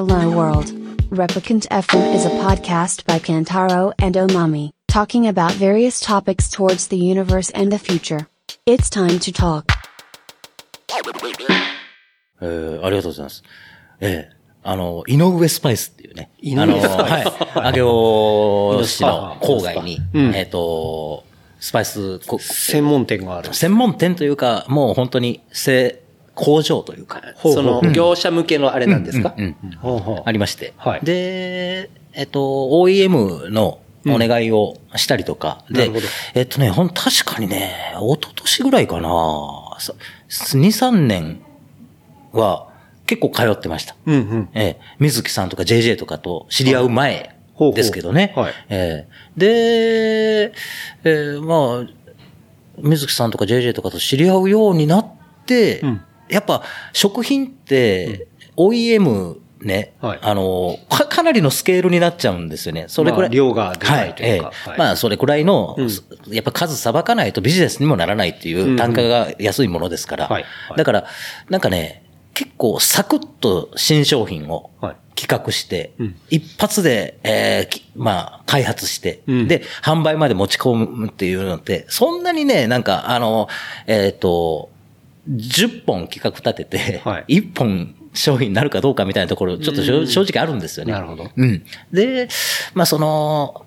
[0.00, 0.72] Hello World.
[1.10, 6.96] Replicant FM is a podcast by Kantaro and Omami, talking about various topics towards the
[6.96, 8.26] universe and the future.
[8.64, 9.66] It's time to talk.
[12.40, 13.42] えー、ありがとうございます。
[14.00, 16.30] ええあの、井上スパイスっていうね。
[16.38, 17.72] 井上スパイスあの、はい。
[17.74, 21.26] 上尾市の郊外に、うんえっ、と、
[21.58, 23.52] スパイスこ専門店がある。
[23.52, 25.99] 専門店というか、もう本当に、せ
[26.34, 29.34] 工場というか、その、業者向けのあれなんですか？
[30.24, 30.72] ありまして。
[30.76, 31.00] はい。
[31.02, 39.08] で、えっと、OEM のお願いをしたりとか、でなるほど、えっとね、ほん、確かにね、一昨年ぐらいかな、
[39.78, 39.92] さ
[40.28, 41.40] 2、3年
[42.32, 42.68] は
[43.06, 43.94] 結構通ってました。
[44.06, 44.48] うんうん。
[44.54, 47.36] ええ、水木さんとか JJ とかと知り合う前
[47.74, 48.32] ですけどね。
[48.36, 48.52] はい。
[48.70, 49.08] ええ。
[49.36, 50.52] で、
[51.04, 51.86] ええまあ、
[52.78, 55.06] 水木さんとか JJ とかと知り合うようになっ
[55.44, 56.62] て、うんやっぱ
[56.92, 60.18] 食品って、OEM ね、はい。
[60.22, 62.86] あのか、かなりのスケールになっちゃうんですよね。
[62.88, 63.28] それくらい。
[63.28, 64.46] まあ量がでかいというか。
[64.46, 64.68] はええ。
[64.70, 64.78] はい。
[64.78, 66.34] まあ、それくらいの、うん。
[66.34, 70.28] やっぱ数さばかないとビジネスにもならないっていう単価が安いものですから。
[70.28, 70.42] はい。
[70.68, 70.78] はい。
[70.78, 71.06] だから、
[71.50, 74.96] なんかね、結構サクッと新商品をはい。
[75.14, 76.16] 企画して、うん。
[76.30, 79.48] 一発で、えーきまあ、開発して、うん。
[79.48, 83.48] で、販売まで持ち込むっていうのって、そんなにね、なんか、あの、
[83.86, 84.70] えっ、と、
[85.30, 90.92] 10本企画立てて、はい1本商品になるかどうかみたいなところ、ちょっと正直あるんですよね。
[90.92, 91.64] なるほどうん。
[91.92, 92.28] で、
[92.74, 93.66] まあ、その、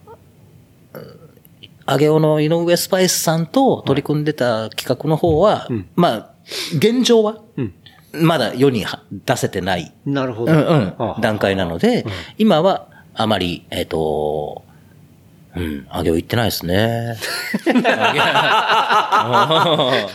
[1.86, 6.30] あげおの井上スパイスさんと取り組んでた企画の方は、うんまあ、
[6.76, 7.74] 現状は、うん。
[8.14, 10.52] まだ世には出せてない、なるほど。
[10.52, 12.06] うんうん段階なので、
[12.38, 14.64] 今はあまり、えっ、と、
[15.56, 17.16] うん、あげお行ってないですね。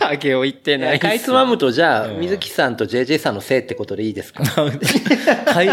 [0.01, 0.99] あげを言ってない。
[0.99, 4.43] かいつまむと、じゃあ、水木さんと JJ さんのせいってことでいいですか？
[5.45, 5.69] かい、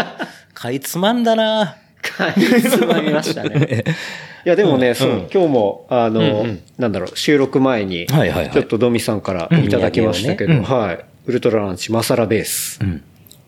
[0.53, 1.75] かいつまんだな。
[2.01, 3.83] かいつまみましたね。
[4.45, 5.27] いや、でもね、そう、うん。
[5.33, 6.45] 今日も、あの、
[6.77, 8.51] なんだろう、収録前に、はいはいはい。
[8.51, 10.99] ちょっとドミさんからいただきましたけど、うんはい。
[11.25, 13.03] ウルトラランチマサラベース、うん。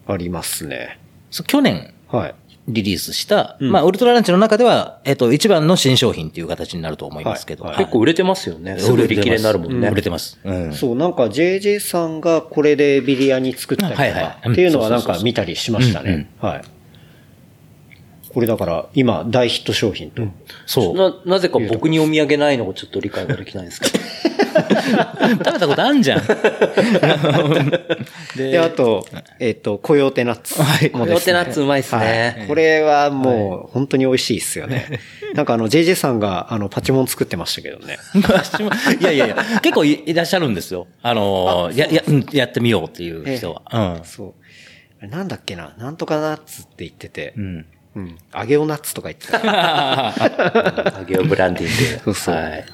[0.08, 1.00] ありますね。
[1.32, 1.94] そう去年。
[2.12, 2.36] はい。
[2.70, 7.66] リリースした、うんまあ、ウルトラランチの中では、えっ、と、一番の新商品っていう形になると思いますけど。
[7.66, 8.78] はい結構売れてますよね。
[8.78, 9.88] すぐ売り切れになるもんね。
[9.88, 10.40] 売れてます。
[10.44, 10.74] うん。
[10.74, 16.30] そう、なんか JJ さんがこれでビリヤニ作ったりとか、はいはいっていうのはなんか見たりしましたね。
[16.40, 16.62] はい。
[18.34, 20.24] これだから、今、大ヒット商品と。
[20.66, 20.96] そう。
[20.96, 24.29] な、なぜか僕にお土産ないのがちょっと理解ができないんですけど。
[24.50, 26.24] 食べたことあんじゃん。
[28.36, 29.06] で で、あと、
[29.40, 30.92] えっ、と、コヨーテナッツはい。
[30.92, 35.00] コヨーテナッツうまいっすねはいこれはもう、本当に美味しいっすよね。
[35.36, 37.98] なんかあの、JJ さんが、あの、パチモン作ってましたけどね。
[38.28, 40.88] 私もいやいやいや、結構いいらっしゃるんですよ。
[41.02, 44.02] あのーや、や、うんやってみようっていう人は。
[44.04, 44.34] そう。
[45.00, 45.74] あれなんだっけな？
[45.78, 47.66] なんとかナッツって言っててう、ん。
[47.96, 48.18] うん。
[48.38, 49.40] 揚げおナッツとか言ってた。
[49.44, 52.02] あげおブランディング。
[52.06, 52.66] そうそうはい。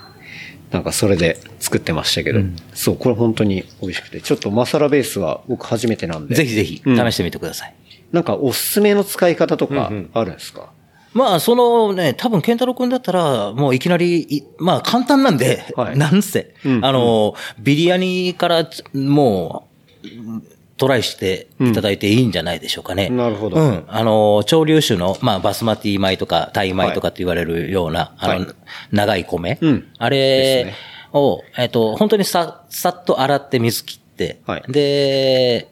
[0.75, 2.41] なんかそれで作ってましたけど、
[2.73, 6.97] そう、これ本当に美味しくて、ちょっとマサラベースは僕初めてなんで、ぜひぜひ、うん。
[6.97, 7.73] 試してみてください。
[8.11, 10.73] なんかおすすめの使い方とかあるんですか、
[11.13, 15.97] まあ、そのね、多分、健太郎くんだったら、もういきなりい、まあ、簡単なんで、はい。
[15.97, 16.85] なんせ、うん。
[16.85, 19.69] あの、ビリヤニから、も
[20.03, 20.07] う、
[20.77, 23.09] トライしていただいていいんじゃないでしょうかね。
[23.09, 23.57] なるほど。
[23.57, 23.85] うん。
[23.87, 28.47] あの、潮流種の、まあ、バスマティ米とか、タイ米とかって言われるような、あの、はい
[28.91, 29.57] 長い米。
[29.61, 29.87] うん。
[29.97, 30.75] あれね。
[31.13, 34.63] を、えっと、本当にさ、さっと洗って水切って、はい。
[34.67, 35.69] で、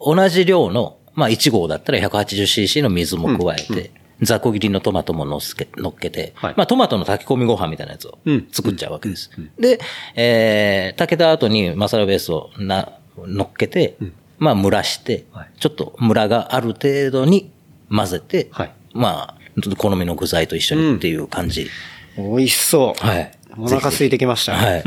[0.00, 3.90] 同じ量の、まあ、1合だったら 180cc の水も加えて、
[4.22, 6.54] 雑魚切りのトマトも乗っけ乗っけて、はい。
[6.56, 8.48] まあ、トマトの炊き込みご飯みたいなやつをうん。
[8.50, 9.30] 作っちゃうわけです。
[9.58, 9.78] で、
[10.14, 13.96] えー、炊けた後にマサラベースをな乗っけて、
[14.38, 17.50] まあ、蒸らして、はいちょっとムラがある程度に
[17.90, 21.68] 混ぜて、はいまあ、好みの具材と一緒にっていう感じ。
[22.16, 23.06] 美味しそう。
[23.06, 23.32] はい。
[23.56, 24.54] お腹空いてきました。
[24.54, 24.84] はい。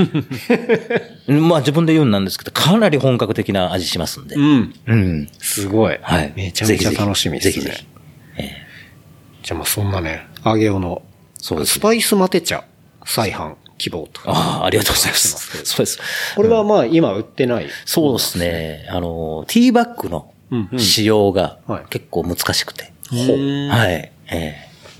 [1.31, 4.35] まあ自分で言うんなんですけど、かなり本格的な味しますんで。
[4.35, 4.73] うん。
[4.85, 5.29] うん。
[5.39, 5.99] すごい。
[6.01, 6.33] はい。
[6.35, 7.65] めちゃめちゃ楽しみですね。
[7.65, 7.87] ぜひぜひ。
[8.37, 8.51] え
[9.43, 11.01] じゃあまあそんなね、揚げおの、
[11.37, 12.63] そうですスパイスマテ茶、
[13.05, 14.21] 再販希望と。
[14.25, 15.65] ああ、ありがとうございます。
[15.65, 15.99] そうです。
[16.35, 17.67] これはまあ今売ってない？
[17.85, 18.85] そうですね。
[18.89, 22.93] あの、ティーバッグのうんうん使用がはい結構難しくて。
[23.09, 23.19] ほう
[23.69, 23.91] はい。
[23.93, 24.55] ええ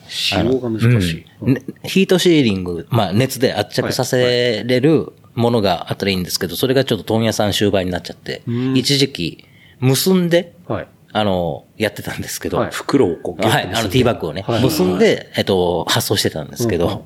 [0.07, 1.25] 使用が難しい。
[1.42, 9.45] うんねヒートシーリング、まあ熱で圧着させれるものがあったらいいんですけど、それがちょっと問屋さん終売になっちゃって、うん一時期
[9.80, 10.88] 結んで、はい。
[11.13, 12.72] あの、やってたんですけど、はい。
[12.72, 14.63] 袋をこうはい、あの、ティーバッグをね、はい。
[14.63, 17.00] 結んで、えっと、発送してたんですけど、うんうん。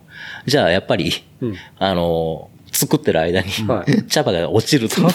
[0.45, 1.11] じゃあ、やっぱり、
[1.41, 1.55] うん。
[1.79, 4.03] あの、作ってる間に、はい。
[4.07, 5.09] 茶葉が落ちると、な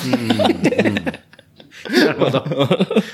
[2.12, 2.42] るほど。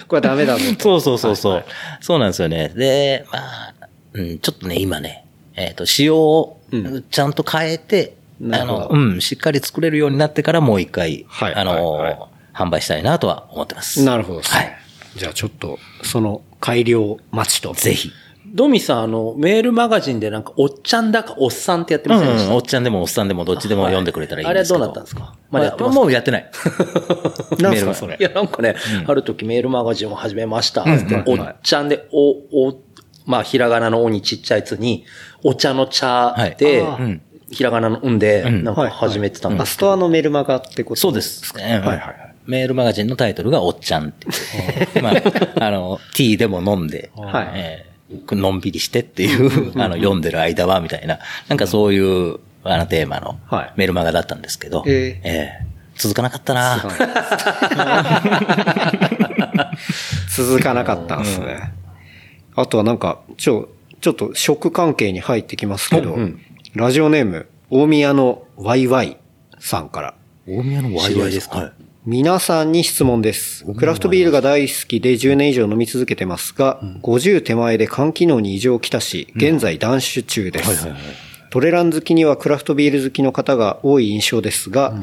[0.08, 0.64] これはダメだぞ。
[0.76, 1.00] と。
[1.00, 1.64] そうそうそうそう。
[2.00, 2.70] そうなんですよね。
[2.70, 3.75] で、まあ、
[4.14, 7.05] うん、ちょっとね、今ね、えっ、と、仕様をうん。
[7.11, 8.96] ちゃんと変えて、あなるほど。
[8.96, 11.55] の、うん、しっかり作れるようになってからもう一回、はい。
[11.55, 12.11] あの、はい。
[12.11, 12.19] はい。
[12.55, 14.02] 販売したいなとは思ってます。
[14.02, 14.40] なるほど。
[14.40, 14.46] ね。
[14.46, 14.78] はい。
[15.16, 17.72] じゃあちょっと、その改良待ちと。
[17.72, 18.10] ぜひ。
[18.54, 24.84] ドミさん、あの、メールマガジンでなんか、おっちゃんだかおっさんってやってうん、ませんでした、おっちゃんでもおっさんでもどっちでも読んでくれたらいいんですけど。
[24.84, 25.34] あれはどうなったんですか？
[25.50, 26.00] まだやってますか？
[26.00, 26.50] もうやってない。
[27.58, 28.22] な ん メールがすかそれい。
[28.22, 28.76] や、なんかね、
[29.06, 30.84] ある時メールマガジンを始めました。
[31.26, 32.30] おっちゃんで、お、
[32.68, 32.80] お、
[33.24, 35.04] まあ、ひらがなのおにちっちゃいやつに、
[35.42, 41.52] お茶の茶で、はいあーうんひらがなのうんで、うんなんか始めてたんあ、ですストアのメルマガってことそうです。
[41.56, 42.25] はいはいはい。
[42.46, 44.26] メールマガジンのタイトルがおっちゃんって。
[44.28, 45.02] いう。
[45.02, 45.14] まあ、
[45.66, 47.48] あの、ティーでも飲んで、はい。
[47.54, 53.72] えーのんびりしてっていう、あの、読んでる間は、みたいな、なんかそういう、あの、テーマのはい。
[53.76, 55.58] メールマガだったんですけど、ええ。
[55.62, 56.76] ー続かなかったな。
[60.37, 61.72] 続かなかったんですね。
[62.54, 63.69] あとはなんか、ちょ、
[64.00, 66.16] ちょっと食関係に入ってきますけど、
[66.75, 69.16] ラジオネーム、大宮のワイワイ
[69.58, 70.14] さんから。
[70.46, 71.72] 大宮のワイワイですか？
[72.08, 73.64] 皆さんに質問です。
[73.74, 80.86] クラフトビールが大好きで10年以上飲み続けてますが、50手前で肝機能に異常をきたし、現在断酒中です。
[81.50, 84.94] トレラン好きにはクラフトビール好きの方が多い印象ですが、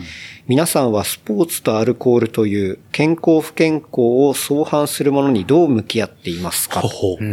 [0.48, 3.88] 皆さんはスポーツとアルコールという健康不健康
[4.26, 6.80] を相反するものにどう向き合っていますか？
[6.80, 7.24] ほう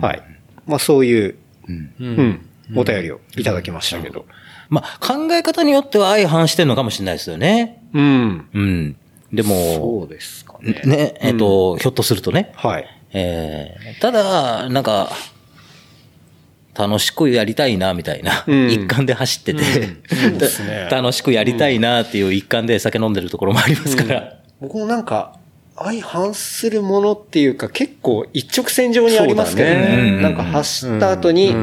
[0.00, 0.22] はい。
[0.64, 1.36] まあそういう、
[1.68, 4.24] うん、お便りをいただきましたけど。
[4.68, 7.82] まあ、考え方によっては相反してるのかもしれないですよね。
[7.94, 8.48] うん。
[8.52, 8.96] うん。
[9.32, 10.82] でも、そうですかね。
[10.84, 12.86] ね、えっ、と、ひょっとするとね、はい。
[13.12, 15.10] えーただ、なんか、
[16.76, 24.34] 楽しくやりたいな、みたいな、うん一環で走ってて、そうですね 楽しくやりたいなっていう一環で酒飲んでるところもありますから。
[24.60, 25.38] 僕もなんか、
[25.78, 30.12] 相反するものっていうか結構一直線上にありますけどね。
[30.12, 31.54] ねなんか走った後に、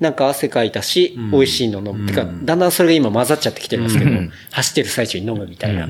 [0.00, 2.06] なんか汗かいたし、美味しいの飲む。
[2.06, 4.32] てか、だんだんそれが今混ざっちゃってきてるんですけど、うん。
[4.50, 5.86] 走ってる最中に飲むみたいな。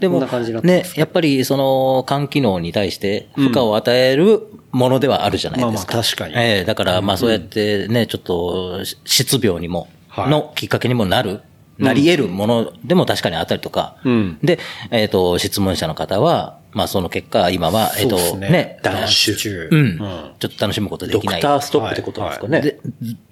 [0.00, 5.94] でもこんな感じになってねやっぱりその肝機能に対して負荷を与えるものではあるじゃないですか。
[5.94, 6.34] まあまあ確かに。
[6.36, 10.30] ええだからまあそうやってね、ちょっと失病にも、はい。
[10.30, 11.40] のきっかけにもなる、
[11.78, 13.96] なり得るものでも確かにあったりとか。
[14.04, 14.38] うん。
[14.42, 14.58] で、
[14.90, 19.68] えっ、と、質問者の方は、まあその結果、今は、えっ、と、ね、断酒中。
[19.72, 19.98] うん、
[20.38, 21.40] ちょっと楽しむことでドきない。
[21.40, 22.60] クターストップってことですかね。
[22.60, 22.78] で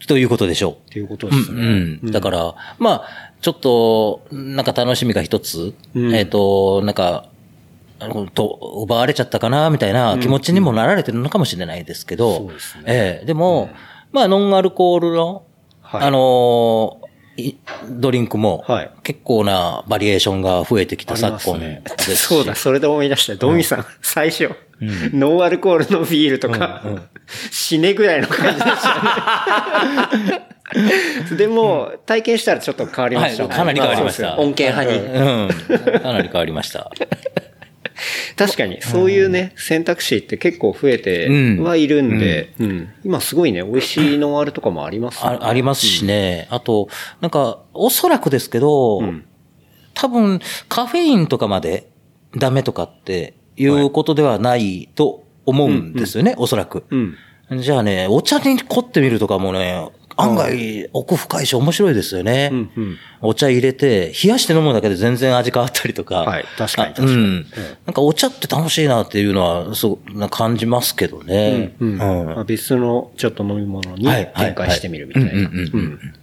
[0.09, 0.73] ということでしょう。
[0.73, 1.61] っていうことですね。
[1.61, 2.11] うん、うん。
[2.11, 6.15] だから、まあ、ちょっと、なんか楽しみが一つ、うん。
[6.15, 7.27] えっ、と、なんか、
[8.01, 12.85] あのと、奪われちゃったかな、みたいな気持ちにもなられてるのかもしれないですけど、そうですね。
[12.87, 13.27] ええ。
[13.27, 13.69] でも、
[14.11, 15.45] まあ、ノンアルコールの、
[15.83, 16.03] はい。
[16.05, 16.99] あの
[17.89, 22.21] ドリンクもはい、結構なバリエーションが増えてきた昨今ますねですし。
[22.21, 23.35] そうだ、それで思い出した。
[23.35, 24.51] ドミさん、最初、
[24.81, 26.83] ノンアルコールのビールとか、
[27.51, 30.55] 死ねぐらいの感じでしたね。
[31.37, 33.49] でも、体験したらちょっと変わりましたね。
[33.49, 34.99] はいかなり変わりました恩恵派に。
[34.99, 36.01] うん。
[36.01, 36.91] かなり変わりました。
[38.37, 41.29] 確かに、そういうね、選択肢って結構増えて
[41.61, 42.89] はいるんで、うん。
[43.05, 45.39] 今すごいね、美味しいノンアルとかもありますよね。
[45.41, 46.47] あありますしね。
[46.51, 46.89] あと、
[47.21, 49.25] なんか、おそらくですけど、ん。
[49.95, 51.89] 多分、カフェインとかまで
[52.37, 56.85] ダメとかっていうことではないと思うんですよね、おそらく。
[56.91, 57.17] うん。
[57.61, 59.87] じゃあね、お茶に凝ってみるとかもね、
[60.17, 62.51] 案外奥深いし面白いですよね。
[62.53, 66.17] うんうんお茶入れて、冷やして飲むだけで全然味変わったりとか。
[66.25, 67.47] はい確かにあ確かにうん。
[67.87, 71.75] なんかお茶って楽しいなっていうのは、そう、な感じますけどね。
[71.81, 75.31] うんまあ別のちょっと飲み物に展開してみるみたいな。
[75.31, 76.15] うんうんうんうん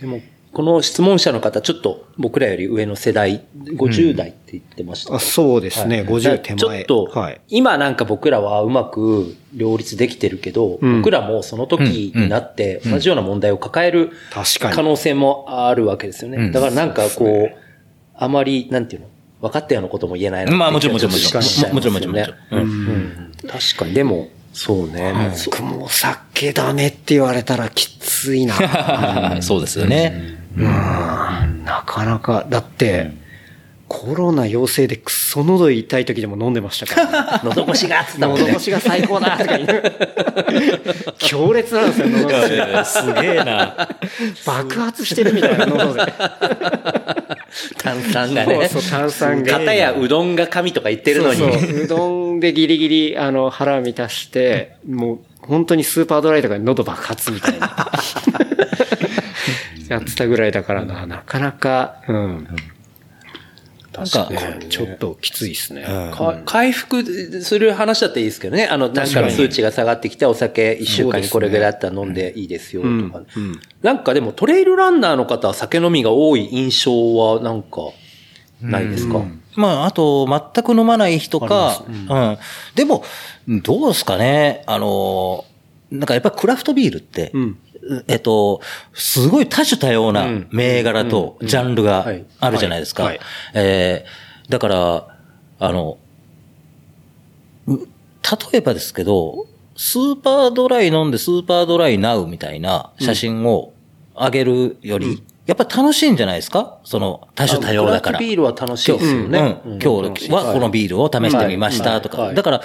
[0.00, 0.20] でも、
[0.54, 5.16] この質問者の方、ちょっと僕らより上の世代、50代って言ってました。
[5.16, 6.56] あそうですね、50手前。
[6.56, 7.40] ちょっと、はい。
[7.48, 16.38] 今なんか僕らはうまく両立できてるけど、うん僕らもその時になって同じような問題を抱える確かに可能性もあるわけですよね。
[16.38, 17.56] うんだからなんかこう、
[18.14, 19.08] あまり、なんていうの？
[19.40, 21.74] 分かったようなことも言えないなまあもちろんもちろんもちろん。
[21.74, 23.92] もちろんもちろん確かに。
[23.92, 25.12] でも、そうね。
[25.46, 28.54] 僕もお酒ダメって言われたらきついな。
[29.42, 30.43] そうですよね。
[30.56, 33.12] うんなかなか、だって、
[33.88, 37.40] コロナ陽性でクソ喉痛い時でも飲んでましたから、ね。
[37.54, 38.64] 喉越しがっつったもんね喉越。
[38.64, 39.82] しが最高だとか言う。
[41.18, 42.48] 強烈なんですよ、喉越
[42.84, 42.90] し。
[42.90, 43.88] すげえな。
[44.46, 46.00] 爆発してるみたいな喉で。
[47.78, 48.68] 炭酸がね。
[48.68, 51.38] そうそう炭酸が片やうどんが神とか言ってるのに。
[51.38, 57.76] そうそううどんでギリギリ、あの、腹満たして、もう、本当にスーパードライとかで喉爆発みたいな。
[59.88, 62.48] やってたぐらいだからな、なかなか、うん。
[63.92, 64.28] なんか、
[64.68, 65.82] ちょっときついですね。
[65.82, 67.04] か回復
[67.42, 68.66] する話だったらいいですけどね。
[68.66, 73.22] あの、なんかの数値が下がってきて、お酒一週間にこれぐらいあったら飲んでいいですよとか。
[73.82, 77.92] なんかでもトレイルランナーの方は酒飲みが多い印象はなんか、
[78.60, 79.22] ないですか、
[79.56, 82.38] まあ、あと、全く飲まない人か、うん、
[82.74, 83.04] でも、
[83.46, 85.44] どうですかね、あの、
[85.90, 87.32] なんかやっぱりクラフトビールって、
[88.08, 88.60] えっと、
[88.92, 92.06] すごい多種多様な銘柄とジャンルが
[92.40, 93.12] あるじゃないですか。
[93.54, 95.18] えー、だから、
[95.58, 95.98] あの、
[97.66, 97.78] 例
[98.54, 103.72] えばですけど、スーパードライ飲んでスーパードライナウみたいな写真を
[104.14, 106.78] 上げるより、やっぱ楽しいんじゃないですか？
[106.84, 108.18] その多種多様だから。
[108.18, 109.60] ビールは楽しいですよね。
[109.66, 112.32] うん、今日はこのビールを試してみましたとか。
[112.32, 112.62] だから、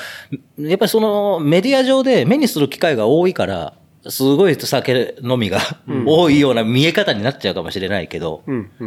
[0.60, 3.74] やっぱりそのメディア上で目にする機会が多いから、
[4.08, 5.60] すごい酒飲みが
[6.06, 8.44] 多いような見え方になっちゃうかもしれないけど、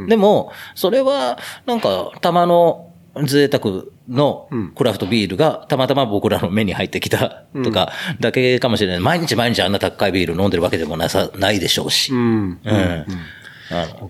[0.09, 2.92] でも、それはなんかたまの
[3.25, 9.00] 贅沢のクラフトビールがたまたま僕らの目に入ってきたとかだけかもしれない。
[9.00, 12.12] 毎日毎日あんな高いビール飲んでるわけでもなさ、ないでしょうし。
[12.12, 12.59] うん。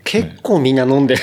[0.05, 1.21] 結構みんな飲んでる。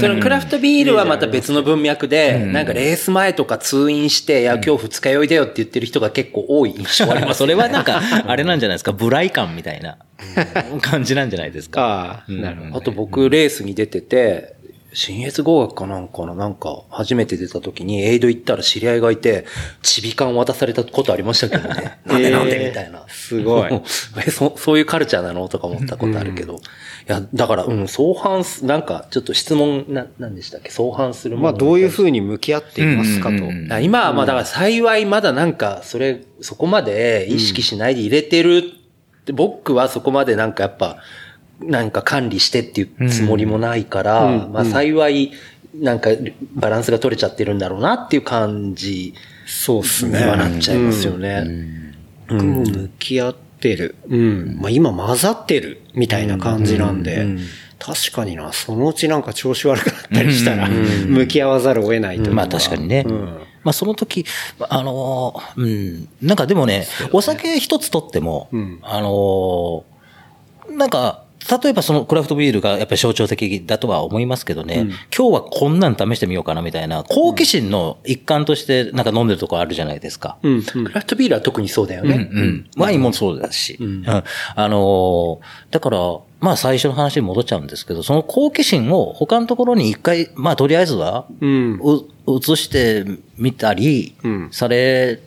[0.00, 7.34] そのクラフトビールはまた別の文脈で、なんかレース前とか通院して、いや、今日二日酔いだよって言ってる人が結構多い印象あります、ね。
[7.34, 9.98] それはなんか、あれなんじゃないですか、ブライ感みたいな
[10.82, 11.82] 感じなんじゃないですか？
[11.82, 12.76] ああ、なるほど。
[12.78, 14.55] あと僕、レースに出てて、
[14.96, 19.44] 新越合学かなんかの、なんか、初めて出た時に、エイド行ったら知り合いがいて、
[19.82, 21.98] チビ缶渡されたことありましたけどね。
[22.06, 23.04] なんでなんでみたいな。
[23.06, 23.70] すごい。
[24.26, 25.48] え、そ、そういうカルチャーなの？
[25.48, 26.54] とか思ったことあるけど。
[26.54, 26.56] い
[27.08, 30.70] や、だから、うん、相反す、なんか、ちょっと質問、な、なんでしたっけ？
[30.70, 31.52] 相反するもの。
[31.52, 33.34] まあ、どういうふうに向き合っていますかと。
[33.82, 38.62] 今はまあ、だから幸いまだなんか、それ、そこまで意識しないで入れてる
[39.20, 40.96] って、僕はそこまでなんかやっぱ、
[41.60, 45.32] なんか管理してっていうつもりもないから、まあ幸い、
[45.74, 46.10] なんか
[46.54, 49.14] バランスが取れちゃってるんだろうなっていう感じ
[49.46, 50.18] そうですね。
[50.18, 51.46] にはなっちゃいますよね。
[52.28, 53.94] 僕も向き合ってる。
[54.08, 54.58] うん。
[54.60, 57.26] まあ今混ざってるみたいな感じなんで、
[57.78, 63.04] 確かにな、そのうちなんか調子悪くなったりしたら、向き合わざるを得ないというまあ確かにね。
[63.62, 64.24] まあその時、
[64.60, 68.48] あのー、うん、なんかでもね、お酒一つとっても、
[68.82, 71.25] あのー、なんか、
[71.62, 80.38] 例えばそのクラフトビールがやっぱり象徴的だとは思いますけどね、今日はこんなん試してみようかなみたいな、好奇心の一環としてなんか飲んでるとこあるじゃないですか。
[80.42, 80.62] うん。
[80.62, 82.28] クラフトビールは特にそうだよね。
[82.32, 82.70] うん。
[82.76, 83.76] ワインもそうだし。
[83.80, 84.04] うん。
[84.06, 84.22] あ
[84.68, 85.98] のーだから、
[86.40, 91.80] まあ最初の話に戻っちゃうんですけど、その好奇心を他のところに一回、まあとりあえずは、うん。
[91.82, 93.04] う移して
[93.36, 95.20] みたりうん、され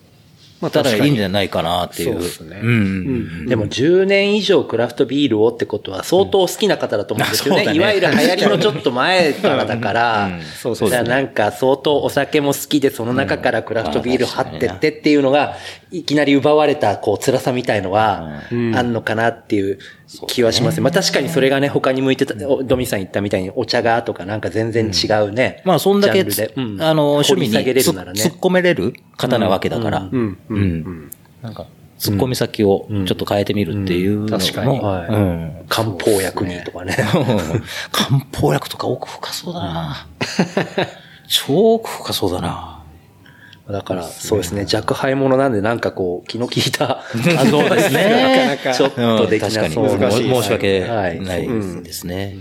[0.62, 1.10] まあたら確かに。
[1.10, 2.14] いいんじゃないかなっていう。
[2.14, 2.60] そうですね。
[2.62, 3.46] うん。
[3.48, 7.74] でも10年以上クラフトビールをってことは相当好きな方だと思うんですよね。
[7.74, 10.30] いわゆる流行りのちょっと前からだから、
[10.62, 11.28] そうですねだからなん。
[11.30, 15.56] か相当お酒も好きでその中からクラフトビール張ってってっていうのが、
[15.92, 18.94] いきなり奪われたこう辛さみたいのはあん。
[18.94, 19.80] のかなっていう
[20.28, 20.82] 気はします。
[20.82, 25.62] まあ確かにそれがね、他に向いてた、おドミさん言ったみたいにお茶がとかなんか全然違うね。
[25.66, 28.22] まあそんだけあの、趣味に掘り下げれつるならね。
[28.22, 30.10] 突っ込めれる方なわけだから。
[30.12, 30.38] うん。
[30.50, 30.56] う。
[30.56, 30.62] うん。
[30.62, 31.12] ん。
[31.42, 31.66] なんか、
[32.00, 34.80] 突っ込み先をちょっと変えてみるっていうのも、確かに。
[34.80, 35.14] はい。
[35.14, 35.66] うん。
[35.68, 36.96] 漢方薬にとかね。
[37.92, 40.08] 漢方薬とか奥深そうだな。
[41.28, 42.84] 超奥深そうだな。
[43.70, 44.66] だから、そうですね。
[44.66, 47.04] 弱敗者なんで、なんかこう、気の利いた、
[47.50, 48.10] そうですね。
[48.50, 49.86] なかなか、ちょっとできなそう。
[49.86, 50.00] うん。
[50.00, 50.10] 確かに。
[50.10, 51.22] 難しい申し訳はい。
[51.22, 51.48] ない
[51.84, 52.36] ですね。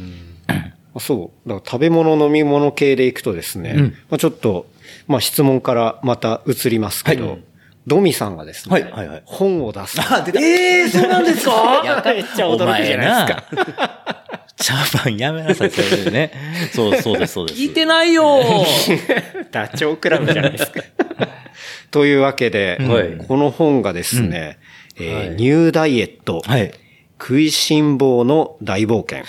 [0.98, 1.48] そう。
[1.48, 3.74] だから食べ物飲み物系でいくとですね、
[4.08, 4.66] まあちょっと、
[5.06, 7.38] まあ質問からまた移りますけど、
[7.88, 9.98] ドミさんがですね、はいはいはい本を出す。
[10.00, 10.40] あ、出た。
[10.40, 11.82] ええそうなんですか？
[12.06, 13.44] めっちゃ驚くじゃないですか。
[13.52, 14.24] お前な。
[14.60, 16.32] 茶番やめなさい、それでね。
[16.74, 17.60] そう、そうです、そうです。
[17.60, 18.42] 聞いてないよ
[19.52, 20.82] ダチョウ倶楽部じゃないですか。
[21.90, 24.58] というわけで、はいこの本がですね、
[24.98, 26.72] えーニューダイエット、はい。
[27.20, 29.24] 食いしん坊の大冒険、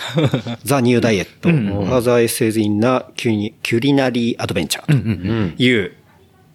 [0.64, 1.50] ザ・ニューダイエット、
[1.90, 5.94] ハザーエセズインなキュニキュリナリーアドベンチャーという、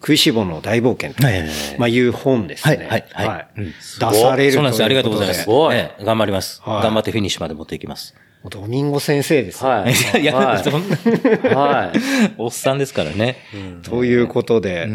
[0.05, 2.75] 食いしん坊の大冒険と、はいはいはいまあ、いう本ですね。
[2.87, 4.51] はいはい出されるということで。
[4.51, 4.85] そうなんですよ。
[4.85, 5.41] ありがとうございます。
[5.41, 6.61] すごいええ頑張ります。
[6.63, 8.13] はい頑張ってフィニッシュまで持っていきます。
[8.47, 9.69] ドミンゴ先生ですよ。
[9.71, 9.93] はい。
[10.21, 11.99] いや、はいそんな、はい。
[12.37, 13.37] おっさんですからね。
[13.81, 14.87] ということで、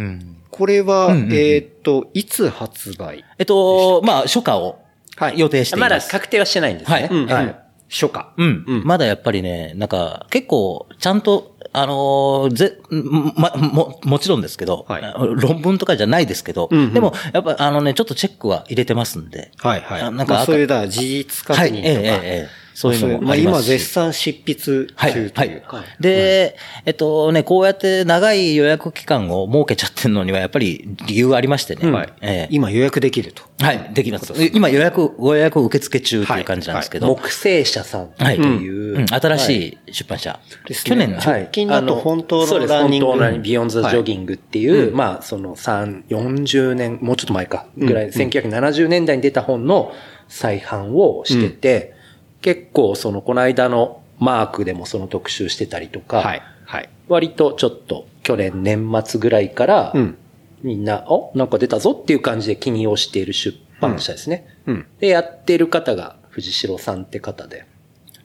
[0.51, 3.25] これは、えーっと、いつ発売？
[3.39, 4.79] えっと、まあ、初夏を
[5.17, 6.07] はい予定していまます。
[6.07, 7.09] だ確定はしてないんですね。
[7.29, 7.70] はい。
[7.91, 8.29] 初夏。
[8.37, 8.83] うん。
[8.85, 12.79] まだやっぱりね、なんか、結構、ちゃんと、あのーぜ、
[13.37, 15.03] ま、も、もちろんですけど、はい
[15.41, 19.51] 論文とかじゃないですけど、んうんでも、やっぱ、あのね、ちょっとチェックは入れてますんで。
[19.59, 20.03] はいはい。
[20.03, 23.69] あなんか、まあ、そういう、だから事実確はい、認とか、ええええええそういうのもまあ今ありますし。
[23.73, 24.55] 絶賛執筆
[24.87, 25.57] 中とはい、い。
[25.59, 25.63] う。
[25.67, 25.85] はい。
[26.01, 26.57] で、
[26.87, 31.91] えっとね、こうやって長い予約期間を設けちゃってるのにはやっぱり理由がありましてね。
[31.91, 32.13] はい。
[32.23, 32.49] ええ。
[32.51, 33.43] 今予約できると。
[33.61, 34.33] はい、できます。
[34.55, 37.07] 今予約、ご予約受付中っていう感じなんですけど。
[37.09, 38.37] 木星社さんってはい。
[38.37, 39.07] いう、うん。
[39.07, 40.41] 新しい出版社。
[40.67, 40.89] ですね。
[40.89, 41.43] 去年の、はい。
[41.43, 42.73] 直近だと本当のそうです。
[42.73, 43.07] ランニング。
[43.09, 49.93] 本当の Beyond Jogging っていう、まあ、その3、40年、もうちょっと前か、ぐらい、1970年代に出た本の
[50.29, 52.00] 再販をしてて、
[52.43, 56.43] 結構、その、この間のマークでもその特集してたりとか、はい。
[56.65, 56.89] はい。
[57.09, 60.19] 割とちょっと、去年年末ぐらいから、うん。
[60.63, 64.47] みんな、おなんか出たぞっていう感じで気に押している出版社ですね。
[64.67, 64.87] うん。
[64.99, 67.67] で、やってる方が藤代さんって方で。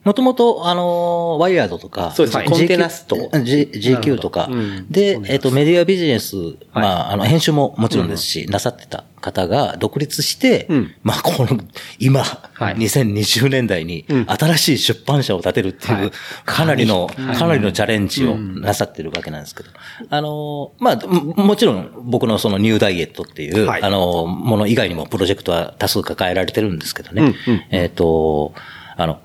[0.06, 4.48] もともと、あのー、ワイヤードとか、そうですはいコンテナスト G- GQ とか。
[4.52, 6.36] うん、で、えっと、メディアビジネス、
[6.74, 11.60] まあ、あの、編集ももちろんですし、なさってた方が独立してうん、まあ、この、
[11.98, 12.76] 今、はい。
[12.76, 14.26] 2020年代にうん。
[14.30, 16.04] 新しい出版社を建てるってはい。
[16.04, 16.12] いう、
[16.46, 19.70] かなりの、かなりのチャレンジをなさってるわけなんですけど、
[20.08, 23.82] あのー、まあ、ももちろん僕のそのニューダイエットっていう、はい。
[23.82, 27.24] あのー、もの以外にもプロジェクトは多数抱えられてるんですけどね。
[27.24, 28.54] うんうん、えっと、
[28.98, 29.20] あの、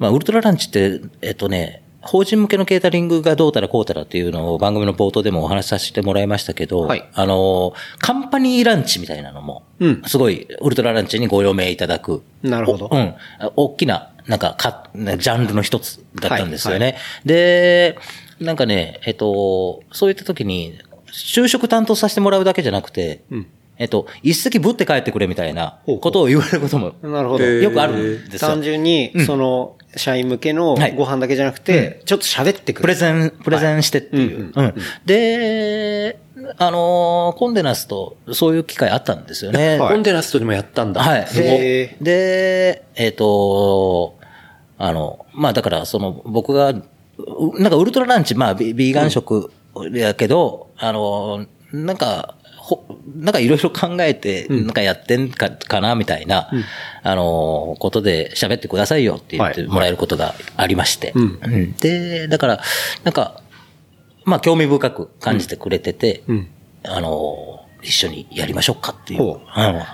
[0.00, 12.22] まあ、ウルトラランチって、えっとね、法人向けのケータリングがどうたらこうたらっていうのを番組の冒頭でもお話しさせてもらいましたけど、はいあの、カンパニーランチみたいなのも、うんすごい、ウルトラランチにご用命いただく。
[12.42, 13.14] なるほどおうん。
[13.56, 16.96] 大きな、なんかか、ジャンルの一つだったんですよね。
[17.26, 17.98] で、
[18.40, 20.78] なんかね、えっと、そういった時に、
[21.12, 27.44] 就職担当させてもらうだけじゃなくて、うんえっと、一席ぶって帰ってくれみたいなことを言われることもなるほど。
[27.44, 28.48] よくあるんですよ。
[28.50, 32.82] 単純に、その、社員向けのはいご飯だけじゃなくて、ちょっと喋ってくる。
[32.82, 34.52] プレゼン、プレゼンしてっていう。
[34.54, 36.18] うんうんで、
[36.58, 39.78] あのーコンデナスとそういう機会あったんですよね。
[39.78, 41.02] はいコンデナストでもやったんだ。
[41.02, 41.26] はい。
[41.34, 44.16] で、でえっ、と、
[44.78, 46.82] あの、まあだから、その、僕が、う
[47.60, 49.52] なんかウルトラランチ、まあビビーガン食
[49.92, 52.39] やけど、あの、なんか、ほ
[53.16, 56.50] なんかいろいろ考えて、なんかやってんか、かな、みたいな、
[57.02, 61.12] あの、ことで喋ってくださいよって言ってもらえることがありまして。
[61.80, 62.60] で、だから、
[63.04, 63.42] なんか、
[64.24, 66.48] まあ興味深く感じてくれてて、うん。
[66.84, 69.38] あの、一緒にやりましょうかっていう、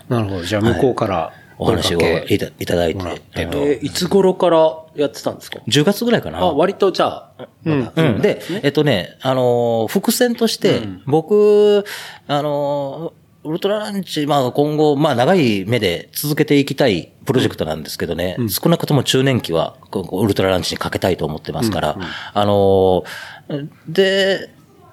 [0.08, 0.42] なるほど。
[0.42, 6.38] じゃあ、向こうからお話をいたいただいて、えいつ頃からやってたんですか？10月ぐらいかな。
[6.38, 8.20] あ、割とじゃあ、うんうん。
[8.20, 11.84] で、えっとね、あのー、伏線として、僕、
[12.26, 21.98] あのー、ウルトラランチ、まあ今後、まあ長い目で続けていきたいプロジェクトなんですけどね、少なくとも中年期はこうウルトラランチにかけたいと思ってますから、
[22.34, 24.50] あのー、で、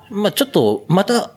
[0.09, 1.31] まあちょっとまた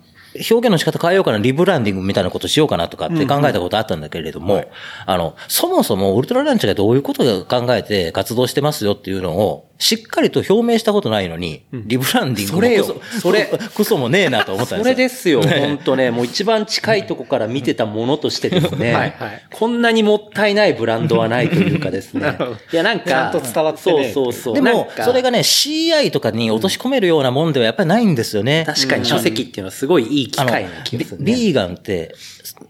[0.50, 4.64] 表現の仕方変えようかな、リブランディングみたいなことしようかなとかって考えたことあったんだけれども、
[5.06, 15.40] あの、そもそもウルトラランチがどういうことを考えて活動してますよっていうのを、しっかりと表明したことないのに、リブランディングもそれソそれクソもねえなと思ったんそですよ。
[15.40, 16.10] れですよ、本当ね。
[16.10, 18.92] もう一番近いとこから見てたものとしてですね。
[18.92, 22.36] はいはいこんなにもったいないブランドはないというかですね。
[22.72, 24.54] いや、なんか、ちゃんと伝わってねそうそうそう。
[24.54, 28.64] でも、それがね、CI とかに落とし込めるようなもんではやっぱりないんですよね。
[28.66, 31.32] 確かに書籍っていうのはすごいいい機会な気がするね。
[31.32, 32.14] ビビーガンって、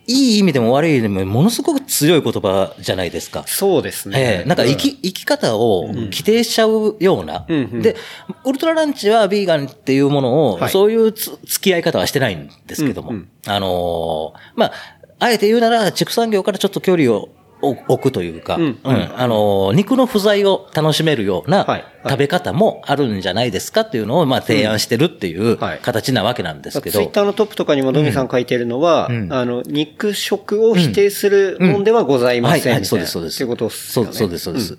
[0.06, 3.44] いい意味でも悪い意味でもものすごく強い言葉じゃないですか。
[3.46, 4.18] そうですね。
[4.18, 7.82] ええなんか生き、生き方を規定しちゃうような、うんうん。
[7.82, 7.96] で、
[8.44, 10.70] ウルトラランチはビーガンっていうものを、はい。
[10.70, 13.28] そういうつ付き合い方はしてないんですけども、うんうん。
[13.46, 14.72] あのーまあ、
[15.18, 17.28] あえて言うなら、畜産業からちょっと距離を
[17.62, 18.68] 置くというか、ううん。
[18.68, 18.76] ん。
[18.84, 21.84] あのー肉の不在を楽しめるようなはい。
[22.08, 25.78] 食べ方もあるんじゃないですかっていうのを、まあ、提案してるっていうはい。
[25.80, 29.32] 形なわけなんですけど、ツイッターのトップとかにもドミさん書いてるのは、うん。
[29.32, 32.76] あの、肉食を否定するもんではございませんみたいな。
[32.78, 33.42] はい、そうです、そうです。
[33.42, 34.12] ってことですよね。
[34.12, 34.78] そうです、そうです。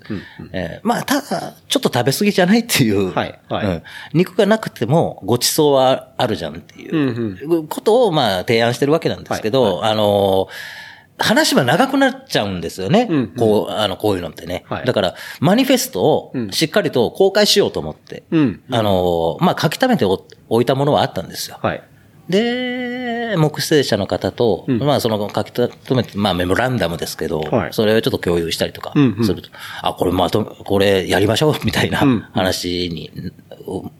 [0.52, 3.38] えーまあ、ただ、ちょっと食べ過ぎじゃないっていう、はい。
[3.48, 3.66] はい。
[3.66, 3.82] うん
[4.14, 10.77] 肉がなくてもごちそうはあるじゃんっていう、ことを、まあ、提案してるわけなんですけど、あのー
[11.18, 13.06] 話は長くなっちゃうんですよね。
[13.10, 14.64] うんうんこう、あの、こういうのってね。
[14.68, 21.58] はいだから、マニフェストをうんしっかりと公開しようと思って、うんあのーまあ、書き溜めてお置いたものはあったんですよ。
[21.62, 21.82] はい。
[22.28, 29.48] で、木星者の方と、うんまあその書き留めて、まあメモランダムですけど、はいそれをちょっと共有したりとかうんうんすると、
[29.82, 33.10] あ、これまとめ、これやりましょうみたいなうん話に、
[33.47, 33.47] お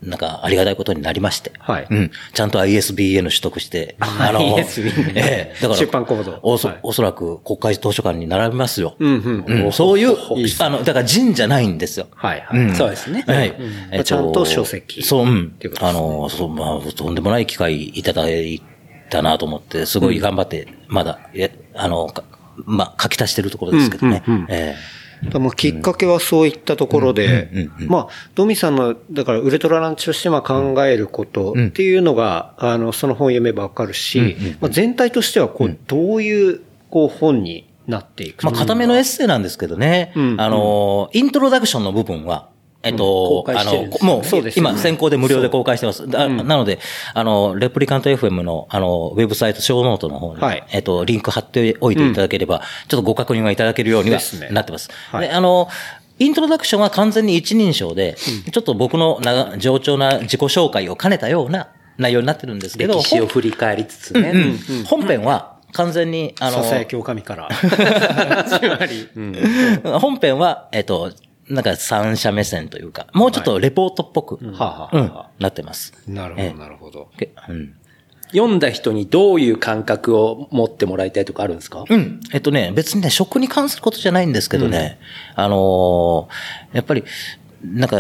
[0.03, 1.87] なんかありがたいことになりまして、はい。
[1.91, 2.11] うん。
[2.33, 6.79] ちゃんと ISBN 取得して、あ ISBN ええ、だから、出版コードおそはい。
[6.83, 8.97] おそらく国会図書館に並びますよ。
[8.99, 9.65] うんうん。
[9.65, 9.73] うん。
[9.73, 10.17] そういう
[10.61, 12.07] あの、だから人じゃないんですよ。
[12.15, 12.61] はいはい。
[12.61, 12.75] うん。
[12.75, 13.25] そうですね。
[13.27, 13.51] はい。
[13.51, 15.55] うんえっちゃんと書籍そう、うん。
[15.81, 18.63] あの、そう、まあ、とんでもない機会いただい
[19.11, 22.25] たなと思って、すごい頑張って、まだ、え、あの、か
[22.65, 24.23] まあ、書き足してるところですけどね。
[24.27, 24.47] うんうんうん。
[24.51, 24.77] え
[25.35, 38.45] もうきっかけはそういったところで、まあ、ドミさんの、だからウルトラランチとしてまあ考えることっていうのが、あの、その本読めばわかるし、まあ、全体としてはこう、どういう、こう、本になっていく。
[38.45, 42.49] まあ、固めのエッセイなんですけどね、あの、イントロダクションの部分は、
[42.83, 44.23] えっと、あの、もう、
[44.55, 46.07] 今、先行で無料で公開してます。
[46.07, 46.79] なので、
[47.13, 54.21] あの、レプリカント FM の、あの、ウェブサイト、ショーノートの方に、えっと、リンク貼っておいていただければ、ちょっとご確認はいただけるようには
[54.53, 54.91] なってます。
[55.19, 55.69] で、あの、
[56.21, 58.17] イントロダクションは完全に一人称で、
[58.53, 62.99] ちょっと僕のな上調な自己紹介を兼ねたような内容になってるんですけど。
[62.99, 64.33] 歴史を振り返りつつね。
[64.87, 67.49] 本編は、完全に、あの、さやきおかみから。
[70.01, 71.13] 本編は、えっと、
[71.51, 75.93] なんか三者目線というか、もうちょっとレポートっぽく、うん、なってます。
[76.07, 77.11] なるほど、なるほど。
[77.49, 77.75] うん。
[78.31, 81.85] 読んだ人にどういう感覚を持ってもらいたいとかあるんですか？
[81.89, 82.21] うん。
[82.33, 84.99] えっとね、別にね、食に関することじゃないんですけどね、
[85.37, 87.05] うん、あのー、やっぱり、
[87.65, 87.97] なんか、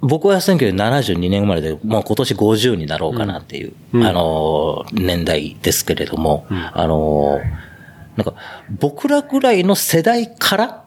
[0.00, 7.71] 僕は1972年生まれで、もう今年50になろうかなっていう、うん、あのー、年代ですけれども、うん、あのー
[8.16, 8.34] なんか、
[8.80, 10.84] 僕らぐらいの世代から、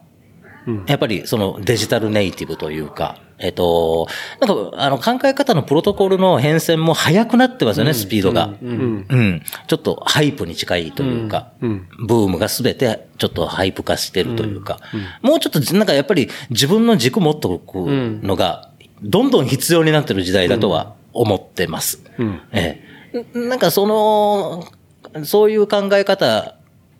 [0.87, 4.07] やっぱりそのデジタルネイティブというか、えっと、
[4.39, 8.53] なんか、あの、考え方のプロトコルの変遷も早くなってますよね、スピードが。
[8.61, 9.41] うん。
[9.67, 14.79] ちょっと hype に近いというか、ブームがすべてちょっと hype 化してるというか、
[15.21, 18.71] もうちょっと、なんかやっぱり自分の軸持っとくのが、
[19.03, 21.99] どんどん必要になってる時代だとは思ってます。
[22.53, 22.81] え
[23.13, 23.37] え。
[23.37, 24.65] なんかその、
[25.25, 26.55] そういう考え方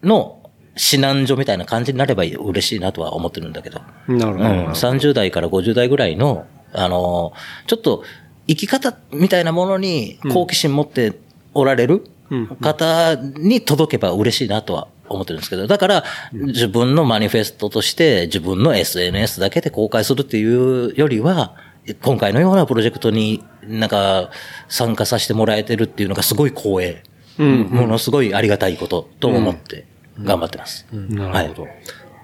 [0.05, 0.41] の
[0.75, 3.81] 指南所みたいな感じになれば嬉しいなとは思ってるんだけど。
[4.07, 4.49] なるほど。
[4.49, 7.33] うん、30代から50代ぐらいの、あの、
[7.67, 8.03] ちょっと
[8.47, 11.13] 生き方みたいなものに好奇心持って
[11.53, 12.05] おられる
[12.61, 21.55] 方に届けば嬉しいなとは思ってるんですけど、だから、自分のマニフェストとして自分の SNS だけで公開するっていうよりは、
[22.01, 24.31] 今回のようなプロジェクトになんか
[24.67, 27.03] 参加させてもらえてるっていうのがすごい光栄。
[27.37, 29.85] うん、ものすごいありがたいことと思って
[30.19, 30.85] 頑張ってます。
[30.91, 31.67] なるほど。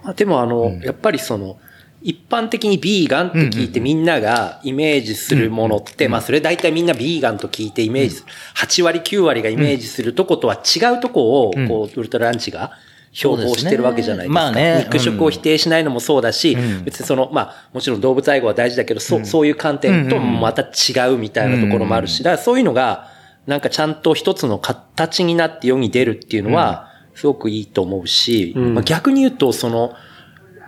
[0.04, 1.60] はい、でもあの、やっぱりその、
[2.04, 8.28] 一般的にビーガンって聞いてみんながイメージするものって、まあそれ大体みんなビーガンと聞いてイメージする。
[8.56, 12.72] 8割9割がイメージするとことは違うとこを、こう、ウルトラランチが
[13.14, 14.42] 標榜してるわけじゃないですか。
[14.42, 14.86] まあね。
[14.86, 23.10] 肉食を否定しないのもそうだし、別にその、まあもちろん動物愛護は大事だけど、そそういう観点とまた違うみたいなところもあるし、だからそういうのが、
[23.46, 29.94] なんかちゃんと一つの形になって世に出るっていうのは、すごくいいと思うし、うん、まあ、逆に言うと、その、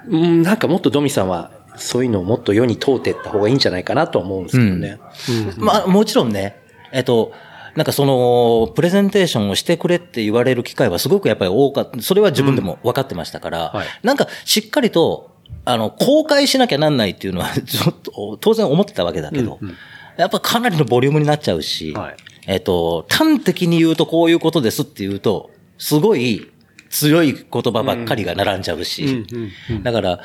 [0.07, 4.99] うん、なんかもっとドミさんは、そういうのをもっと世に問うていった方がいいんじゃないかなと思うんですけどね。
[5.57, 7.31] うん、まあ、もちろんね、えっと、
[7.75, 12.01] なんかその、プレゼンテーションをしてくれって言われる機会はすごくやっぱり多かった。
[12.01, 15.31] それは自分でも分かってましたから、はい、なんかしっかりと、
[15.65, 19.75] あの、公開しなきゃなんないっていうのは、 ちょっと、当然思ってたわけだけど、うんうん、
[20.17, 26.51] やっぱかなりのボリュームになっちゃうし、はい、えっと、端的に言うとこういうことですって言うと、すごい
[26.89, 29.25] 強い言葉ばっかりが並んじゃうし、
[29.83, 30.19] だから、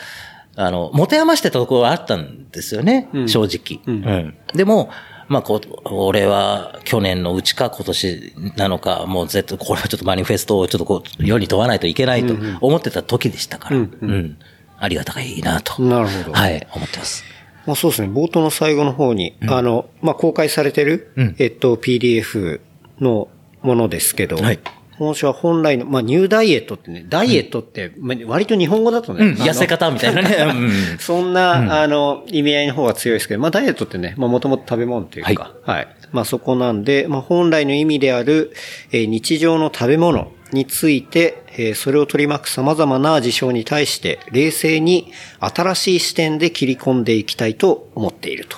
[0.56, 3.80] あの、持て余してたところはあったんですよね、正直。
[3.86, 4.90] うん、でも、
[5.28, 14.38] まあ、こう、俺は去年のうちか今年なのか、もう絶対これはちょっとマニフェストをちょっとこう、世に問わないといけないと思ってた時でしたから、うん、
[14.78, 15.82] ありがたがいいなと。
[15.82, 16.32] なるほど。
[16.32, 17.24] はい、思ってます。
[17.66, 22.60] まあそうですね、冒頭の最後の方に、うん、あの、まあ公開されてる、うん、えっと、PDF
[22.98, 23.28] の
[23.62, 24.58] ものですけど、はい、
[24.98, 30.36] 本書は本来の、まあ、ニューダイエットってね、ダイエットって、まあ、割と日本語だとね、うん、痩せ方みたいなね。
[30.98, 35.88] そんな、あの、意味合いの方が強いですけど、まあ、ダイエットってね、まあ、もともと食べ物っていうか、はい、はい。
[36.10, 38.52] まあ、そこなんで、まあ、本来の意味である、
[38.90, 48.56] えー、日常の食べ物について、えー、それを取り巻く様々な事象に対して、冷静に新しい視点で切り込んでいきたいと思っていると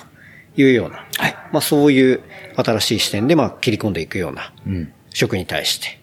[0.55, 1.35] いうような、はい。
[1.51, 2.21] まあ、そういう
[2.55, 6.00] 新しい視点で、まあ、切り込んでいくような、うん、食に対して、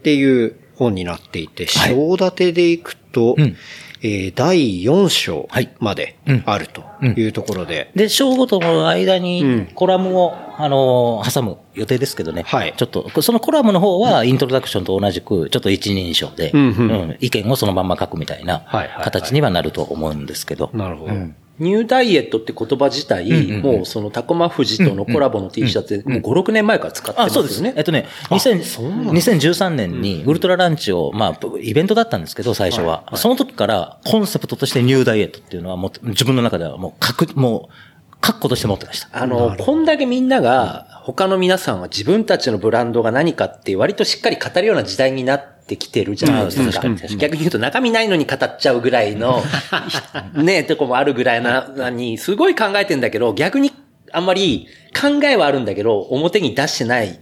[0.00, 3.56] っていう本になっていて、章立てでいくと、うん
[4.02, 7.90] えー、第4章まであるというところで。
[7.94, 12.44] で、章ごとの間にコラムを、あのー、挟む予定ですけどね。
[12.46, 12.74] はい。
[12.76, 18.64] ちょっと、そのコラムの方はイントロダクションと同じく、ちょっと一人称で、うん、うん、意見をそのまま書くみたいな
[19.02, 20.70] 形にはなると思うんですけど。
[20.72, 21.12] なるほど。
[21.60, 27.46] うんニューダイエットって言葉自体、うんうん、もうそのタコマ富士とのコラボの T シャツで、もう5、6年前から使ってますよね。
[27.46, 27.74] あ、そうですね。
[27.76, 32.86] えっとね、2013年にウルトラランチを、まあ、イベントだったんですけど、最初は。
[32.86, 39.08] はいはい、その時からコンセプトとしてニューダイエットっていうのはもう自分の中ではもう書く、もう、書くことして持ってました。
[39.12, 46.88] あの、こんだけみんなが、他の皆さんは自分たちのブランドが何かって割としっかり語るような時代になっってきてるじゃないですか。
[47.16, 49.42] 逆に言うと中身ないのに語っちゃうぐらいの、
[50.34, 53.70] ね、とこもあるぐらいな、に、すごい考えてんだけど、逆に
[54.12, 54.66] あんまり
[55.00, 57.20] 考えはあるんだけど、表に出してない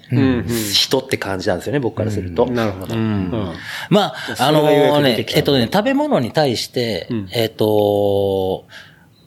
[0.72, 2.46] 人って感じなんですよね、僕からすると。
[2.46, 2.96] なるほど。
[3.90, 8.66] まあ、あのね、えっとね、食べ物に対して、えっと、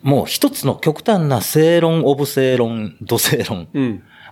[0.02, 3.68] もう一つの極端な正論、オブ正論、土正論。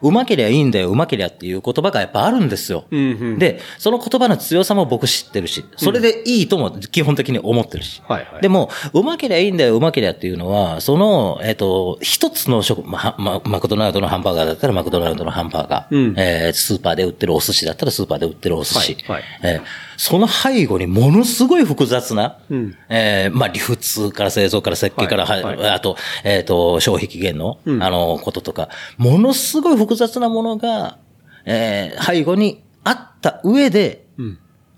[0.02, 2.84] うんうまけりゃいいんだよ、うまけりゃっていう言葉がやっぱあるんですよ。
[2.90, 3.02] うんう
[3.34, 8.02] ん、で、その言葉の強さも僕知ってるし、それでいいとも基本的に思ってるし。
[8.08, 18.96] はいはい、でも、うまけりゃいいんだよ、うまけりゃっていうのは、その、えっ、ー、と、一つの食、ま、ま、マクドナルドのハンバーガーだったらマクドナルドのハンバーガー、うん、えー、スーパーで売ってるお寿司だったらスーパーで売ってるお寿司。
[19.06, 19.62] はいはい、えー、
[20.00, 25.42] その背後にものすごい複雑な、うん、えー、まあ、流通から製造から設計から、はい。
[25.42, 30.96] はい、あと、えっ、ー、と、消費期限の、うん、あの、こととか、ものすごい複雑なものが、
[31.44, 34.06] えー、背後にあった上で、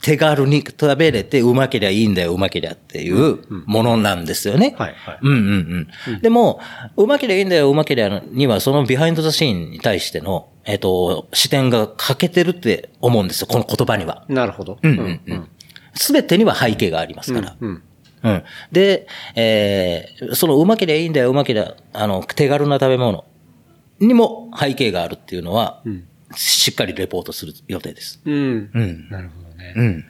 [0.03, 4.75] 手軽に食べれてうまけりゃいいんだよ、うまけりゃっていうものなんですよね。
[4.77, 5.19] はいはい。
[5.23, 6.21] うんうんうん。
[6.21, 6.61] でも、
[6.97, 14.25] うまけりゃいいんだよ、うまけりゃにはそのビハインドザシーンに対しての、えっ、ー、と、視点が欠けてるって思うんですよ、この言葉には。
[14.29, 14.79] なるほど。
[14.83, 15.49] うんうんうん。
[15.95, 17.57] すべてには背景がありますから。
[17.61, 17.83] うん、
[18.25, 18.43] うん。
[18.73, 23.25] で、えー、そのうまけりゃいいんだよ、うまけりゃ、あの、手軽な食べ物
[24.01, 28.21] にも背景があるっていうのは、うん、しっかりレポートする予定です。
[28.25, 28.71] うん。
[28.75, 29.09] うん。
[29.09, 29.75] なるほどね。
[29.77, 30.05] うん。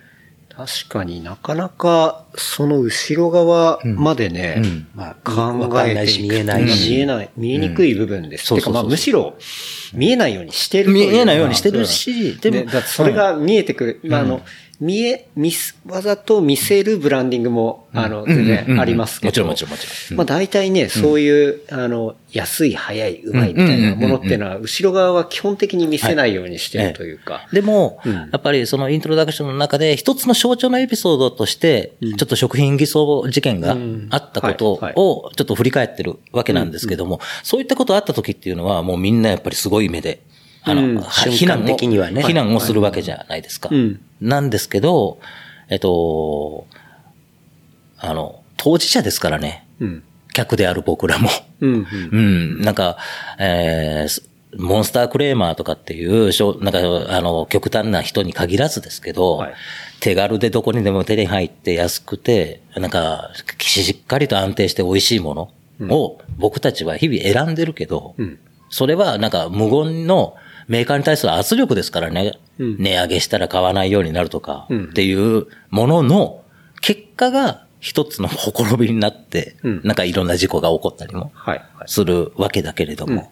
[0.54, 6.90] 確かになかなかその後ろ側までね、うんうん、まあ、考えていく見えないし。
[6.90, 8.52] 見えない、見えにくい部分です。
[8.52, 9.34] うん、てかまあむしろ
[9.94, 14.00] 見えないようにしてる見えないようにしてるし、でも、それが見えてくる。
[14.04, 14.42] まああの、
[14.82, 19.28] 見え、見す、わざと見せるブランディングも、あの、全然ありますけど。
[19.28, 20.18] もちろんもちろんもちろん。
[20.18, 27.46] まあ大体ね、そういう、あの、安い、早い、うまいみたいなものっていうのは、後ろ側は基本的に見せないようにしてるというか。
[27.52, 33.76] でも、やっぱりそのイントロダクションの中で、一つの象徴のエピソードとして、ちょっと食品偽装事件が
[34.10, 40.22] あったことを、ちょっと振り返ってるわけなんですけども、そういったことあった時っていうのは、もうみんなやっぱりすごい目で、
[40.64, 42.22] あの、非難的にはね。
[42.22, 43.70] 非難をするわけじゃないですか。
[44.20, 45.18] なんですけど、
[45.68, 46.66] えっと、
[47.98, 49.66] あの、当事者ですからね。
[49.80, 51.28] うん、客である僕らも。
[51.60, 52.96] うん、うん、 なんか、
[53.38, 54.22] えー、
[54.56, 56.30] モンスタークレーマーとかっていう、
[56.62, 59.54] なんか、あの、極端な人に限らずですけど、はい、
[60.00, 70.34] 手軽でどこにでも手に入って安くて、なんか、しっかりと安定して美味しいものを僕たちは日々選んでるけど、うん、それはなんか無言の
[70.72, 72.38] メーカーに対する圧力ですからね。
[72.58, 76.42] 値上げしたら買わないようになるとか、っていうものの
[76.80, 81.30] 結果が一つのほころびになって、なんかいろんな事故が起こったりも
[81.86, 83.30] するわけだけれども、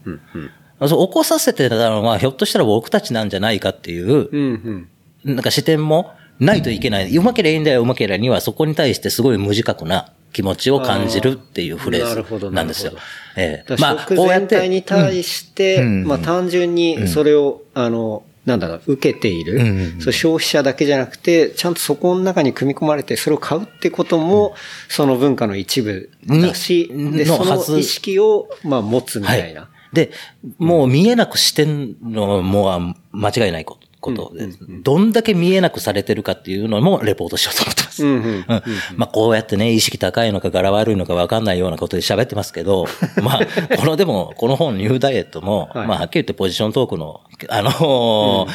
[0.81, 4.87] 起こさせてたのはひょっとしたら僕たちなんじゃないかっていう、
[5.25, 7.17] なんか視点もないといけない。
[7.17, 12.93] うまければいいんだよ、うまければにはそこに対してすごい無自覚な気持ちを感じるっていうフレーズなんですよ。
[13.37, 13.77] ええ。
[13.79, 14.69] まあ、こうやって。
[14.69, 19.63] に対して、まあ単純にそれを、あの、なんだろう、受けている、うんう
[19.99, 24.55] ん、そう消費者だけじゃなくて、ちゃんとそこの中に組み込まれて、それを買うってことも、
[24.89, 29.63] その文化の一部だし、で、その意識を、まあ、持つみたいな。
[29.63, 30.11] はい、で、
[30.59, 33.80] もう見えなくしてんのも間違いないこと。
[34.01, 34.49] ことで、
[34.83, 38.97] どんだけ見えなくされてるかっていうのもレポートしようと思ってます。
[38.97, 42.87] まあこうやってね、意識高いのか柄悪いのかわかんないようなことで喋ってますけど、
[43.23, 47.71] まあ、このでも、この本ニューダイエットも、まあはっきり言ってポジショントークの、あの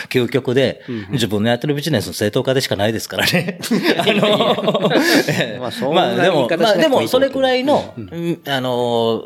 [0.09, 0.81] 究極で、
[1.11, 3.59] 自分のやってるビジネスの正当化でしかないですからね。
[3.99, 4.91] あの
[5.93, 7.93] まあでも、まあでもそれくらいの、
[8.47, 9.23] あの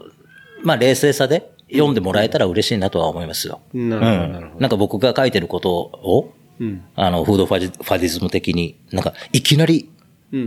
[0.64, 3.62] まあ冷静さで、読んでもらえたら嬉しいなとは思いますよ。
[3.74, 4.56] なるほど。
[4.56, 9.90] うん、なんか僕が書いてることを、うん、あの、フードファディズム的に、なんか、いきなり、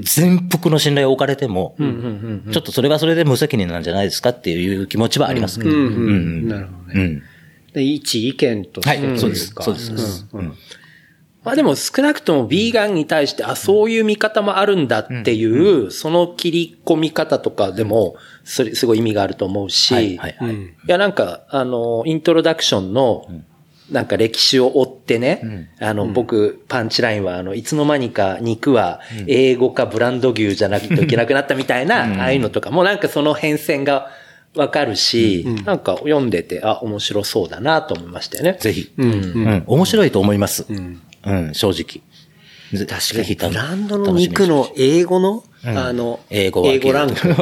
[0.03, 1.75] 全幅の信頼を置かれても、
[2.53, 5.71] ちょっとそれはそれで無責任なんじゃないですかっていう気持ちはありますけど。
[5.71, 7.23] なるほどね。
[7.75, 9.55] うん、一意見としてはい、そうです。
[9.61, 10.29] そうです。
[10.33, 10.55] うん
[11.45, 23.27] まあでも少なくともビーガンに対して、あ、そういう見方もあるんだっていう、その切り込み方とかでも、それ、すごい意味があると思うし、はいはいはい、いやなんか、あの、イントロダクションの、
[23.91, 34.11] なんか歴史を追ってね、あの、僕、パンチラインは、あの、いつの間にか肉は英語かブランド牛じゃなくていけなくなったみたいな、ああいうのとかもなんかその変遷が
[34.55, 38.57] わかるし、なんか読んでて、あ、面白そうだなと思いましたよね。
[38.61, 38.93] ぜひ。
[38.97, 39.65] うん。
[39.67, 40.67] 面白いと思います。
[40.71, 42.03] うんうん、正直。
[42.87, 47.37] 確かに、ブランドの肉の英語のあの、英語は英語ランク。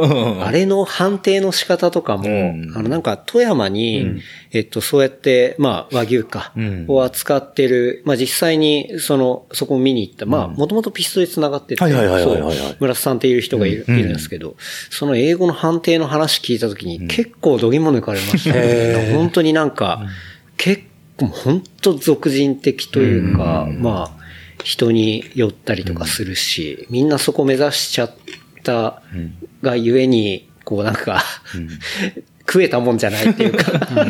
[0.44, 2.72] あれの判定の仕方とかも、うん。
[2.76, 4.20] あの、なんか、富山に、
[4.52, 14.08] えっと、そうやって、まあ、和牛かうん、を扱ってる、まあ、実際に、その、そこを見に行った、まあ、もともとピストで繋がってて、はいはいはいはいはいそう村瀬さんっていう人がいる,、うん。
[14.08, 14.56] ですけど、
[14.90, 19.14] その英語の判定の話聞いたときに、結構度肝抜かれましたね。
[19.14, 20.02] 本当になんか、
[20.58, 20.82] 結
[21.20, 24.20] 構、本当俗人的というか、まあ、
[24.64, 28.14] 人に寄ったりとかするし、みんなそこ目指しちゃっ
[28.62, 29.02] た
[29.62, 31.22] がゆえに、こうなんか、
[32.46, 34.06] 食えたもんじゃないっていうか、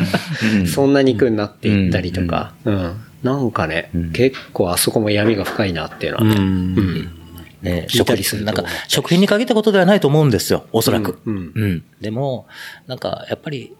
[0.67, 2.95] そんな肉になっていったりとか、うん。
[3.23, 7.21] なんかね、結構あそこも闇が深いなっていうのはね、うん。
[7.61, 8.51] ね、聞いたりすると。
[8.51, 11.19] なんか、食品に限ったことではないと思うんですよ、おそらく。
[11.25, 11.51] うん。
[11.53, 11.83] うん。
[12.01, 12.47] でも、
[12.87, 13.73] なんか、やっぱり、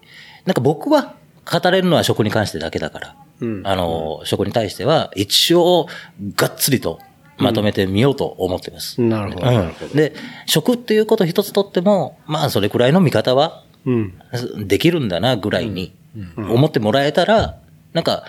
[0.46, 1.16] なんか僕は
[1.52, 5.88] 語れるのは食に関してだけだから、うんあの、食に対しては一応、
[6.36, 7.00] がっつりと
[7.38, 9.02] まとめてみようと思ってます。
[9.02, 9.92] なるほど、なるほうん。
[9.96, 10.14] で、
[10.46, 13.92] 食っていうこと一つとっても、まあ、それくらいの見方は、ど。
[13.92, 14.68] うん。
[14.68, 15.94] できるんだな、ぐらいに、
[16.38, 17.58] 思ってもらえたら、
[17.94, 18.24] なんか、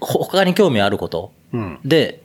[0.00, 1.78] 他に興味あることうん。
[1.84, 2.22] で、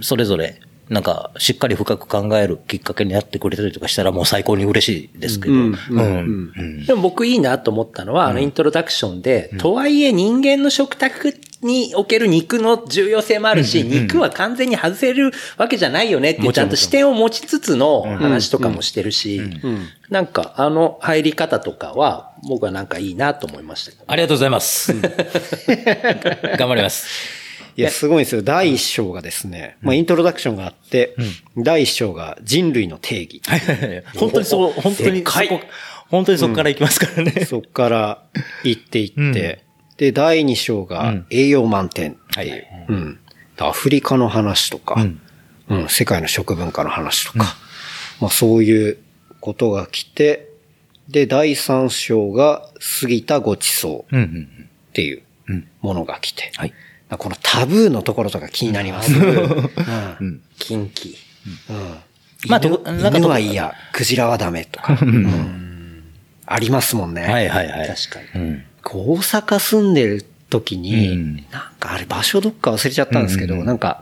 [0.00, 5.54] それぞれ、なんか、しっかり深く考えるきっかけになってくれたりとかしたらもう最高に嬉しいですけど。
[5.54, 19.40] うんうんうんうんでも僕いいなと思ったのは、あのイントロダクションで、とはいえ人間の食卓における肉の重要性もあるし、肉は完全に外せるわけじゃないよねっていうもちゃんと視点を持ちつつの話とかもしてるし、
[20.08, 24.04] なんかあの入り方とかは僕はなんかいいなと思いました。
[24.08, 24.92] ありがとうございます。
[26.58, 27.39] 頑張ります。
[27.80, 28.42] いや、すごいんですよ。
[28.42, 31.16] 第一章がですね、まあ、イントロダクションがあって、
[31.56, 33.42] 第一章が人類の定義。
[34.16, 35.60] 本当にそう、本当にそこ、
[36.08, 37.44] 本当にそこから行きますからね。
[37.44, 38.22] そっから
[38.64, 39.64] 行っていって、
[39.96, 42.66] で、第二章が栄養満点っていう。
[42.88, 43.18] うん。
[43.58, 45.06] アフリカの話とか、
[45.68, 47.56] うん、世界の食文化の話とか、
[48.20, 48.98] まあそういう
[49.40, 50.48] ことが来て、
[51.08, 52.68] で、第三章が
[53.00, 54.28] 過ぎたごちそうっ
[54.92, 55.22] ていう
[55.82, 56.72] ものが来て、はい。
[57.18, 59.12] このタブーのところとか気になります。
[59.14, 59.18] う
[60.24, 60.42] ん。
[60.58, 61.16] 近畿。
[62.48, 66.04] まあ、犬はいいや、クジラはダメとか、うん。
[66.46, 67.22] ありますもんね。
[67.22, 67.88] はいはいはい。
[67.88, 68.62] 確かに。
[68.84, 71.36] 大阪住んでる時に、うん。
[71.36, 71.44] なん
[71.78, 74.00] かあれ場所どっか忘れちゃったんですけど、なんか、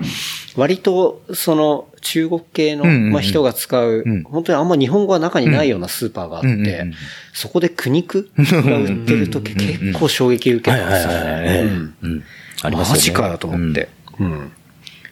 [0.57, 6.95] 割とその中国系の、うんうんうんまあ、人が使う、うん本当にあんま日本語が中にないようなスーパーがあって、うんうんうん
[7.33, 12.75] そこで苦肉 が売ってる時結構衝撃受けたんですよはい。
[12.75, 12.77] ね。
[12.77, 13.89] マジかよと思って。
[14.19, 14.53] うん。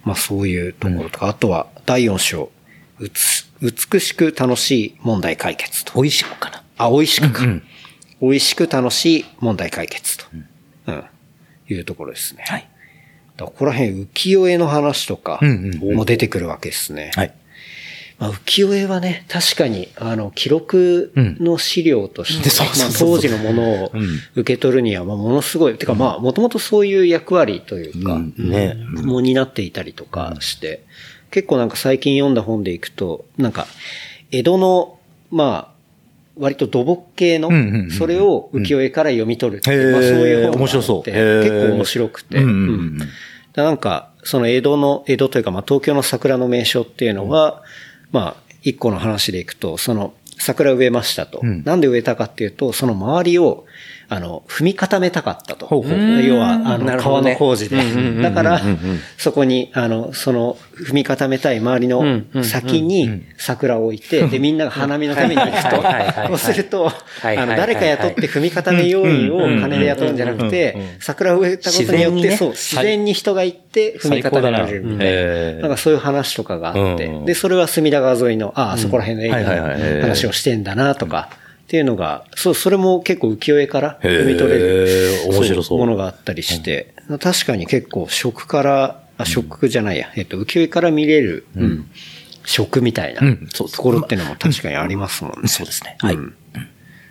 [0.03, 2.51] まあそういうところとか、あとは第4章、
[2.99, 5.93] うつ美しく楽しい問題解決と。
[5.95, 6.63] 美味しくかな。
[6.79, 7.45] あ、美味しくか。
[7.45, 7.63] うん
[8.21, 10.25] 美味しく楽しい問題解決と。
[10.87, 11.05] うん。
[11.69, 12.45] いうところですね。
[12.47, 12.69] はい。
[13.45, 15.97] ここら辺浮世絵の話とかうんうん。
[15.97, 17.11] も出てくるわけですね。
[17.15, 17.35] はい。
[18.19, 22.51] まあ、浮世絵はね、確かに、あの、記録の資料として、
[22.99, 28.35] 当時のものをうん受け取るには、まあ、ものすごい、てかまあ、もともとそういう役割というか、うん。
[28.39, 28.75] ね。
[28.97, 29.07] うん。
[29.07, 30.83] もう担っていたりとかして、
[31.31, 33.67] 結構なんか最近読んだ本でいくと、なんか、
[34.31, 34.99] 江戸の、
[35.31, 35.76] まあ、
[36.39, 37.51] 割と土木系の
[37.91, 41.11] それを浮世絵から読み取るっていう、まあ、そういう本があって面白そう。
[41.11, 41.43] へー。
[41.43, 42.41] 結構面白くて、
[43.55, 47.63] なんか、その江戸の、江戸というか、まあ、東京の桜の名所っていうのは、
[48.13, 51.41] まあ、一個の話でいくと、その、桜植えましたと。
[51.43, 51.65] うん。
[51.65, 53.65] なんで植えたかっていうと、その周りを、
[54.09, 55.67] あの、踏み固めたかったと。
[55.67, 56.23] ほうほう。
[56.23, 57.77] 要は、あの、川の工事で。
[57.77, 58.23] うんうんうんうん。
[58.23, 58.61] だから、
[59.19, 65.83] そこに、あの、その、踏み固めたい周りの先に桜を置いて、 で、みんなが花見のために行くと。
[66.29, 66.93] そうすると、
[67.23, 72.37] あの、誰か雇って踏み固め要員を金で雇うんじゃなくて、桜を植えたことによって、自然にね。
[72.37, 75.63] そう、自然に人が行って踏み固められるみたいな。
[75.63, 75.69] な。
[75.69, 77.07] んかそういう話とかがあって。
[77.07, 81.31] うん、で、それは隅田川沿いの、ああ、そこら辺の駅の話をしてんだなとか、
[81.67, 84.87] っていうのが、そう、それも結構浮世絵から読み取れる。
[85.29, 91.91] 面白そうものがあったりして、確かに結構食から、あ、食じゃないや、えっと、浮世絵から見れる、うん、
[92.45, 93.21] 食みたいな
[93.53, 95.49] ところっていうのも確かにありますもんね。
[95.49, 95.97] そうですね。
[96.01, 96.15] はい。
[96.15, 96.35] うん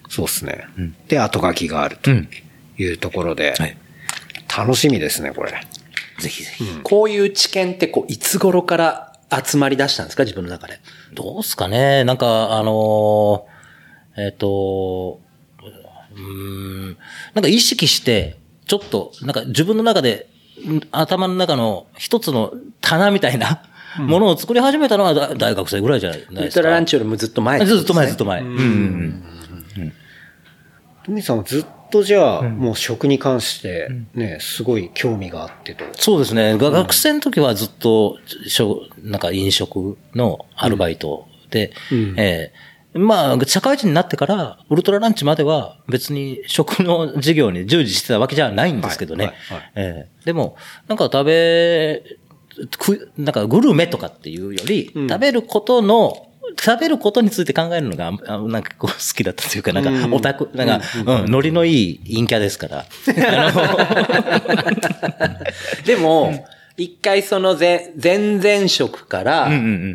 [0.07, 0.65] そうですね。
[1.07, 2.11] で、後書きがあると
[2.77, 3.75] いうところで、はい。
[4.55, 5.51] 楽しみですね、これ。
[6.19, 6.63] ぜひぜひ。
[6.83, 10.23] こういう知見ってこう、いつ頃から集まり出したんですか？
[10.23, 10.79] 自分の中で。
[11.15, 13.54] どうすかねなんか、あのー
[14.17, 15.19] えっ、と、
[16.15, 16.97] うーん、
[17.33, 20.29] なんか意識して、ちょっと、なんか自分の中で、
[20.67, 23.61] ん頭の中の一つの棚みたいな
[23.97, 26.41] ものを作り始めたのはだ大学生ぐらいじゃないウですか。
[26.41, 27.65] ルトラランチよりもずっと前ね。
[27.65, 28.41] ずっと前、ずっと前。
[28.41, 28.47] うん。
[28.47, 29.23] うん
[31.05, 35.85] トミさんはずっとじゃあ、もう食に関して、ね、すごい興味があってと。
[35.93, 36.57] そうですね。
[36.57, 49.33] が学生の時はずっと、しょなんか飲食のアルバイトて、うん、えー、まあ、社会人になってから、ウルトラランチまでは別に食の事業に従事してたわけじゃないんですけどね。
[49.75, 50.55] えでも、
[50.87, 52.03] なんか食べ、
[52.79, 62.85] く、なんかグルメとかっていうより、うん、食べることの食べることについて考えるのが、なんかこう好きだったというか、なんかオタク、なんか、うん、ノリのいい陰キャですから。
[65.85, 66.45] でも、
[66.77, 69.49] 一回その前、前々職から、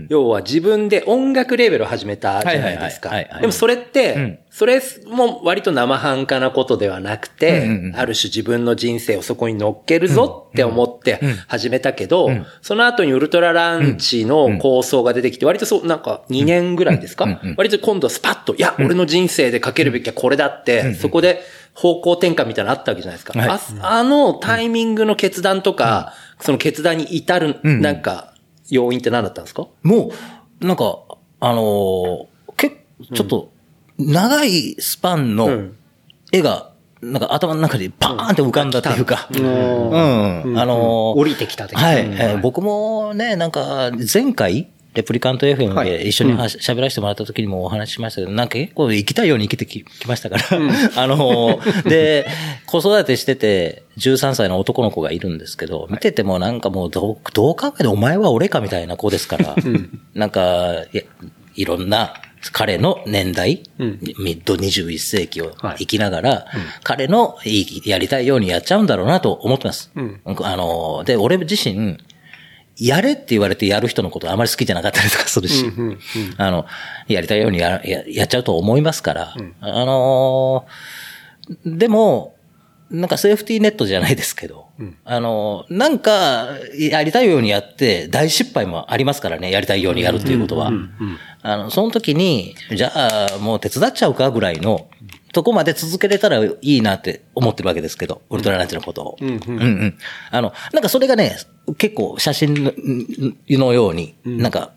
[0.09, 3.11] 要は自分で音楽レベルを始めたじゃないですか。
[3.41, 12.31] でもそれって、それも割と生半可なことではなくて、ある種自分の人生をそこに乗っけるぞって思って始めたけど、
[12.62, 17.41] その後にウルトラランチの構想が出てきて、割とそう、なんか2年ぐらいですか？
[17.59, 21.43] 割と今度はスパッと、いや、俺の人生でかけるべきはこれだって、そこで
[21.74, 23.35] 方向転換みたいなのあったわけじゃないですか。
[23.39, 28.34] ああのタイミングの決断とか、その決断に至る、なんか、
[28.68, 30.11] 要因って何だったんですか、も
[30.61, 30.99] う、なんか、
[31.41, 32.26] あのー、
[32.57, 32.76] 結
[33.12, 33.53] ちょっと、
[33.99, 35.70] 長いスパンの
[36.32, 36.70] 絵が、
[37.03, 40.59] なんか頭の中でパーンって浮かんだっていうか、うん。
[40.59, 50.45] あのー、降りてきたはい、えー、僕もね、なんか、前回、レプリカント FM で一緒に喋らせてもらった時にもお話ししましたけど、なんか結構生きたいように生きてきましたから、
[50.97, 52.26] あの、で、
[52.66, 59.55] 子育てしてて、13歳の男の子がいるんですけど、見ててもなんかもうどう、どう考えてお前は俺かみたいな子ですから、
[60.14, 61.03] なんかい、
[61.55, 62.14] いろんな
[62.53, 66.47] 彼の年代、ミッド21世紀を生きながら、
[66.82, 67.36] 彼の
[67.84, 69.93] やりたいようにやっちゃうんだろうなと思ってます。
[70.43, 71.99] あの、で、俺自身、
[72.77, 75.71] やれって言われてやる人のことあまり好きじゃなかったりとかするし、
[76.39, 76.66] あの、
[77.09, 82.37] やりたいようにやややっちゃうと思いますから、うん、あのー、でも、
[82.91, 90.73] なんかセーフティーネットじゃないですけど、うん、あの、なんか、やりたいようにやって、大失敗もありますからね、やりたいようにやるっていうことは。
[91.43, 92.91] あの、その時に、じゃ
[93.35, 94.89] あ、もう手伝っちゃうかぐらいの、
[95.33, 99.16] とこまで続けれたらいいなって思ってるわけですけど、ウルトラランチのことを。
[99.20, 99.99] うんうんうん、
[100.31, 101.37] あの、なんかそれがね、
[101.78, 102.72] 結構写真
[103.49, 104.72] のように、なんか、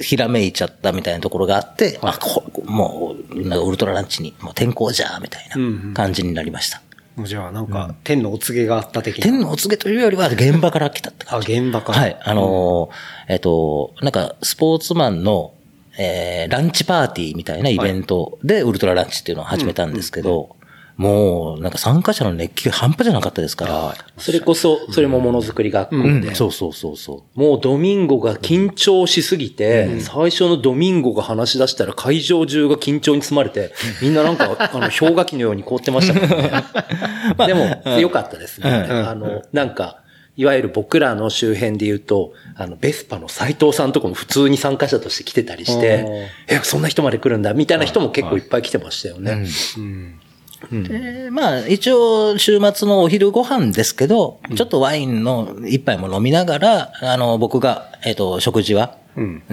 [0.00, 6.82] ひらめいちゃったみたいなところがあって、あ、こもう、なんかウルトラランチに、もう天候じゃ、みたいな感じになりました。
[7.16, 9.24] うんうん、じゃあ、なんか、天のお告げがあった的な。
[9.24, 11.56] 天のお告げというよりは、現場から来たって感じ。
[11.56, 12.00] あ、現場から。
[12.00, 12.18] はい。
[12.20, 15.54] あのー、えっ、と、なんか、スポーツマンの、
[15.98, 20.56] えー、ランチパーティーみたいなイベントで、ウルトラランチっていうのを始めたんですけど、
[20.98, 23.94] もう、なんか参加者の熱気が半端じゃなかったですから。
[24.16, 27.40] それこそ、それもものづくり学校で、うんうん、そうそうそうそう。
[27.40, 33.72] もうドミンゴが緊張しすぎて、うん、最初のドミンゴが話し出したら会場中が緊張に包まれて、
[34.02, 36.50] みんななんか、あの、氷河期のように凍ってましたもんね。
[37.38, 38.68] まあ、でも、良かったですね。
[38.68, 40.02] あの、なんか、
[40.38, 49.48] いわゆる僕らの周辺で言うと、あの、ベスパの斎藤さんとかも普通に参加者として来てたりして、え、そんな人まで来るんだ、みたいな人も結構いっぱい来てましたよね。
[51.32, 58.96] まあ、一応、週末のお昼ご飯ですけど、ちょっとワインの一杯も飲みながら、あの、僕が、えっ、ー、と、食事は、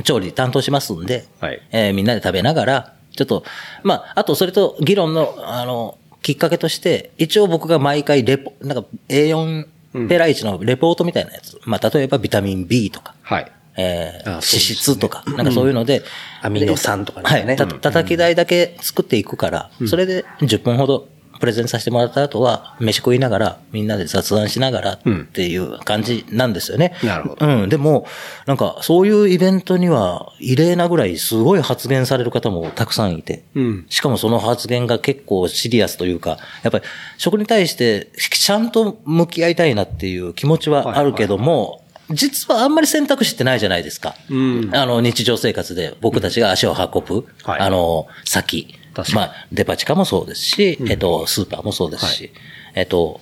[0.03, 3.43] 調理担当しますんで、はい、えー、みんなで食べながら、ちょっと、
[3.81, 9.67] まあ、あと、それと、議論の、あの、きっかけとして、一応僕が毎回レポ、なんか A4
[10.07, 13.51] ペライチのレポートみたいなやつ、まあ、例えばビタミン B とか、はい。
[13.77, 16.03] えー、脂質とか、なんかそういうので、
[16.41, 17.45] アミノ酸とかね。
[17.45, 17.55] はい。
[17.57, 21.09] た、叩き台だけ作っていくから、それで10分ほど
[21.39, 24.99] プレゼンさせてもらった後は、飯食いながら、みんなで雑談しながらっ
[25.33, 26.93] ていう感じなんですよね。
[27.03, 27.45] なるほど。
[27.45, 27.69] うん。
[27.69, 28.07] でも、
[28.45, 36.83] なんか、そういうイベントには、異例なぐらいすごい発言される方もたくさんいて、うん、しかもその発言が結構シリアスというか、やっぱり、
[37.17, 38.09] 食に対して、
[38.45, 41.81] ちゃんと向き合いたいなっていう気持ちはあるけども、
[42.11, 44.15] 実はあんまり選択肢ってないじゃないですか。
[44.29, 48.75] うん、あの、日常生活で僕たちが足を運ぶ、はい、あの、先。
[49.13, 52.31] まあ、デパ地下もそうですし、えっと、スーパーもそうですし、
[52.73, 53.19] えっと、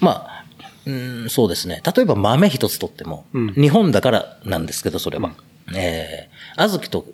[0.00, 0.44] まあ、
[0.86, 0.92] う
[1.26, 1.82] ん、そうですね。
[1.96, 5.32] 例えば豆一つとっても、日本だからなんですけど、それは。
[5.74, 7.06] えー、小豆と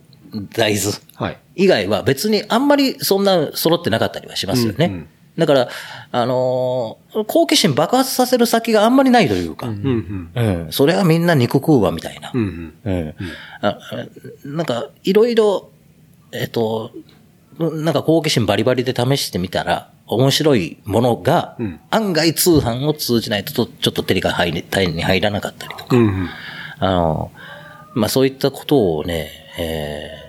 [0.53, 5.07] 大豆以外は別にあんまりそんな揃ってなかったりはしますよね。
[5.39, 5.69] だから、
[6.13, 12.33] あのー、好奇心爆発させる先があんまりないというか、うん、うん、それはみんな肉食うわ、みたいな。
[12.35, 13.15] うん、うん、
[13.63, 13.79] あ
[14.45, 15.71] なんか、いろいろ、
[16.33, 16.91] えっ、と、
[17.61, 21.59] なんか好奇心バリバリで試してみたら、面白いものが、
[21.91, 26.29] 案外通販を通じないと、ちょっと手が入り、手に入らなかったりとか、うん、
[26.79, 27.31] あの、
[27.95, 30.21] まあそういったことをね、え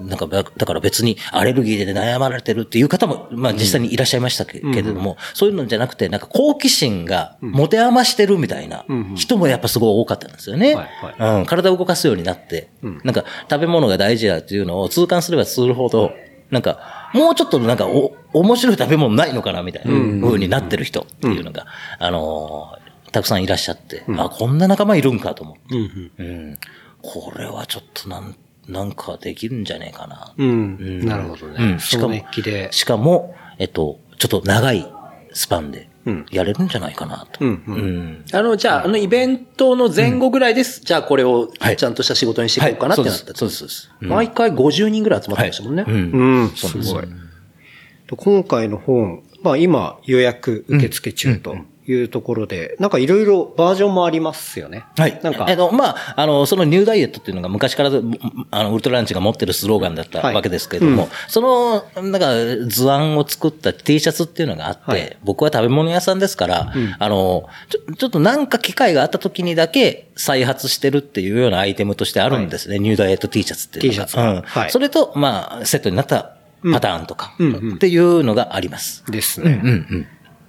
[0.00, 8.84] なんか、だから別にアレルギーで悩まれてるっていう方も、まあ実際にいらっしゃいましたけ,、れども、そういうのじゃなくて、なんか好奇心が持て余してるみたいな
[9.16, 10.76] 人もやっぱすごい多かったんですよね。
[11.18, 12.70] うん、体を動かすようになって、
[13.02, 16.12] なんか食べ物が大事だっていうのを痛感すればするほど、
[16.50, 21.66] なんか、もうちょっとなんかお、面白い食べ物ないのかなみたいな風になってる人っていうのが、
[21.98, 25.76] あのー、たくさんいらっしゃって、あ、こんな仲間いるんかと思って。
[26.18, 26.58] うん、
[27.02, 28.36] これはちょっとなん、
[28.66, 30.34] なんかできるんじゃねえかな。
[30.36, 31.06] うん。
[31.06, 31.72] なるほどね。
[31.72, 32.14] うん、しかも、
[32.70, 34.86] しかも、えっと、ちょっと長い
[35.32, 35.87] スパンで、
[36.30, 36.68] やれるん。
[36.68, 37.44] じゃないかなと。
[37.44, 37.62] うん。
[37.66, 40.80] うん、あの、じゃあ、あのイベントの前後ぐらいです。
[40.80, 43.90] じゃあこれをちゃんとした仕事にしていこうかなってなった、そうです、そうです。
[44.00, 45.84] 毎回50人ぐらい集まってましたもんね。
[45.86, 45.92] う
[46.44, 46.48] ん。
[46.50, 47.04] すごい。
[48.16, 51.56] 今回の本、まあ今予約受付中と。
[51.92, 54.84] いうところで、なんかいろいろバージョンもありますよね。
[54.96, 55.20] はい。
[55.22, 55.46] なんか。
[55.48, 57.90] えっと、まあ、あの、そのニューダイエットっていうのが昔から
[58.50, 72.76] あの、ウルトラランチが持ってるスローガンだったわけですけれども、はいうん、その、なんか図案を作った T シャツっていうのがあって、はい、僕は食べ物屋さんですから、うん、あのちょ、ちょっとなんか機会があった時にだけ再発してるっていうようなアイテムとしてあるんですね。
[72.76, 74.04] はい、ニューダイエット T シャツっていうのが。
[74.06, 74.28] T シャツ。
[74.28, 74.42] うん。
[74.42, 74.70] はい。
[74.70, 76.34] それと、まあ、セットになった
[76.72, 77.34] パターンとか、
[77.74, 79.04] っていうのがあります。
[79.08, 79.60] ですね。
[79.62, 80.06] うんうんうん。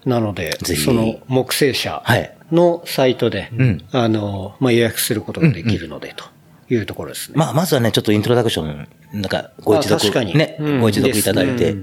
[0.10, 2.04] なので、その木製車
[2.52, 3.52] のサイトで、
[3.92, 6.26] あの、まあ、予約することができるので、と
[6.74, 7.38] いうところですね。
[7.38, 11.76] まあ、まずはね、ちょっとイントロダクション、なんか、ご一読、ね、ご一読いただいて、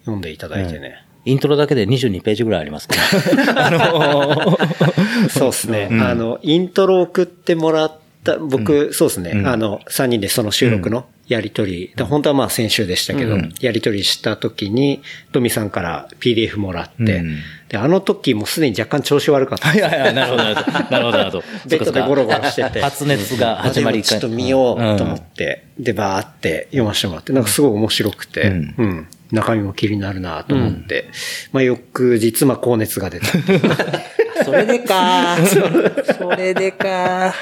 [0.00, 1.04] 読んでいただいてね。
[1.24, 3.66] イントロだけで22ページぐらいありますから。
[3.66, 4.58] あの
[5.28, 5.88] そうですね。
[5.92, 9.42] あの、イントロ送ってもらった、僕、そうですね。
[9.44, 15.02] あの、3人でその収録のやりとり、本当はまあ先週でしたけど、うん、やりとりした時に、
[15.32, 17.36] トミさんから PDF もらって、うん、
[17.68, 19.68] で、あの時もすでに若干調子悪かった。
[19.68, 21.44] はいはいはい、なるほど、なるほど、なるほど、なるほど。
[21.68, 22.80] ベッドでゴロゴロしてて。
[22.80, 31.10] 発熱が始まりちょっと見ようと思って、うん、で、バーって読ませてもらって、なんかすごい面白くて、うん、うん、中身も気になるなと思って、
[31.52, 33.26] まあ翌日、まあ高熱が出た。
[34.44, 35.36] それでか
[36.16, 37.34] それでか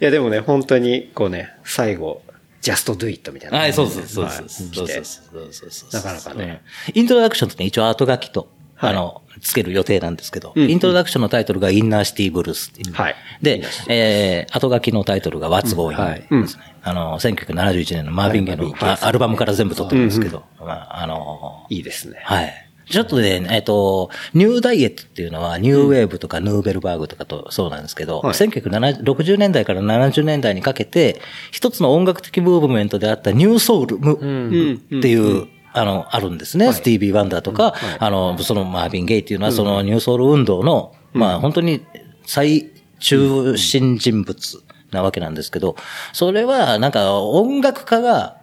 [0.00, 2.22] いやでもね、本当にこうね、最後、
[2.62, 3.58] just do it みたいな。
[3.58, 6.62] はい、そうそうそうそうそうそうなかなかね。
[6.94, 8.48] イントロダクションってね、一応後書きと、
[8.78, 12.92] あの、つける予定なんですけど、イントロダクションのタイトルがインナーシティブルースっていう。
[12.92, 13.16] はい。
[13.42, 16.62] で、えー、後書きのタイトルが What's Going ですね。
[16.82, 22.20] あの、1971年のマービンゲのアルバムから全部撮ってるんですけど、まあ、あの、いいですね。
[22.24, 22.69] はい。
[22.90, 31.20] ちょっとね、えっ、と、ニューダイエットっていうのは、ニューウェーブとかヌーベルバーグとかとそうなんですけど、はい、1960年代から70年代にかけて、
[31.52, 36.66] 一つの音楽的ムーブメントであったニューソウルムっていう、あの、あるんですね。
[36.66, 41.84] はい、スティービー・ワンダーとか、はい、あの、そのマービン・ゲイっていうのは、そのニューソウル運動の、まあ、本当に
[42.26, 45.76] 最中心人物なわけなんですけど、
[46.12, 48.38] それは、なんか、音楽家が、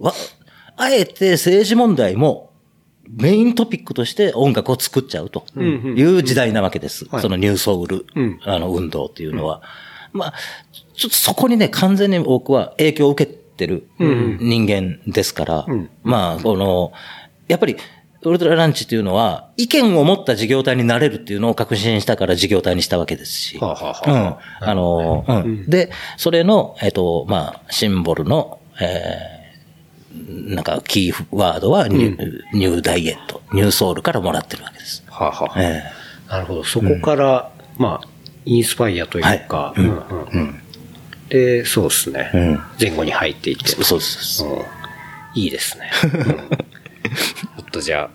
[0.00, 0.12] わ、
[0.76, 2.51] あえて政治問題も
[3.08, 7.06] メイントピックとして音楽を作っちゃうという時代なわけです。
[7.20, 8.06] そのニューソウル、
[8.44, 9.62] あの、運動っていうのは。
[10.12, 10.34] まあ、
[10.94, 15.66] ちょっとそこにね、完全に僕は影響を受けてる人間ですから、
[16.02, 16.92] まあ、この、
[17.48, 17.76] やっぱり、
[18.24, 23.58] ウルトラランチっていうのは、意見を持った事業体になれるっていうのを確信したから事業体にしたわけですし。
[24.06, 24.36] うん。
[24.60, 25.68] あの、うん。
[25.68, 29.31] で、それの、えっと、まあ、シンボルの、えー、
[30.14, 35.02] なんかキーワードはニュうん、ニューダイエット、ニューソウルからもらってるわけです。
[35.08, 36.64] はあ、はあ、えー、なるほど。
[36.64, 38.08] そこから、うん、まあ、
[38.44, 39.80] インスパイアというか、はい。
[39.80, 40.60] うんうん、
[41.28, 43.68] で、そうですね、うん、前後に入っていって。
[43.82, 44.44] そうです。
[45.34, 45.90] いいですね。
[46.02, 48.10] ちょっとじゃあ、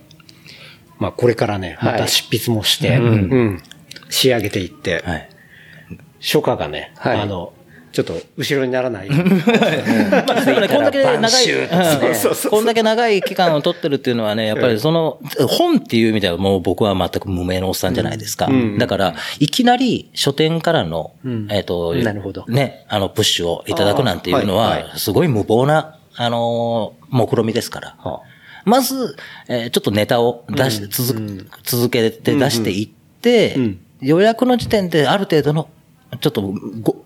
[1.00, 3.64] まあこれからね、また執筆もして、はい、うん、
[4.10, 5.30] 仕上げていって、はい、
[6.20, 7.54] 初夏がね、はい、あの、
[7.98, 9.10] ちょっと後ろにならない。
[9.10, 11.46] まあ、でもね、こんだけ長い、
[12.52, 15.20] こんだけ長い期間を取ってるっていうのはね、やっぱりその、
[15.50, 18.52] 本っていう意味ではもう僕は全く無名のおっさんじゃないですか。
[18.78, 21.14] だから、いきなり書店からの、
[21.50, 22.46] えっと、なるほど。
[22.48, 27.98] ね、あの、プッシュをいただくなんていうのは、すごい無謀な、あの、目論みですから。
[28.64, 29.16] まず、
[29.48, 32.90] えちょっとネタを出して、続、続けて出していっ
[33.22, 33.58] て、
[34.02, 35.70] 予約の時点である程度の
[36.20, 36.54] ちょっと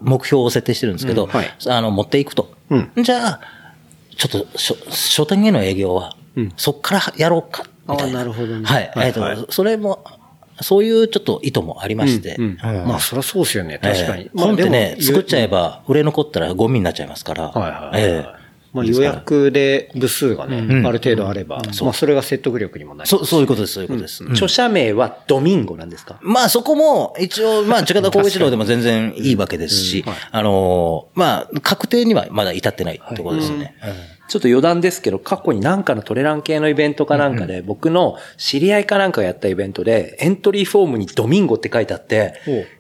[0.02, 2.54] 目標を設定してるんですけど、うんはい、あの、持っていくと。
[2.70, 3.42] うん、じゃあ、
[4.16, 6.16] ちょっと書、書店への営業は、
[6.58, 8.20] そっからやろうか、みたいな。
[8.20, 8.66] なるほどね。
[8.66, 8.92] はい。
[8.98, 10.04] えっ、ー、と、それも、
[10.62, 12.36] そういうちょっと意図もありまして。
[12.38, 14.24] うんうんまあ、そりゃそうですよね、確かに。
[14.24, 17.50] えー、本ってね、作っちゃえば、売れ残ったらゴミになっちゃいますから。
[17.50, 18.41] はいはい、えー
[18.74, 23.08] まあ、予約で部数がね、ある程度あれば、まあ、それが説得力にもなる。
[23.10, 24.24] そう、そういうことです、そういうことです。
[24.32, 26.20] 著者名はドミンゴなんですか？
[26.22, 33.76] まあ、そこも、一応、まあ、近田光一郎でも全然いいわけですし、あの、まあ、確定にはまだ至ってないところですよね。
[34.32, 42.36] ちょっと余談ですけど、過去になんかのトレラン系のイベントかなんかで、僕の知り合いかなんかがやったイベントで、エントリーフォームにドミンゴって書いてあって、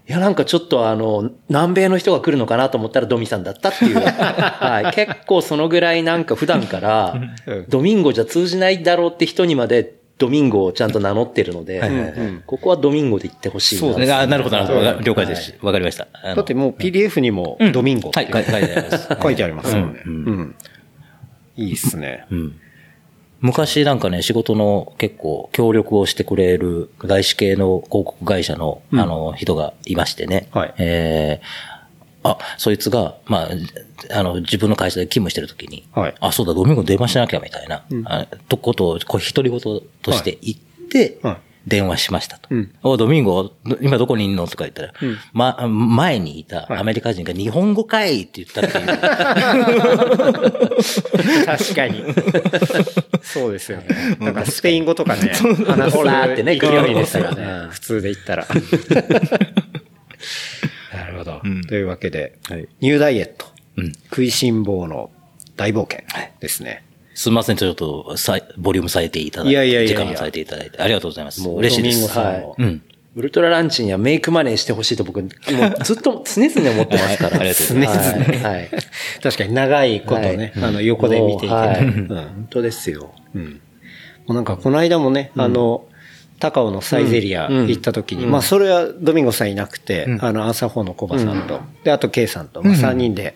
[0.07, 3.99] いや、なんかちょっとあの、南米の人が来るのかなと思ったらドミさんだったっていう。
[3.99, 4.95] はい。
[4.95, 7.21] 結構そのぐらいなんか普段から、
[7.67, 11.81] ドミンゴじゃ通じないだろうって人にまで、ドミンゴをちゃんと名乗ってるので、
[12.45, 13.81] ここはドミンゴで言ってほしいな。
[13.81, 15.01] そうですあなるほど、なるほど。
[15.01, 15.55] 了解です。
[15.61, 16.07] わかりました。
[16.23, 19.17] だってもう PDF にもドミンゴはい、書いてあります。
[19.21, 19.75] 書いてあります。
[19.75, 20.55] うん。
[21.55, 22.25] いいっすね。
[23.39, 30.47] 昔なんかね、仕事の結構協力をしてくれる外資系の広告会社の、あの、人がいましてね。
[30.51, 30.73] はい。
[30.77, 31.71] えー
[32.23, 33.49] あ、そいつが、まあ、
[34.11, 36.15] あの、自分の会社で勤務してる時に、はい。
[36.19, 39.59] あ、そうだ、ドミンゴ電話しなきゃみたいな、あとことを、こう、独り言
[40.03, 41.37] として言って、はい
[41.67, 42.53] 電話しましたと。
[42.53, 43.51] んおドミンゴ、
[43.81, 44.93] 今どこにいんのとか言ったら、
[45.33, 48.87] ま、前にいたアメリカ人が日本語かいって言ったっていう。
[51.45, 52.03] 確かに。
[53.21, 54.17] そうですよね。
[54.19, 55.31] なんかスペイン語とかね、
[55.65, 57.69] 話すほらーってね勢いですよねうん。
[57.69, 58.47] 普通で言ったら。
[60.93, 61.41] なるほど。
[61.67, 62.37] というわけで、
[62.79, 63.45] ニューダイエット、
[64.09, 65.11] 食いしん坊の
[65.55, 65.99] 大冒険
[66.39, 66.83] ですね。
[67.21, 69.99] すみません、ちょっとさい、ボリュームされていただいて、いやいやいやいや。
[69.99, 71.39] 時間をされていただいて、ありがとうございます。
[71.41, 72.17] もう嬉しいです。
[72.17, 72.39] はい。
[72.41, 72.81] のうん。
[73.13, 77.39] ウルトラランチにはメイクマネーしてほしいと僕、もうずっと常々思ってますから。
[77.41, 77.85] ありがとうござい。
[77.85, 78.41] ますはい。
[78.41, 78.69] はい。
[79.21, 81.75] 確かに長いことね、あの、横で見ていけもうはい。
[81.75, 81.81] て。
[81.83, 82.07] うん。
[82.07, 83.13] 本当ですよ。
[83.35, 83.41] も
[84.29, 85.85] うなんかこの間もね、あの、
[86.39, 93.35] 高尾のサイゼリア行った時に、まあそれはドミンゴさんいなくて、あの、アンサー4のコバさんと、で、あと K さんと、まあ3人で、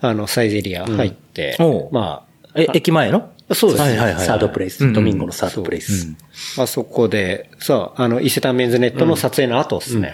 [0.00, 1.56] あの、サイゼリア入って
[1.90, 2.22] ま
[2.56, 3.30] え、駅前の？
[3.48, 3.90] あ、そうですね。
[3.90, 4.26] はいはいはい。
[4.26, 6.12] サードプレイス、ドミンゴのサードプレイス。
[6.58, 10.12] あそこで、そう、あの、伊勢丹メンズネットの撮影の後ですね、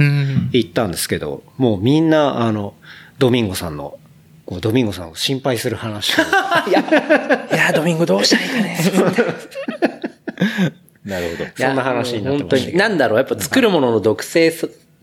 [0.53, 2.75] 行ったんですけど、もうみんな、あの、
[3.19, 3.99] ドミンゴさんの、
[4.45, 6.23] こう、ドミンゴさんを心配する話を
[6.69, 6.73] い
[7.57, 8.79] や、ドミンゴどうしたらいいかね。
[11.05, 11.51] なるほど。
[11.57, 12.73] そんな話になって本当に。
[12.73, 12.79] ま。
[12.79, 14.53] なんだろう、やっぱ作るものの独性、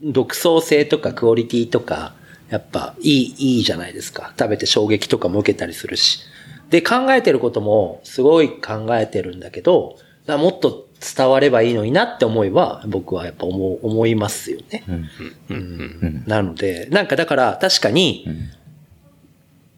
[0.03, 2.13] 独創性とかクオリティとか、
[2.49, 4.33] やっぱいい、いいじゃないですか。
[4.37, 6.19] 食べて衝撃とかも受けたりするし。
[6.70, 9.97] で、考えてることもすごい考えてるんだけど、
[10.28, 14.84] もっと伝わればいいのになって思いは、僕はやっぱ思う、思いますよね。
[15.49, 16.24] うん。
[16.28, 18.28] なので、なんかだから確かに、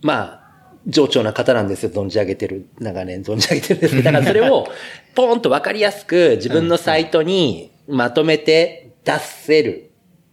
[0.01, 0.41] まあ、
[0.87, 1.91] 上長な方なんですよ。
[1.91, 4.67] 存じ上げてる、長年存じ上げてるんですけど、 だからそれを、
[5.13, 9.87] ポンとわかりやすく自分のサイトにまとめて出せる。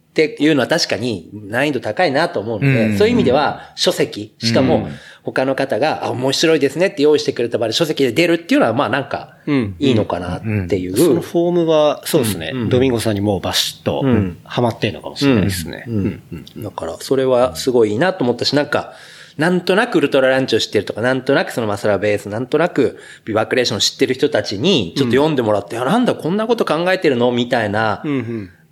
[0.09, 4.89] っていうのは確かに難易度高いなと思うので、そういう意味では書籍、しかも
[5.31, 10.97] 他の方が、あ、面白いですねって用意してくれた場合で書籍で出るっていうのは、まあなんか、いいのかなっていう。
[10.97, 14.03] そのフォームは、そうですね、ドミンゴさんにもうバシッと、
[14.43, 15.85] ハマってるのかもしれないですね。
[15.87, 16.21] うん。
[16.57, 18.93] だから、それはすごいいいなと思ったし、なんか、
[19.37, 27.31] なんとなくウルトラランチを知ってるとか、なんとなくそのマサラベース、なんとなくビバクレーションを知ってる人たちに、ちょっと読んでもらって、あ、なんだ、こんなこと考えてるの？
[27.31, 28.03] みたいな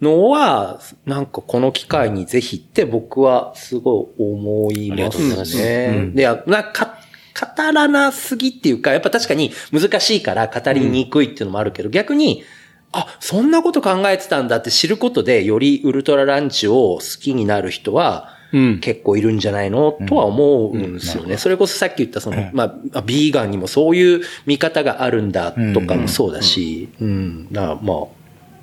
[0.01, 6.11] のは、なんかこの機会にぜひって僕はすごい思いますね。
[6.13, 6.97] で、なんか、
[7.39, 12.43] 語らなすぎっていうか、やっぱ確かに難しいから語りにくいっていうのもあるけど、逆に、
[12.91, 18.37] あ、そんなこと考えてたんだって知ることで、よりウルトラランチを好きになる人は、
[18.81, 21.37] 結構いるんじゃないのとは思うんですよね。
[21.37, 28.07] それこそさっき言ったその、まあ、ビーガンにもそういう見方があるんだとかもそうだし、うん、だからまあ、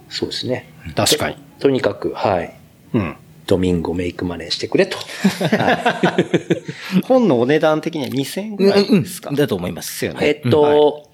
[0.08, 0.73] そうですね。
[0.94, 1.36] 確かに。
[1.58, 2.54] とにかく、はい。
[2.92, 3.16] うん。
[3.46, 4.96] ドミンゴメイクマネーしてくれと。
[4.96, 9.92] はい 本のお値段的には2000円ぐらいですか、だと思います。
[9.92, 11.10] ですよねえっと、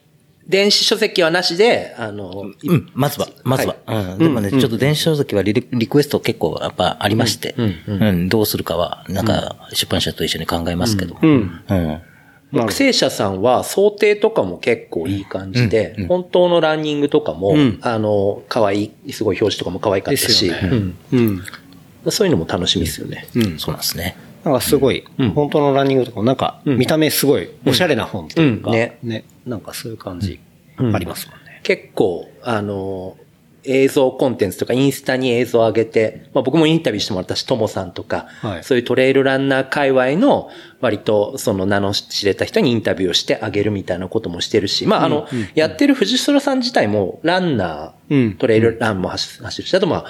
[0.47, 3.77] 電子書籍はなしで、あの、うん、まずは、まずは。
[3.87, 4.19] うん。
[4.19, 11.17] でもね、ちょっと電子書籍はリリクエスト結構やっぱありまして、うん、どうするかは、なんか、出版社と一緒に考えますけど。
[11.21, 11.61] うん。
[11.69, 12.01] うん。
[12.53, 20.97] 木星社さんは想定とかも結構いい感じで、本当のランニングとかも、あの、可愛い、すごい表紙とかも可愛かったし、うん。
[21.13, 21.43] うん。
[22.11, 23.27] そういうのも楽しみですよね。
[23.59, 24.17] そうなんですね。
[24.45, 28.77] なんかすごい、本当のランニングとかもなんか、見た目すごいおしゃれな本というか、うん。
[28.77, 28.99] ね。
[29.03, 29.25] ね。
[29.47, 30.41] なんかそういう感じ
[30.79, 31.61] ありますもんね。
[31.63, 33.17] 結構、あの、
[33.65, 40.51] 映像コンテンツとかインスタに映像を上げて、まあ僕もインタビューしてもらったし、ともさんとか、はいそういうトレイルランナー界隈の
[40.81, 50.05] 割とその名の知れた人にインタビューをしてあげるみたいなこともしてるし、まああの、やってる藤代さん自体もランナー、うんトレイルランも走走るし、あとまあ、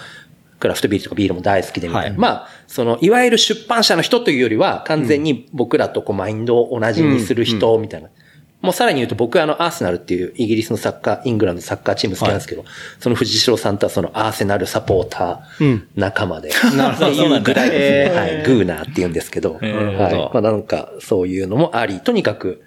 [0.60, 2.08] クラフトビールとかビールも大好きでみたいな。
[2.10, 8.10] はいまあ、その、いわゆる出版社の人というよりは、完全に僕らとこうマインドを同じにする人みたいな。
[8.62, 12.64] もうさらに言うと僕はあのアーセナルっていうイギリスのサッカー、イングランドのサッカーチーム好きなんですけど、
[12.98, 18.20] その藤代さんとはそのアーセナルサポーター仲間で、 っていうぐらいですね。
[18.20, 18.42] はい。
[18.42, 20.30] グーナーって言うんですけど、はい。
[20.34, 22.62] まあなんかそういうのもあり、とにかく、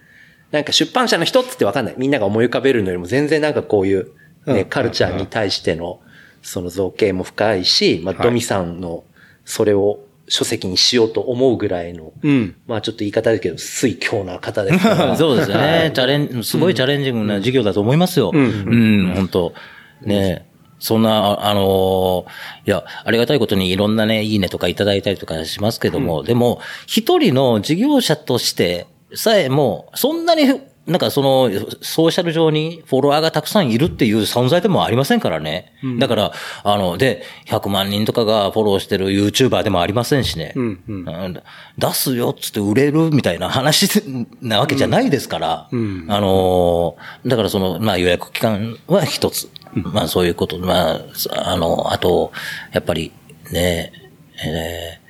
[0.52, 1.96] なんか出版社の人っつってわかんない。
[1.98, 4.06] みんなが思い浮かべるのよりも全然なんかこういう、
[4.48, 4.66] ね、うん。
[4.66, 6.00] カルチャーに対しての、
[6.42, 8.24] その造形も深いし、まあ、はい。
[8.24, 9.04] ドミさんの、
[9.46, 12.56] それを書籍にしようと思うぐらいの、うん。
[12.68, 15.16] まあちょっと言い方だけど、水強な方ですから。
[15.18, 15.92] そうですよね。
[15.94, 18.32] チャレン、すごいチャレンジングな授業だと思いますよ。
[18.34, 19.54] うん、本当
[20.02, 20.46] ね
[20.80, 30.44] そんな、ああのーいや、ありがたいことにいろんなね、いいねとかいただいたりとかしますけども、でも、一人の事業者としてさえも、そんなに、
[30.86, 31.50] なんかその、
[31.82, 35.72] ソーシャル上にフォロワーがたくさんいるっていう存在でもありませんからね。
[35.98, 40.52] だから、あの、で、100万人とかがフォローしてる YouTuber でもありませんしね。
[40.58, 41.08] うんうん。
[41.08, 41.44] うん。
[41.78, 43.88] 出すよっつって売れるみたいな話
[44.42, 46.06] なわけじゃないですから、ん。
[46.10, 49.50] あのーだからその、まあ予約期間は一つ。
[49.76, 52.34] まあそういうこと、まあ、あの、あと、
[52.74, 53.14] やっぱり
[53.52, 53.94] ね、
[54.46, 55.03] えー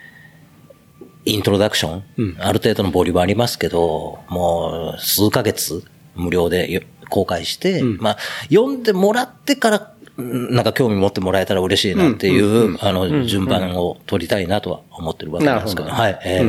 [1.26, 5.84] イントロダクション、ある程度のボリュームありますけど、もう数ヶ月
[6.16, 8.18] 無料でよ公開して、まあ
[8.50, 16.20] 読んでもらってから、うんなんか興味持ってもらえたら嬉しいなっていう、あの、順番を取りたいなとは思ってるわけなんですけど、なはい。
[16.24, 16.42] え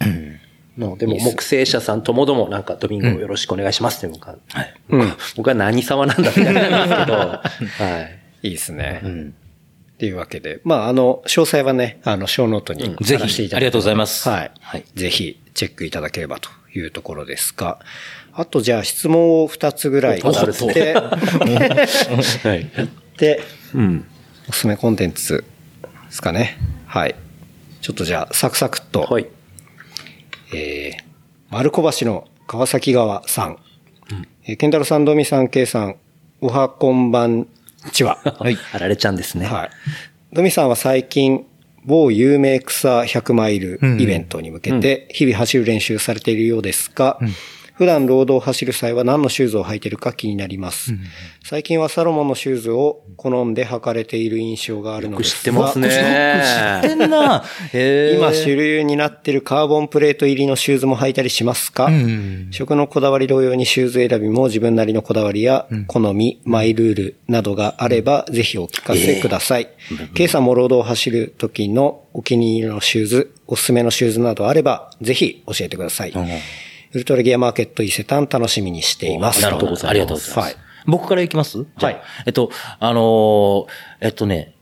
[0.00, 0.36] ー
[0.78, 4.74] のでも、木星社さんともどもなんかドミンゴよろしくお願いしますっていうのが、はい。
[4.90, 5.12] うん。
[5.36, 7.16] 僕は何様なんだって感じなんですけど、
[7.84, 8.00] は
[8.42, 8.48] い。
[8.48, 9.00] いいですね。
[9.02, 9.34] うん
[9.96, 14.52] っていうわけで、まあ、あの、詳細はね、あの、小ノートにぜひありがとうございますはい。
[14.60, 17.80] はいぜひ、チェックいただければというところですが、
[18.34, 20.92] あと、じゃあ、質問を2つぐらいおっとやって、
[22.46, 22.70] はい。
[23.16, 23.40] で、
[23.74, 24.06] うん。
[24.50, 25.42] おすすめコンテンツ
[26.08, 26.58] ですかね。
[26.86, 27.14] はい。
[27.80, 29.26] ちょっとじゃあ、サクサクっと、はい。
[30.54, 31.02] えー、
[31.48, 33.58] 丸小橋の川崎川さん。
[34.44, 35.96] えー、ケンタロウさん、ドミさん、ケイさん、
[36.42, 37.48] おはこんばん
[37.90, 38.18] ちは。
[38.38, 38.58] はい。
[38.72, 39.46] あられちゃんですね。
[39.46, 39.70] はい。
[40.32, 41.46] ドミさんは最近、
[41.84, 47.18] 某有名草100マイルイベントに向けて、日々走る練習されているようですが、
[47.76, 50.94] 普段ロードを走る際は何のシューズを履いているか気になります。
[51.44, 55.90] 最近はサロモンのシューズを好んで履かれている印象があるのですが知ってますね。
[56.82, 57.44] 知ってんな。
[58.16, 61.90] 今主流になっているカーボンプレート入りのシューズも履いたりしますか、
[62.50, 69.68] 食のこだわり同様にシューズ選びも自分なりのこだわりや好み、マイルールなどがあればぜひお聞かせください。
[70.14, 76.12] ケイさんもロードを走る時のお気に入りのシューズ、おすすめのシューズなどあればぜひ教えてください。
[76.96, 79.42] ウルトラギアマーケット伊勢丹楽しみにしています。
[79.42, 79.88] なるほど。
[79.88, 80.38] ありがとうございます。
[80.38, 80.56] はい。
[80.86, 81.66] 僕からいきます？
[81.76, 83.66] はいえっと、あのー
[84.00, 84.54] えっとね、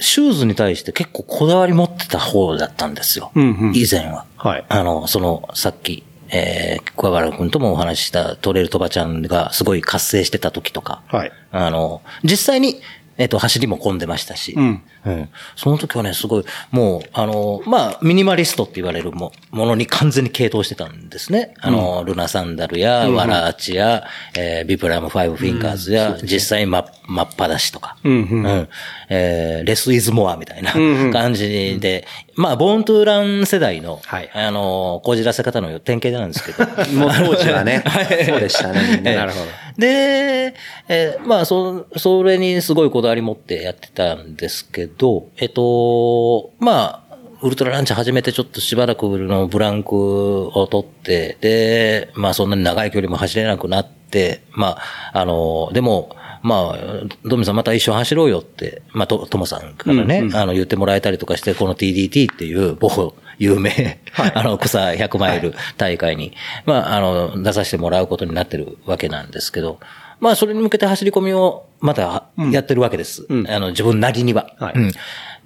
[0.00, 3.30] シューズに対して結構こだわり持ってた方だったんですよ。
[3.36, 4.26] うんうん以前は。
[4.36, 11.02] はいあの、その、さっき、えー、桑原くんともお話ししたトレイルトバちゃんがすごい活性してた時とか。
[11.06, 12.80] はいあの、実際に、
[13.20, 14.54] えっと、走りも混んでましたし。
[14.56, 15.28] うんうん。
[15.54, 21.54] その時はね、すごい、もう、あの、まあ、ミニマリストって言われるもものに完全に傾倒してたんですね。
[21.60, 24.04] あの、ルナサンダルや、ワラーチや、
[24.34, 27.96] えービブラムファイブフィンガーズや、実際真っ真っ裸足とか。
[28.04, 28.68] うんうんうん。
[29.10, 30.72] えーレスイズモアみたいな
[31.12, 32.06] 感じで、
[32.36, 36.64] まあ、ボーントゥーラン世代の、はいあの、こじらせ方の典型なんですけど。
[36.98, 37.84] もう当時はね。
[38.26, 39.00] そうでしたね。
[39.02, 39.46] なるほど。
[39.80, 40.54] で、
[40.88, 56.78] えーまあ、そ、それにすごいこだわり持ってやってたんですけど、えっと、まあ、ウルトラランチ始めてちょっとしばらくのブランクを取って、で、まあそんなに長い距離も走れなくなって、まあ、あの、でも、まあ、
[57.24, 63.98] ドミさんまた一緒に走ろうよって、まあ、と、ともさんからね、あの、言ってもらえたりとかして、この TDT っていう、某有名、
[64.34, 66.34] あの、草100マイル大会に、
[66.66, 69.80] まあ、あの、出させてもらうことになってるわけなんですけど、
[70.20, 73.26] まあ、それに向けて走り込みをまたやってるわけです。
[73.48, 74.54] あの、自分なりには。
[74.58, 74.74] はい。
[74.76, 74.92] うん。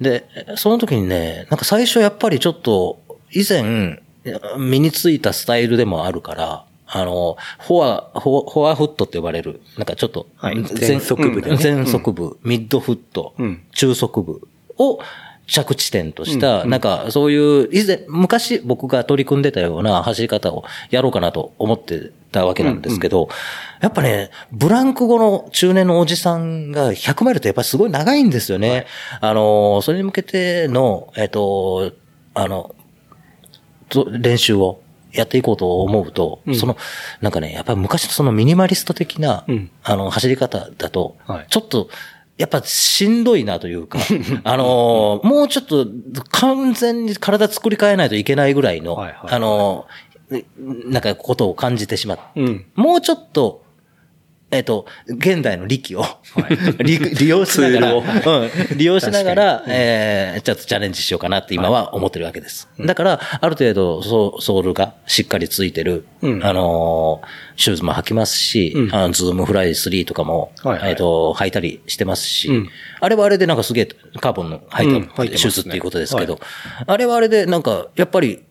[0.01, 0.25] で、
[0.57, 2.99] その時にね、なんか最初やっぱりちょっと、
[3.31, 4.01] 以前、
[4.57, 10.55] 身についたスタイルでもあるから、あの、フォア、フォフォアフットって呼ばれる、なんかちょっと、はい。
[10.55, 11.57] 前前側部でね。
[11.63, 13.63] 前側部、ミッドフット、うん。
[13.71, 14.41] 中側部
[14.77, 14.99] を
[15.47, 23.29] 着地点とした、なんかそういう、以前、昔僕が取り組んでたような走り方をやろうかなと思ってたわけなんですけど、
[23.81, 28.87] やっぱね、ブランク後の中年のおじさんが100マイルってやっぱりすごい長いんですよね。
[29.21, 31.91] あの、それに向けての、えっと、
[32.33, 32.75] あの、
[33.89, 34.81] と練習を
[35.13, 36.77] やっていこうと思うと、その、
[37.21, 39.71] なんかね、やっぱり昔のそのミニマリスト的な、うん。
[39.83, 41.89] あの、走り方だとはい、ちょっと、
[42.37, 43.99] やっぱしんどいなというか、
[44.43, 45.87] あのーもうちょっと
[46.31, 50.15] 完全に体作り変えないといけないぐらいの、はいはいあのー
[50.89, 52.65] なんかことを感じてしまって、うん。
[52.73, 53.63] もうちょっと、
[54.55, 56.05] えっ、と、現代の力を、
[56.83, 62.67] 利利用しながら、うん、利用しながら、えー、ちょっとチャレンジしようかなって今は思ってるわけです。
[62.79, 70.89] だから、ある程度ソ、ソールがしっかりついてる、あのーシューズも履きますし、あのズームフライ3とかも、はいはい。
[70.91, 72.49] えっ、と、履いたりしてますし、
[72.99, 73.89] あれはあれでなんかすげえ
[74.19, 76.39] カーボンの履いた、シューズっていうことですけど、
[76.85, 78.43] あれはあれでなんか、やっぱり、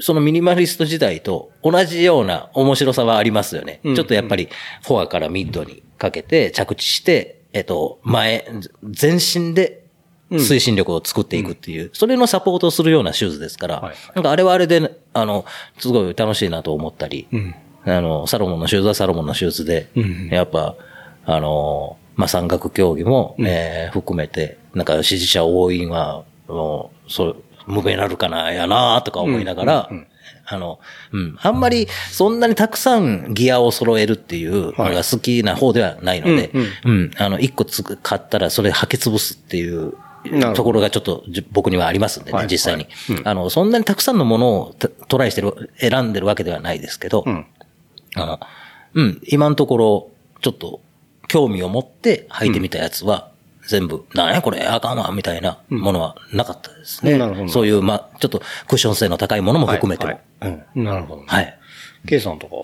[0.00, 3.80] そのミニマリスト時代と同じような面白さはありますよね。
[3.82, 4.48] ちょっとやっぱり、
[4.82, 8.46] フォアからミッドにかけて着地して、えっと、前、
[8.82, 9.84] 全身で
[10.30, 15.44] 推進力を作っていくっていう、それのサポートをするようなシューズですから、はいなんかあれはあれで、あの、
[15.78, 17.54] すごい楽しいなと思ったり、ん。
[17.84, 20.28] あの、サロモンのシューズはサロモンのシューズで、うん。
[20.30, 20.76] やっぱ、
[21.26, 27.36] あの、まあ、山岳競技も、えー含めて、なんか支持者多いのは、もう、そう、
[27.66, 29.90] 無名なるかな、やなとか思いながら、
[30.44, 30.80] あの、
[31.12, 31.38] うん。
[31.40, 36.50] あんまり、そんなにたくさんギアを揃えるっていうのが好きな方ではないので、
[36.84, 39.94] うん、あの、一個つく買ったらそれ履き潰すっていう
[40.54, 42.86] ところがちょっとじ僕にはありますんでね、はい実際に、
[43.24, 47.46] あの、そんなにたくさんのものをトトライしてる、選んでるわけではないですけど、ん。
[48.14, 48.40] あの、
[48.94, 50.10] うん、今のところ、
[50.40, 50.80] ちょっと、
[51.28, 53.31] 興味を持って履いてみたやつは、
[53.66, 57.12] 全部、なんやこれ、あかんわ、みたいなものはなかったですね。
[57.12, 60.12] うんなるほどそういう、まあ、ちょっとクッション性の高いものも含めても。
[60.12, 61.22] はいうんなるほど。
[61.26, 61.58] はい。
[62.06, 62.54] K さんとか。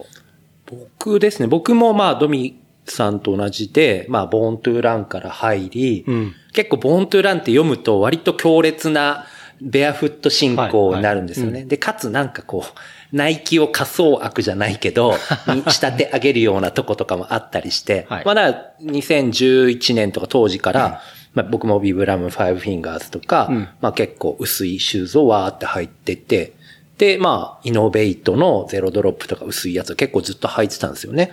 [0.66, 1.46] 僕ですね。
[1.46, 9.26] 僕もまあ、ドミさんと同じで、まあ、ボーントゥーランから入り、ん結構ボーントゥーランって読むと割と強烈な
[9.60, 11.64] ベアフット進行になるんですよね。
[11.64, 12.78] で、かつなんかこう、
[13.12, 15.14] ナイキを仮想悪じゃないけど、
[15.48, 18.24] に仕立て上げるようなとことかもあったりして、はい。
[18.24, 21.02] まあだから2011年とか当時から、
[21.34, 23.50] まあ僕もビブラムファイブフィンガーズとか、
[23.80, 26.52] まあ結構薄いシューズをわーって履いてて、
[26.98, 31.32] で、まあ、イノベイトのゼロドロップとか薄いやつを結構ずっと履いてたんですよね。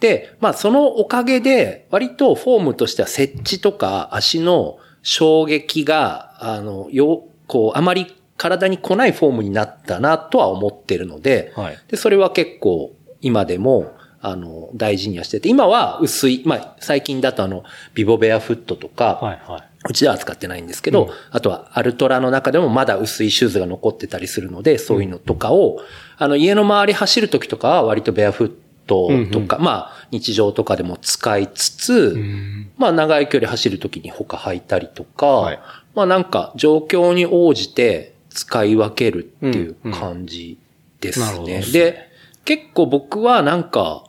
[0.00, 8.12] で、まあ、そのおかげで、割とフォームとしては接地とか足の衝撃が、あの、よ、こう、あまり
[8.42, 11.78] 体に来ないフォームになったなとは思ってるので、はい。
[11.86, 17.62] で、それは結構今でも、あの、大事にはしてて、今は薄い、まあ、最近だとあの、
[17.94, 19.62] ビボベアフットとか、はいはい。
[19.88, 25.78] うちでは使ってないんですけど、あとはアルトラの中でもまだ薄いシューズが残ってたりするので、そういうのとかを、
[26.18, 28.52] あの家の周り走るときとかは割とベアフッ
[28.86, 32.16] トとか、まあ日常とかでも使いつつ、
[32.78, 35.60] まあ長い距離走るときに他履いたりとか、はい。
[35.94, 40.58] まあなんか状況に応じて使い分けるっていう感じ
[41.00, 41.48] ですなるほど。
[41.48, 41.62] ね。
[41.72, 42.08] で、
[42.44, 44.04] 結構僕はなんか、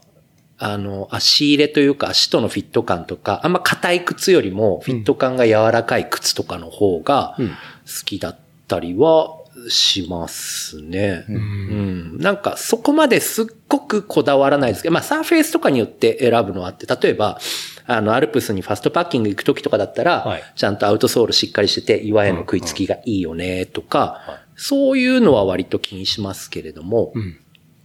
[0.57, 11.25] あの、足入れというか足とのフィット感とか、あんま硬い靴よりもフィット感が柔らかい靴とかの方が好きだったりはしますね。
[11.29, 12.17] うん。
[12.17, 17.39] なんかそこまですっごくこだわらないですけど、まあサーフェイスとかによって選ぶのはあって、例えば、
[17.85, 20.43] あの、アルプスにファストパッキング行くときとかだったら、はい。
[20.55, 27.13] ちゃんとアウトソールしっかりしてて、岩への食いつきがいいよね、とか、そういうのは割と気にしますけれども、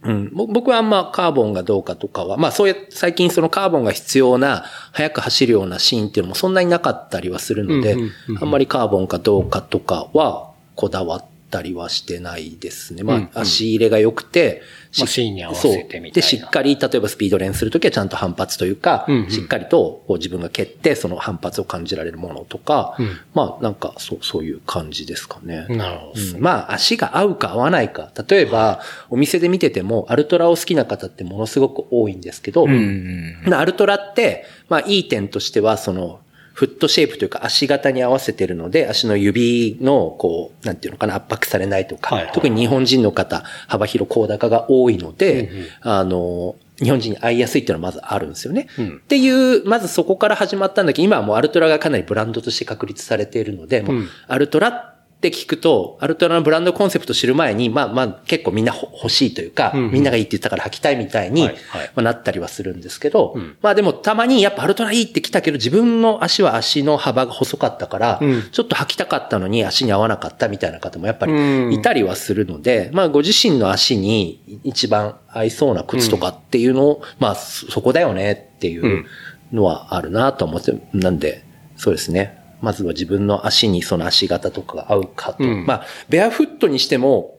[0.01, 4.63] うん、ぼ僕はあんまカーボンがどうかとかは、まあそういう、最近そのカーボンが必要な、
[4.93, 7.97] 速く走るようなシーンっていうのもそんなになかったりはするので、
[8.39, 13.03] あんまりカーボンかどうかとかは、こだわったりはしてないですね。
[13.03, 22.97] まあ、足入れが良くて、しまあシーンに合わせてみたいなで、しっかり、例えばスピード練するときはちゃんと反発というか、しっかりと自分が蹴って、その反発を感じられるものとか、
[23.33, 25.65] まあなんかそう、そういう感じですかね。
[25.69, 26.21] なるほど。
[26.35, 28.11] うんまあ、足が合うか合わないか。
[28.27, 36.19] 例えば、お店で見てても、アルトラを好きな方ってものすごく多いんですけど、アルトラって、まあ、いい点としては、その、
[36.59, 42.33] フットシェイプというか足型に合わせてるので、足の指の、こう、なんていうのかな、圧迫されないとか、はいはい。
[42.33, 45.49] 特に日本人の方、幅広高高が多いので、
[45.79, 48.67] あの、日本人に合いやすいっていうのはまずあるんですよね。
[48.77, 61.91] っていう、まずそこから始まったんだけど、今はもうアルトラがかなりブランドとして確立されているので、もうアルトラって聞くと、アルトラのブランドコンセプト知る前に、まあまあ結構みんなほ欲しいというか、みんながいいって言ったから履きたいみたいに、はいはい。
[61.95, 79.05] まあ、なったりはするんですけど、まあでもたまにやっぱアルトラいいって来たけど、自分の足は足の幅が細かったから、ちょっと履きたかったのに足に合わなかったみたいな方もやっぱりいたりはするので、まあご自身の足に一番合いそうな靴とかっていうのを、まあそそこだよねっていう
[79.51, 81.43] のはあるなと思って、なんで、
[81.75, 82.38] そうですね。
[82.61, 85.43] まずは自分の足にその足型とかが合うかと。
[85.43, 87.37] まあ、ベアフットにしても、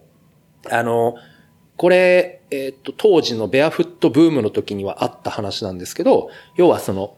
[0.71, 1.16] あの、
[1.77, 7.16] これ、えっ、と、当時のベアフットブームの時にはあった話なんですけど、要はその、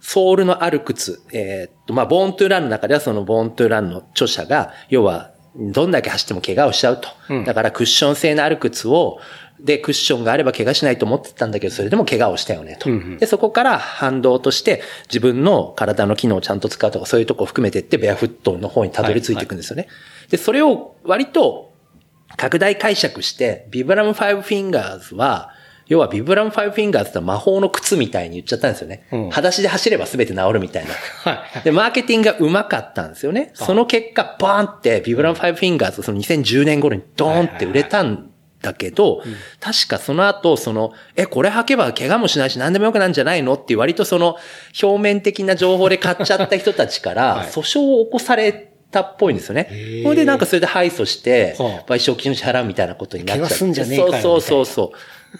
[0.00, 7.08] ソールのある靴、えっ、と、まあ、ボーントゥーランの中ではそのボーントゥーランの著者が、要は、どんだけ走っても怪我をしちゃうと。
[7.44, 9.18] だからクッション性のある靴を
[9.64, 12.90] でクッションがあれば怪我しないと思ってたんだけど、それでも怪我をしたよねと。
[13.18, 19.88] で、そこから反動として自分の体の機能をちゃんと使うとかそういうとこを含めていってベアフットの方にたどり着いていくんですよね。
[20.28, 21.72] で、それを割と
[22.36, 25.50] 拡大解釈して、ビブラムファイブフィンガーズは、
[25.86, 29.06] 要はビブラムファイブフィンガーズって魔法の靴みたいに言っちゃったんですよね。
[29.12, 30.92] うん、裸足で走れば全て治るみたいな。
[31.30, 31.62] はい。
[31.62, 33.50] で、マーケティングが上手かったんですよね。
[33.54, 38.30] その結果、バーンってビブラムファイブフィンガーズその2010年頃にドーンって売れたん
[38.64, 39.22] だけど、
[39.60, 43.54] 確かその後、その、え、これ履けば怪我もしないし何でもよくなんじゃないの？
[43.54, 44.36] って割とその
[44.82, 49.68] 表面的な情報で買っちゃった人たちから、 訴訟を起こされたっぽいんですよね。
[50.04, 51.54] ほんでなんかそれで敗訴して、
[51.86, 53.54] 賠償金を支払うみたいなことになっちゃって。
[53.96, 54.92] そうそうそうそ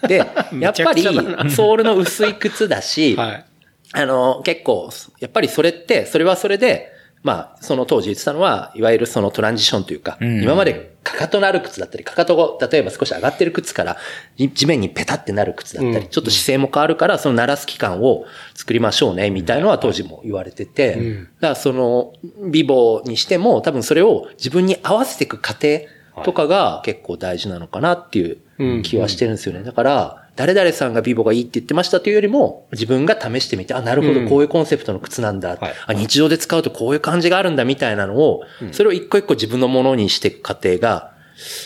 [0.03, 0.09] う。
[0.09, 0.17] で、
[0.61, 3.45] やっぱり、ソールの薄い靴だし、 はい、
[3.93, 6.93] あの、結構、やっぱりそれって、それはそれで、
[7.25, 13.97] まあ、その当時言ってたのは、いわゆるそのトランジションというか、うん、今までかかとのある靴だったり、かかとが、例えば少し上がってる靴から、
[14.37, 22.13] 地面にペタってなる靴だったり、うん、ちょっと姿勢も変わるから、その鳴らす期間を作りましょうね、みたいのは当時も言われてて、うん、だからその、
[22.51, 25.81] ビボにしても、多分それを自分に合わせていく過程
[26.25, 29.63] とかが結構大事なのかなっていう気はしてるんですよね。
[29.63, 35.55] だから、誰々さんがビボがいいって言ってましたというよりも、自分が試してみて、あ、なるほど、こういうコンセプトの靴なんだ。
[35.55, 41.13] うんはい、あ、日常で使うとこういう感じがあるんだみたいなのを、それを一個一個自分のものにしていく過程が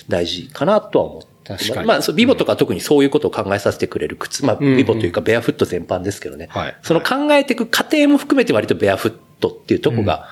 [0.08, 1.28] 大事かなとは思って。
[1.48, 1.86] 確かに。
[1.86, 4.44] まあ、ビボとか特にそういうことを考えさせてくれる靴。
[4.44, 6.48] まあ、ビボというかベアフット全般ですけどね。
[6.50, 10.28] はい、その考えていく過程も含めて割とベアフットっていうとこが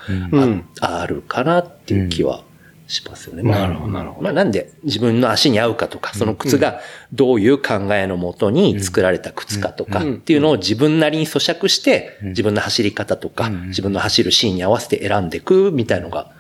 [0.81, 2.43] あ,、あるかなっていう気は
[2.87, 3.43] しますよね。
[3.43, 4.23] なるほど、なるほど。
[4.23, 6.81] まあなんで自分の足に合うかとか、その靴が
[7.13, 16.31] どういう考えのもとに作られた靴かとかっていうのを自分なりに咀嚼して、自分の走り方とか、自分の走るシーンに合わせて選んでいくみたいのが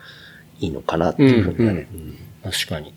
[0.61, 1.89] いいのかなっていうふうにね。
[2.45, 2.95] 確かに。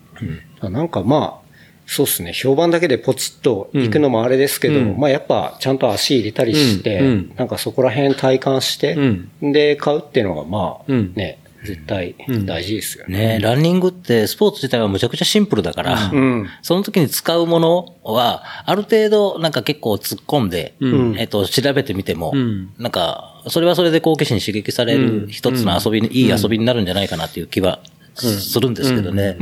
[0.62, 1.50] なんかまあ、
[1.89, 2.34] そうですね。
[2.34, 8.93] 評判だけでポチッと行くのもあれですけど、うん、まあやっぱちゃんと足入れたりして、うん、なんかそこら辺体感して、
[9.41, 13.38] うん、で買うっていうのがまあね、絶対大事ですよね。
[13.38, 27.80] ねランニングってスポーツ自体はむちゃくちゃシンプルだから、うん、その時に使うものは、ある程度なんか結構突っ込んで、うん、えっと、調べてみても、うん、なんか、それはそれで好奇心に刺激される一つの遊びに、いい遊びになるんじゃないかなっていう気は
[28.16, 29.38] するんですけどね。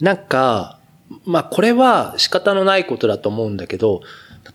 [0.00, 0.80] なんか、
[1.24, 4.02] まあこれは仕方のないことだと思うんだけど、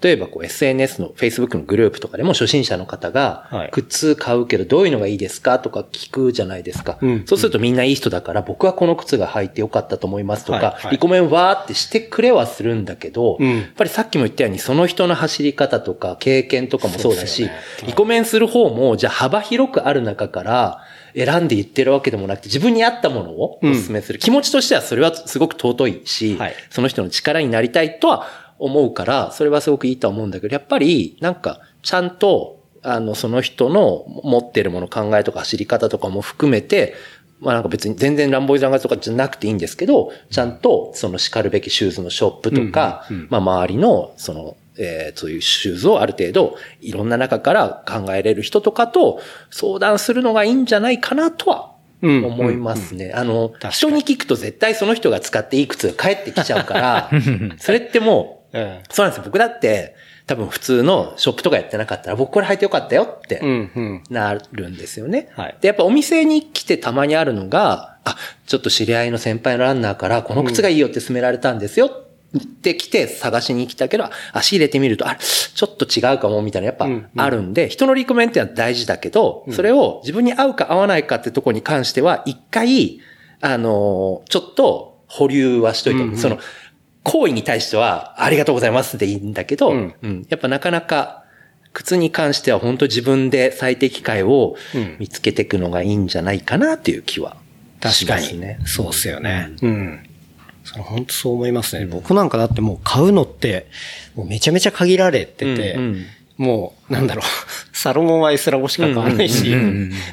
[0.02, 7.00] 例えばこう SNS の Facebook のグループとかでも初心者の方が、靴買うけどどういうのがいいですかとか聞くじゃないですか。
[7.26, 17.50] そうするとみんないい人だから僕はこの靴が履いてよかったと思いますとか、リコメンわーってしてくれはするんだけど、やっぱりさっきも言ったようにその人の走り方とか経験とかもそうだし、
[17.86, 20.82] リコメンする方もじゃあ幅広くある中から、
[21.16, 24.20] 選んで言ってるわけでもなくて、自分に合ったものをお勧めする。
[24.20, 26.38] 気持ちとしてはそれはすごく尊いし、
[26.70, 28.28] その人の力になりたいとは
[28.60, 36.93] 思うから、それはすごくいいと思うんだけど、やっぱり、なんか、ちゃんと、あの、その人の持ってるもの、考えとか走り方とかも含めて、
[37.39, 53.12] まあなんか別に全然ランボイザンガとかじゃなくていいんですけど、ちゃんとその叱るべきシューズのショップとか、まあ周りのその、えー、そういうシューズをある程度いろんな中から考えれる人とかと相談するのがいいんじゃないかなとは思いますね。
[53.14, 57.10] あの、人に聞くと絶対その人が使っていい靴が返ってきちゃうから、
[57.60, 59.24] それってもうそうなんですよ。
[59.26, 59.95] 僕だって、
[60.26, 63.41] 多分普通のショップとかやってなかったら、僕これ履いてよかったよって
[64.10, 65.30] なるんですよね。
[65.36, 71.88] はい、で、やっぱお店に来てたまにあるのが、あ、ちょっと知り合いの先輩のランナーから、この靴がいいよって勧められたんですよ。
[72.38, 76.88] って来て探しに来たけど、足入れてみると、あちょっと違うかもみたいなやっぱ
[77.18, 83.00] あるんで、人のリコメンってのは大事だけど、それを自分に合うか合わないかってとこに関しては、一回、
[83.41, 86.38] あの、ちょっと保留はしといて、その、
[87.04, 91.24] 行為に対しては、ありがとうございますでいいんだけど、うん、うん、やっぱなかなか、
[91.74, 94.56] 靴に関しては本当自分で最適解を
[94.97, 97.38] 見つけていくのがいいんじゃないかなっていう気はね。
[97.80, 98.68] 確かに。
[98.68, 99.52] そうっすよね。
[99.62, 100.10] うん。
[100.64, 101.86] それ本当そう思いますね。
[101.86, 103.68] 僕なんかだってもう買うのって、
[104.16, 106.06] もうめちゃめちゃ限られてて、うんうん
[106.40, 107.26] もう、なんだろう、
[107.78, 109.54] サロモンはイスラボしか買わないし、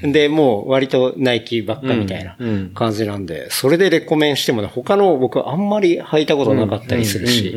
[0.03, 2.37] で、もう割とナイキばっかみたいな
[2.75, 7.57] 感じなんで、それでレコメンしてもね、他の僕あんまり履いたことなかったりするし、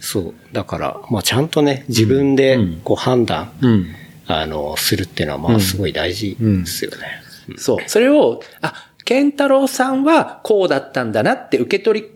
[0.00, 0.34] そう。
[0.52, 3.52] だから、まあちゃんとね、自分でこう判断、
[4.26, 6.96] あの、するっていうのはまあすごい大事ですよね。
[7.56, 7.78] そう。
[7.86, 12.06] それを、あ、ケンタロウさんはこうだったんだなって受け取り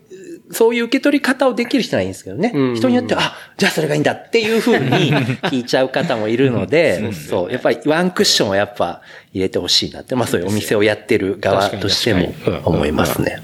[0.51, 2.53] そういう受け取り方をできる人はいいんですけどね。
[2.55, 5.13] うん人によっては、あ、じゃあそれがいいんだっていうふうに
[5.49, 12.35] 聞いちゃう方もいるので、そう、やっぱりワンクッションをやっぱ入れてほしいなって、まあそういうお店をやってる側としても
[12.65, 13.43] 思いますね。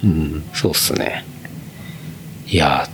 [0.54, 1.24] そうっすね。
[2.46, 2.88] いや、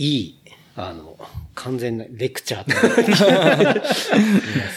[0.00, 0.34] いい、
[0.76, 1.14] あの、
[1.62, 3.80] 完全なレクチャー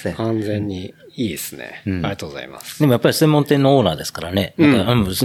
[0.04, 2.80] と 完全にいいですね、うん、ありがとうございます。
[2.80, 4.54] でもやっぱり専門店のオーナーですからね。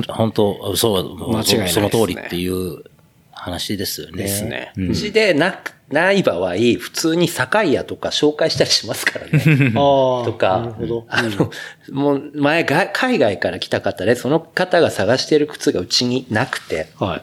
[0.08, 2.84] 本当、そう、間違いない、その通りっていう
[3.32, 4.22] 話ですよね。
[4.22, 4.72] ですね。
[4.76, 5.58] うちでな、
[5.90, 9.72] ない場合、普通に酒屋とか紹介したりしますからね。
[9.74, 10.24] ああ。
[10.24, 10.76] とか。
[11.08, 11.50] あの、
[11.90, 17.22] もう前が、海外から来た方で、その方が探している靴がうちになくて、はい。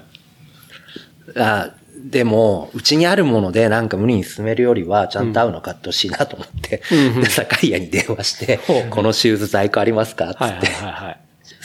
[1.40, 1.74] あ
[2.08, 8.60] でも、うちにあるものでなんか無理に進めるよりは、ちゃんと合うの買ってほしいなと思って、うん、で、酒屋に電話して、
[8.92, 10.34] このシューズ在庫ありますか？
[10.34, 10.44] つって。
[10.44, 11.18] はいはいは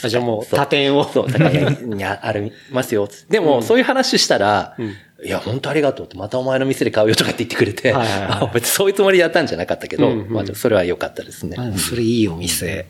[0.06, 1.04] い、じゃあもう、他店を。
[1.04, 3.06] そう、酒屋にありますよ。
[3.28, 4.76] でも、そういう話したら、
[5.22, 11.56] いや、本当ありがとうって、またお前の店で買うよとかって言ってくれて、はいはいはい、別にそういうつもりでやったんじゃなかったけど、うんうん、まあ、それは良かったですね。
[11.76, 12.86] それいいお店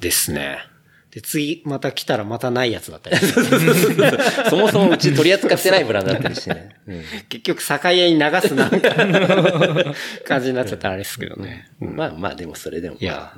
[0.00, 0.58] ですね。
[1.14, 3.16] で、次また来たらまたないやつだったり。
[4.50, 6.74] そもそもうち取り扱ってないブランドだったりしてね。
[6.88, 8.90] うん、結局、酒屋に流すなんか
[10.26, 11.68] 感じになっちゃったらあれですけどね。
[11.80, 12.96] うん、まあまあ、でもそれでも。
[12.98, 13.32] いや、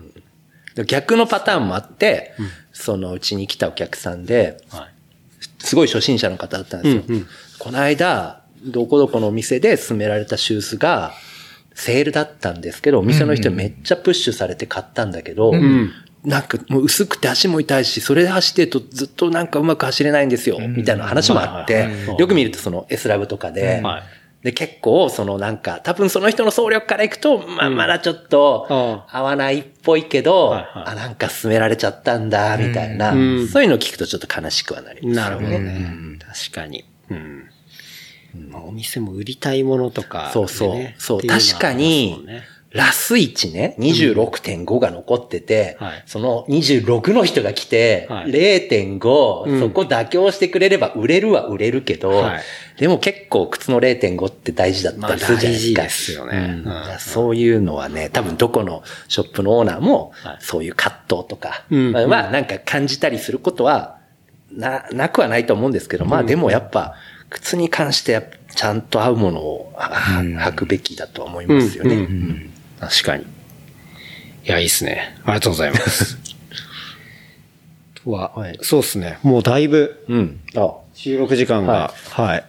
[0.86, 7.02] 逆のパターンもあって、うん、そのうちに来たお客さんで、はい、すごい初心者の方だったんですよ。
[7.06, 7.26] うんうん、
[7.58, 11.12] この間、どこどこのお店で勧められたシューズが、
[11.74, 15.92] セールだったんですけど、お店の人めっちゃプッシュされて買ったんだけど、うんうん、
[16.26, 23.82] なんかもう薄くて足も痛いし、それで走ってるとずっとなんかうまく走れないんですよ、みたいな話もあって、よく見るとその S ラブとかで、
[24.42, 33.12] で、結構、そのなんか、多分その人の総力からいくと、まあ、まだちょっと、合わないっぽいけど、あ、なんか進められちゃったんだ、みたいな、
[33.50, 35.14] そういうのを聞くとちょっと悲しくはなります、ね。
[35.14, 36.18] なるほどね。
[36.20, 36.84] 確かに。
[37.10, 37.50] うん。
[38.50, 40.94] まあ、お店も売りたいものとか、そうそう。
[40.98, 42.24] そう、確かに、
[42.76, 52.42] ラス1ね、26.5が残ってて、うんはい、その26の人が来て、はい、0.5、うん、そこ妥協してくれれば売れるは売れるけど、はい、
[52.78, 56.24] でも結構靴の0.5って大事だったりするじゃないですか。
[56.24, 63.98] まあ、大事ですよね、うん、そういうのはね、多分どこのショップのオーナーも、そういう葛藤とか、まあ、まあなんか感じたりすることは、
[64.52, 66.94] な、なくはないと思うんですけど、まあでもやっぱ、
[67.30, 68.22] 靴に関して
[68.54, 72.08] ちゃんと合うものを履くべきだと思いますよね。
[72.80, 73.24] 確かに。
[73.24, 73.26] い
[74.44, 75.16] や、いいっすね。
[75.24, 76.18] ありがとうございます。
[78.04, 79.18] と は、はい、そうっすね。
[79.22, 80.40] もうだいぶ、うん。
[80.54, 82.44] あ収録時間が、はい、はい。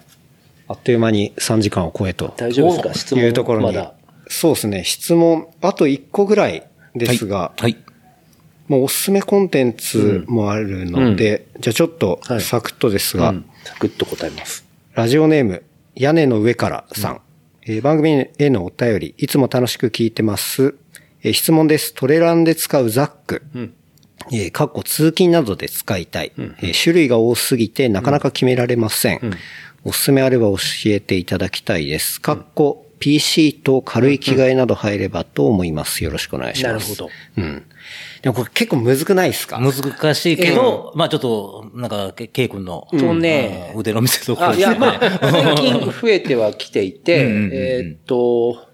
[0.68, 2.34] あっという間に3時間を超えと。
[2.38, 2.94] 大丈夫ですか？
[2.94, 3.66] 質問いうところに。
[3.66, 3.94] まだ。
[4.28, 4.84] そうですね。
[4.84, 6.64] 質問、あと1個ぐらい
[6.96, 7.62] ですが、はい。
[7.62, 7.78] はい、
[8.68, 14.66] もうおすすめコンテンツもあるので、うん、じゃあちょっとサクッとですが、はいうん、サクッと答えます。
[14.94, 15.64] ラジオネーム、
[15.96, 17.22] 屋根の上からさん。
[17.70, 20.76] えー、番組へのお便り、いつも楽しく聞いてます。
[21.22, 21.94] えー、質問です。
[21.94, 23.44] トレランで使うザック。
[23.54, 23.74] うん、
[24.32, 29.20] えー、かっこ通勤などで使いたい、うん、えー、種類が多すぎてなかなか決められません。
[29.22, 29.34] うん、
[29.84, 32.22] おすすめあれば教えていただきたいです。
[32.22, 36.06] かっこ PC と軽い着替えなど入ればと思います。
[36.06, 36.74] よろしくお願いします。
[36.74, 37.10] なるほど。
[37.36, 37.66] うん。
[38.22, 39.60] でもこれ結構難くないですか？
[39.60, 45.00] 難しいけど、まあちょっと、なんか、ケイ君の、そうね、腕の見せ所いや、まあ、
[45.32, 47.14] 最近増えてはきていて、
[47.54, 48.68] えっと、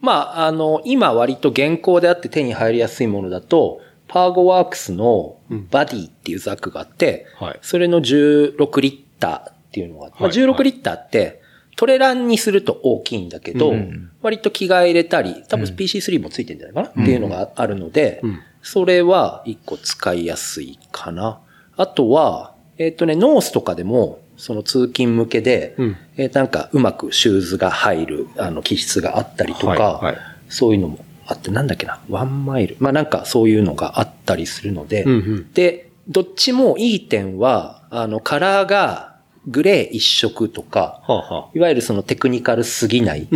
[0.00, 5.36] まあ、あの、今割と現行であって手に入りやすいものだと、パーゴワークスの
[5.70, 7.26] バディっていうザックがあって、
[7.62, 11.40] それの16リッターっていうのがあって、まあ、16リッターって、
[11.76, 13.74] トレランにすると大きいんだけど、
[14.22, 18.22] 割と着替え入れたり、多分 PC3 もついてるんじゃないかな、っていうのがあるので、
[18.62, 21.40] それは一個使いやすいかな。
[21.76, 30.18] あとは、えっ、ー、とね、ノースとかでも、その通勤向けで、うん、えー、なんかうまくシューズが入る、あの、気室があったりとか、はいはい、
[30.48, 32.76] そういうのもあって、なんだっけな、ワンマイル。
[32.80, 39.13] まあなんかそういうのがあったりするので、うんうん、で、どっちもいい点は、あの、カラーが
[39.46, 43.28] グレー一色とか、はあはあ、いわゆるそのテクニカルすぎない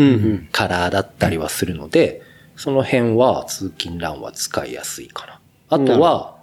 [0.52, 2.22] カラーだったりはするので、
[2.56, 5.40] その辺は通勤欄は使いやすいかな。
[5.68, 6.38] あとは、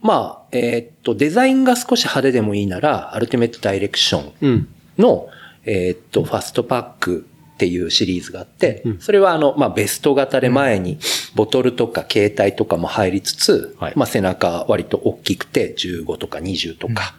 [0.00, 4.68] まあ、えー、っと、デザインが少し派手でもいいなら、アルティメットダイレクション
[4.98, 5.28] の、
[5.64, 7.26] うん、えー、っと、ファストパック
[7.62, 10.98] っていうシリーズがあって、うん、それはあの、まあ、ベスト型で前に
[11.36, 17.14] ボトルとか携帯とかも入りつつ、うん、まあ、背中割と大きくて15とか20とか、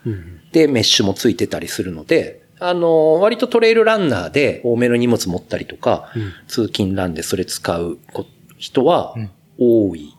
[0.51, 6.09] で、メッシュもついてたりするので、あの、割とトレイルランナーで多めの荷物持ったりとか、
[6.49, 7.97] 通勤ランでそれ使う
[8.57, 9.15] 人は
[9.57, 10.13] 多い。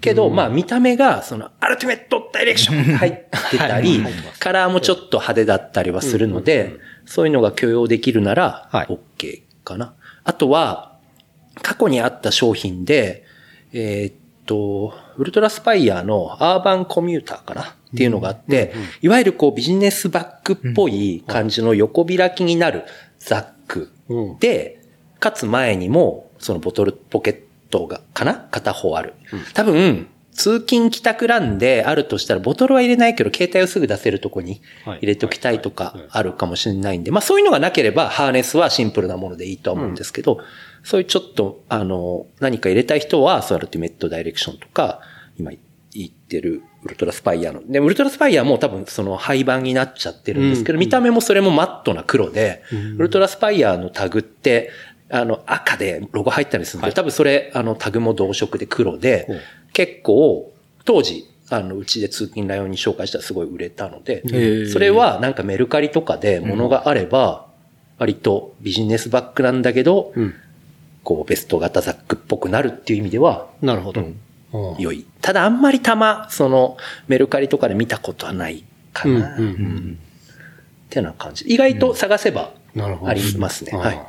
[0.00, 3.12] けど、まあ見た目が、その、アルティメットダイレクション入っ
[3.50, 4.02] てたり、
[4.38, 9.94] カラーもちょっと派手だったりはするので、そういうのが許容できるなら、OK かな。
[10.24, 10.96] あとは、
[11.62, 13.24] 過去にあった商品で、
[13.72, 17.62] えっと、ウルトラスパイヤーのアーバンコミューターかな？
[17.62, 17.66] っ
[17.96, 18.72] ていうのがあって、
[19.02, 22.84] いわゆるこうビジネスバッグっぽい感じの横開きになる
[23.18, 23.90] ザック
[24.40, 24.82] で、
[25.20, 28.46] かつ前にも、そのボトルポケットが、かな？
[28.50, 29.14] 片方ある。
[29.54, 30.06] 多分、
[30.38, 40.38] 通勤帰宅ランであるとしたら、ボトルは入れないけど、携帯をすぐ出せるとこに入れておきたいとかあるかもしれないんで、まあそういうのがなければ、ハーネスはシンプルなものでいいとは思うんですけど、
[40.84, 45.00] そういうちょっと、あの、何か入れたい人は、そうアルティメットダイレクションとか、
[45.38, 45.50] 今
[45.92, 47.60] 言ってるウルトラスパイアの。
[47.66, 52.62] で、ウルトラスパイアも多分その廃盤になっちゃってるんですけど、見た目もそれもマットな黒で、
[52.96, 54.70] ウルトラスパイアのタグって、
[55.10, 59.26] あの、赤でロゴ入ったりするんで、多分それ、あの、タグも同色で黒で、
[59.72, 60.52] 結構、
[60.84, 64.22] 当時、あの、うちで通勤ライオンに紹介したらすごい売れたので、
[64.68, 67.46] それはなんかメルカリとかで物があれば、
[67.98, 70.12] 割とビジネスバッグなんだけど、
[71.04, 74.04] こう、ベスト型ザックっぽくなるっていう意味では、なるほど。
[74.78, 75.06] 良い。
[75.22, 76.76] ただあんまりたま、その、
[77.06, 79.36] メルカリとかで見たことはないかな。
[79.36, 79.98] うんうんうん
[80.88, 81.44] ってな感じ。
[81.46, 82.52] 意外と探せば、
[83.04, 83.76] ありますね。
[83.76, 84.00] はい。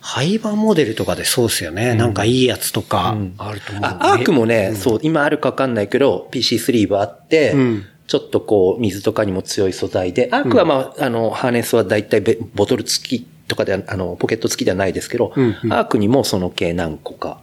[0.00, 1.94] 廃盤モデルとかでそうですよね。
[1.94, 3.10] なんかいいやつとか。
[3.10, 3.34] うん。
[3.38, 3.84] あると思う。
[3.84, 7.84] あ、アークもね、そう、今あるかわかんないけど、PC スリーブあって、うん。
[8.06, 15.72] ちょっとこう、水とかにも強い素材で、アークはまあ、あの、ハーネスはだいたいベボトル付きとかでは、あの、ポケット付きではないですけど、うんうん。
[15.72, 17.40] アークにもその系何個か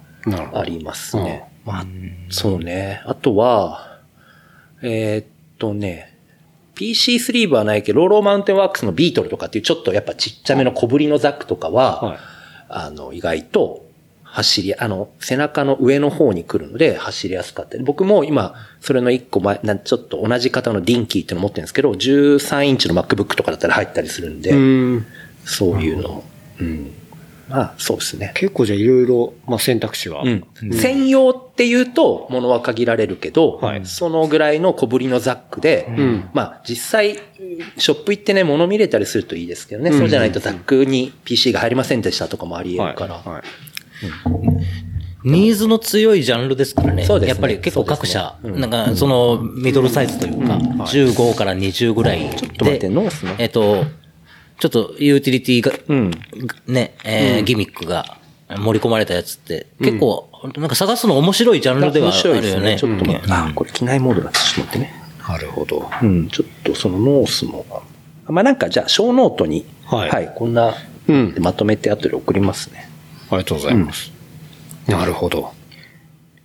[0.54, 1.50] ありますね。
[1.66, 1.86] まあ、
[2.30, 3.02] そうね。
[3.06, 4.00] あとは、
[4.82, 5.26] えーっ
[5.60, 6.18] とね、
[6.74, 12.18] PC スリーブはないけど、ローローマウンテンワークスのビートルとかっていうちょっとやっぱちっちゃめの小ぶりのザックとかは、はい
[12.70, 13.86] あの、意外と
[14.24, 17.84] 走り、あの、背中の上の方に来るので走りやすかったり。
[17.84, 25.06] 僕も今、それの一個前、なんちょっと同じ型のディンキーっての持ってるんですけど、13インチの MacBook とかだったら入ったりするんで、うん。
[25.46, 26.24] そういうの。
[26.60, 26.94] うん。
[27.48, 28.32] まあ、そうですね。
[28.36, 30.24] 結構じゃあいろいろ、まあ選択肢は。
[30.24, 30.46] うん。
[30.74, 33.86] 専用っていうと、ものは限られるけど、はい。
[33.86, 36.30] そのぐらいの小ぶりのザックで、ん。
[36.34, 37.20] まあ実際、
[37.78, 43.16] ショップ行ってね、物見れたりするといいですけどね、そうじゃないとザックに PC が入りませんでしたとかもあり得るから。
[43.16, 43.30] はい。
[43.30, 43.44] はい。
[45.26, 47.04] ニーズの強いジャンルですからね。
[47.04, 47.30] そうですね。
[47.30, 52.36] やっぱり結構各社、そうですなんかそのミドルサイズというか、15から20ぐらいで。
[52.36, 53.34] ちょっと待ってノースの。
[53.40, 53.86] えっと、
[54.60, 56.12] ちょっとユーティリティが、うん。
[56.68, 58.18] ね、えーギミックが
[58.50, 62.72] 盛り込まれたやつって、結構、なんか探すの面白いジャンルではあ面白いるよね。
[62.72, 62.90] ですね。
[62.90, 63.28] ちょっと待って。
[63.28, 64.32] うんあ、これ機内モードだ。
[64.32, 64.94] ちょっと待ってね。
[65.28, 65.90] なるほど。
[66.02, 66.28] うん。
[66.30, 67.66] ちょっとそのノースも。
[68.28, 70.74] まあなんかじゃあ、ショーノートに、はいこんな、
[71.08, 72.90] うんまとめて後で送りますね。
[73.30, 74.12] ありがとうございます。
[74.88, 75.52] なるほど。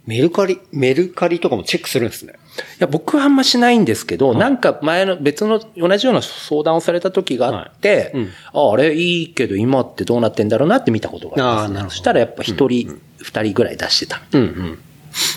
[0.06, 2.34] メルカリ、メルカリとかもチェックするんですね。
[2.78, 14.20] いや、僕はあんましないんですけど、なんか前の別の同じような相談をされた時があって、はいうんああれいいけど今ってどうなってんだろうなって見たことがあります、あーなるほどそしたらやっぱ一人、二人ぐらい出してた。
[14.32, 14.78] うんうん。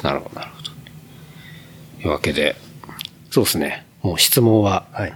[0.03, 0.72] なるほど、なるほど。
[2.02, 2.56] というわけで、
[3.30, 3.85] そうですね。
[4.02, 5.14] もう質問ははい。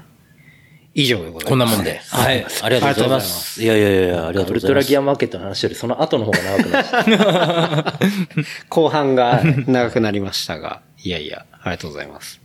[0.97, 1.45] 以上でございます。
[1.45, 2.01] こんなもんで。
[2.09, 2.45] はい。
[2.63, 3.63] ありがとうございます。
[3.63, 4.67] いやいやいや、ありがとうごウルざいます。
[4.67, 7.99] トラギアマーケットの話よりその後の方が長くなっちゃった。
[8.69, 12.41] 後半が長くなりましたが、いやいや、ありがとうございます。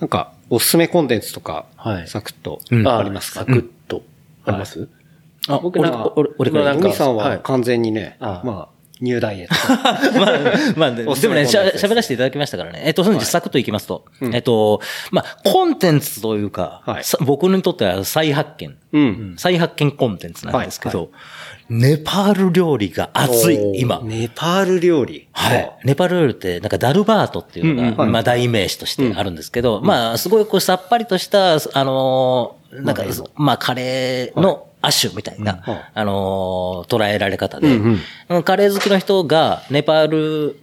[0.00, 2.08] なんか、おすすめコンテンツとか、はい。
[2.08, 2.86] サクッとうん。
[2.88, 4.02] ありますか、サクッと。
[4.44, 4.88] あります、
[5.48, 7.40] あ、僕なんか俺、俺、俺さんははい。
[7.42, 8.46] 完全にね、ああ。
[8.46, 9.54] まあ、ニューダイエット。
[10.18, 10.38] まあ、
[10.76, 12.82] まあ、 でもね、喋らせていただきましたからね。
[12.84, 14.80] えっと、そのサクッといきますと、えっと、
[15.10, 18.76] まあ、コンテンツというか、はいさ僕にとっては再発見。
[18.92, 19.34] うん。
[19.36, 21.10] 再発見コンテンツなんですけど、
[21.68, 24.00] ネパール料理が熱い、今。
[24.02, 25.28] ネパール料理。
[25.32, 25.72] はい。
[25.84, 33.02] ネパール料理って、なんかダルバートっていうのが、まあ代名詞としてあるんですけど、まあすごいこうさっぱりとした、あのーなんか、
[33.34, 35.62] まあカレーの亜種みたいな、
[35.94, 36.04] あ。
[36.04, 37.68] のー捉えられ方で、
[38.44, 40.56] カレー好きの人がネパール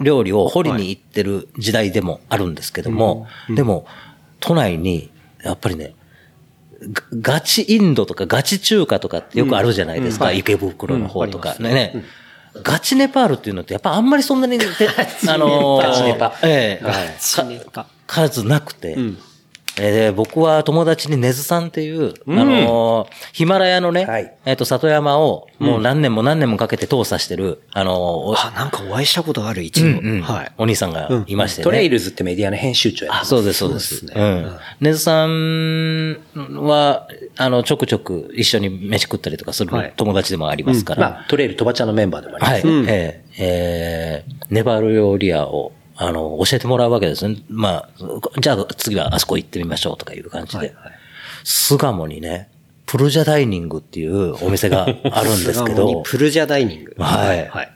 [0.00, 3.86] 料理を掘りに行ってる時代でもあるんですけども、でも、
[4.40, 5.10] 都内に、
[5.42, 5.94] やっぱりね、
[6.92, 11.56] ガガチインドとかガチ中華とかってよくあるじゃないですか、池袋の方とか。
[11.58, 11.70] ね。
[11.70, 12.04] ね
[12.62, 14.66] ガチネパールっていうのってやっぱあんまりそんなに、 で
[15.28, 16.34] あのーガチネパ。
[16.42, 17.16] ええ。
[17.20, 18.96] チネパか数なくて、
[19.80, 29.86] んえー僕は友達にネズさんっていう、あのーヒマラヤのね、はいえっ、と、里山をもう何年も何年もかけて踏査してる、あのあ、なんかお会いしたことある、一度。
[29.86, 30.52] うんうんはい。
[30.58, 31.64] お兄さんがいましてね。
[31.64, 34.06] トレイルズってメディアの編集長やっそうです、そうです。
[34.06, 34.56] うん。
[34.80, 41.10] ネズさんは、あの、ちょくちょく一緒に飯食ったりとかするはい友達でもありますから。
[41.10, 42.66] まあ、トレイル飛ばちゃんのメンバーでもあります。
[42.66, 42.84] はい。
[42.88, 47.38] えええーネパール料理屋を、あの、教えてもらうわけですね。
[47.48, 50.74] まあ、じゃあ次はあそこ行ってみましょうとかいう感じで。
[51.44, 52.50] 巣鴨にね、
[52.86, 54.88] プルジャダイニングっていうお店があ
[55.22, 56.94] るんですけどに、プルジャダイニング。
[56.98, 57.72] はいはい。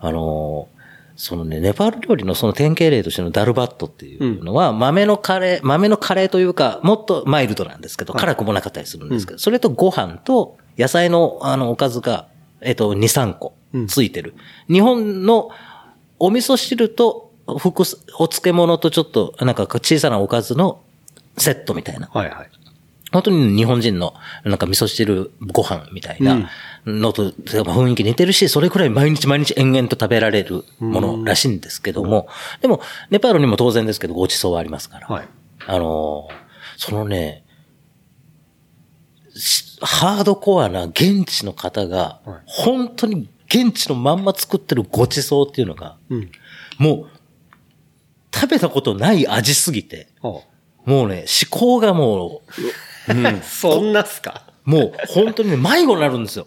[0.00, 0.72] あのー
[1.14, 12.26] そのね、ネパール料理のその典型例としてのダルバットっていうのは、豆のカレー、豆のカレーというか、もっとマイルドなんですけど、辛くもなかったりするんですけど、それとご飯と野菜のあのおかずが、
[12.60, 13.54] えっと、2、3個
[13.88, 14.34] ついてる。
[14.68, 15.50] 日本の
[16.18, 17.80] お味噌汁と、副、
[18.18, 20.82] お漬物とちょっと、なんか小さなおかずの
[21.36, 22.08] セットみたいな。
[22.12, 22.50] はいはい。
[23.12, 24.14] 本当に日本人の
[24.44, 26.48] なんか味噌汁ご飯みたいな
[26.86, 32.26] のと雰囲気似てるし、それくらい毎日毎日延々と食べられるものらしいんですけども、
[32.62, 35.08] でも、ネパールにも当然ですけどごちそうはありますから。
[35.08, 35.28] はい。
[35.66, 36.28] あの、
[36.78, 37.44] そのね、
[39.82, 45.96] ハードコアな現地の方が、本当に現地のまんま作ってるごちそうっていうのが、
[46.78, 47.11] もう、
[48.34, 50.42] 食べたことない味すぎて、ほ
[50.84, 53.42] もうね、思考がもう、う。
[53.42, 54.44] そんなっすか？
[54.64, 56.46] もう本当にね、迷子になるんですよ。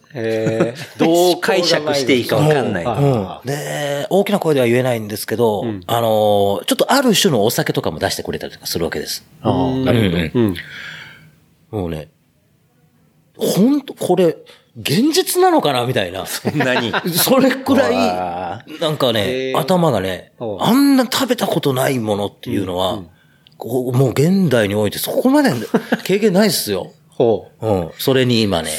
[0.98, 2.86] どう解釈していいかわかんない。
[2.86, 3.48] はうん。
[3.48, 9.26] で、大きな声では言えないんですけど、んあのー、ちょっとある種のお酒とかも出してくれたりとかするわけです。
[9.42, 10.24] ああなるほど。
[10.42, 10.56] うん。
[11.72, 12.08] もうね、
[13.38, 14.38] 本当これ、
[14.78, 16.26] 現実なのかなみたいな。
[16.26, 16.92] そんなに。
[17.10, 23.04] それくらわい、なんかへね、ー頭がねあんな食べたことないものっていうのは、
[23.58, 25.52] こうもう現代においてそこまで
[26.04, 26.92] 経験ないっすよ。
[27.08, 27.68] ほう。
[27.68, 27.92] うん。
[27.98, 28.70] それに今ね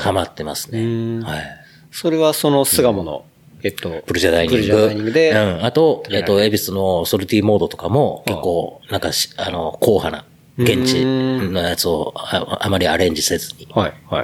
[0.00, 0.82] ハマってますね。
[0.82, 0.86] う
[1.20, 1.42] んはい。
[1.90, 3.24] それはその巣鴨の、
[3.62, 4.62] えっと、プルジャダイニング。
[4.62, 5.64] プルジャダイニングで、うん。
[5.64, 10.24] あと、えっと、はいエビスのソルティモードとかも結構、なんかし、あの、硬派な、
[10.56, 13.68] 現地のやつをああまりアレンジせずに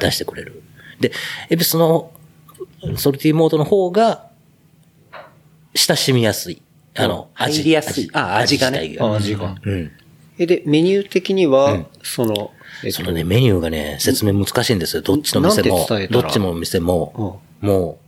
[0.00, 0.62] 出してくれる。
[1.00, 1.12] で、
[1.48, 2.12] エビスの
[2.96, 4.28] ソルティモードの方が、
[5.74, 6.62] 親しみやすい。
[6.96, 8.10] あの、入りやすい。
[8.12, 8.96] あ味がね。
[9.00, 9.56] 味が。
[9.62, 9.90] うん。
[10.38, 12.52] え、で、メニュー的には、その、
[12.84, 12.98] えっと。
[12.98, 15.02] そのね、メニューがね、説明難しいんですよ。
[15.02, 15.86] どっちの店も。
[16.10, 17.98] どっちの店も、も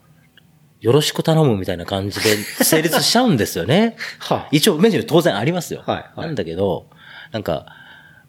[0.80, 3.96] う、よろしく頼むみたいな感じで成立しちゃうんですよね。
[4.18, 5.84] は一応メニュー当然ありますよ。
[5.86, 6.26] はいはい。
[6.26, 6.86] なんだけど、
[7.30, 7.66] なんか、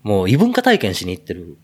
[0.03, 1.57] もう異文化体験しに行ってる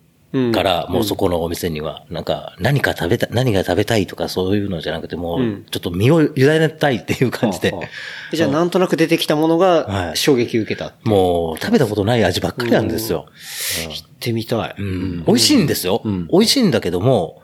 [0.54, 0.94] から、うん。
[0.94, 5.66] もうそこのお店には、なんか、何か食べた、何が食べたいとかそういうのじゃなくて、もう、うん。
[5.70, 7.90] ちょっと身を委ねたいっていう感じで、はあはあ。
[8.34, 9.86] えじゃあ、なんとなく出てきたものはい。
[9.86, 10.92] が衝撃受けた。
[11.04, 13.28] 行もう食べたことない味ばっかりなんですよ。
[13.30, 14.76] ってみたい。
[14.78, 15.24] うん。
[15.26, 16.02] 美味しいんですよ。
[16.04, 17.42] 美味しいんだけども、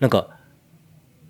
[0.00, 0.35] なんか、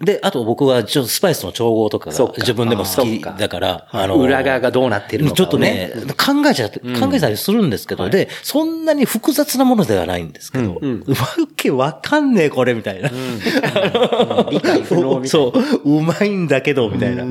[0.01, 11.01] で、あと僕はちょっとスパイスの調合とかが自分でも好きだから、あの、裏側がどうなってるのかをちょっとね、考えちゃって、考えたりするんですけど、で、そんなに複雑なものではないんですけど、うん。
[11.09, 11.17] わ
[11.57, 13.09] けわかんねえ、これ、みたいな。
[14.51, 15.29] 理解不能みたいな。
[15.29, 15.53] そ
[15.85, 17.25] う、うまいんだけど、みたいな。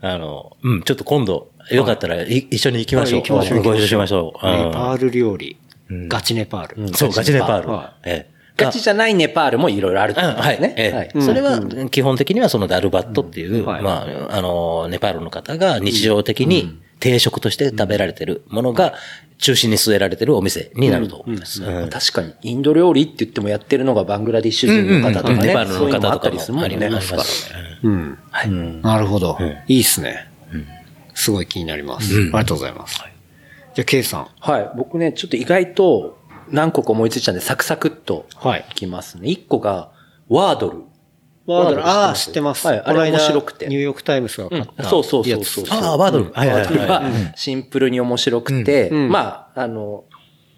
[0.00, 2.38] あの、うん、ちょっと今度、よかったらい。
[2.50, 3.20] 一緒に行きましょう。
[3.20, 3.62] はい行きましょう。
[3.62, 4.46] ご一緒しましょう。
[4.46, 4.72] ネうん。
[4.72, 5.58] パール料理。
[6.08, 6.94] ガチネパール。
[6.96, 7.68] そう、ガチネパール。
[7.68, 7.92] は。
[8.02, 8.32] ええ
[8.64, 10.58] ガチじゃないネパールもいろいろあるってうんはい。
[10.76, 11.60] ええはいそれは、
[11.90, 18.94] 基本的にはそのダルバットっていう、はいまあ、あの、ネパールの方が日常的に定食として食べられてるものが
[19.38, 21.64] 中心に据えられてるお店になると思います。
[21.64, 25.48] うん確かに、インド料理って言ってもやってるのがバングラディッシュ人の方とかね。
[25.48, 27.28] ネパールの方とかもありますからね。
[27.82, 28.18] うん。
[28.30, 28.50] はい。
[28.50, 29.36] なるほど。
[29.66, 30.28] いいっすね。
[31.14, 32.14] すごい気になります。
[32.14, 33.02] ありがとうございます。
[33.74, 34.26] じゃあ、ケイさん。
[34.38, 34.70] はい。
[34.76, 36.18] 僕ね、ちょっと意外と
[36.52, 39.28] 何個か思いついたんで、サクサクっとはいいきますね。
[39.28, 39.90] 一個が、
[40.28, 40.78] ワードル。
[41.46, 42.66] ワードル、ああ、知っててますす。
[42.68, 44.84] はいあれ面白くてニューヨークタイムズが買った。
[44.84, 45.64] そうそうそうそう。
[45.70, 46.30] ああ、ワードル。
[46.32, 50.04] はいはいはいワードルはシンプルに面白くて、うんまあ、あの、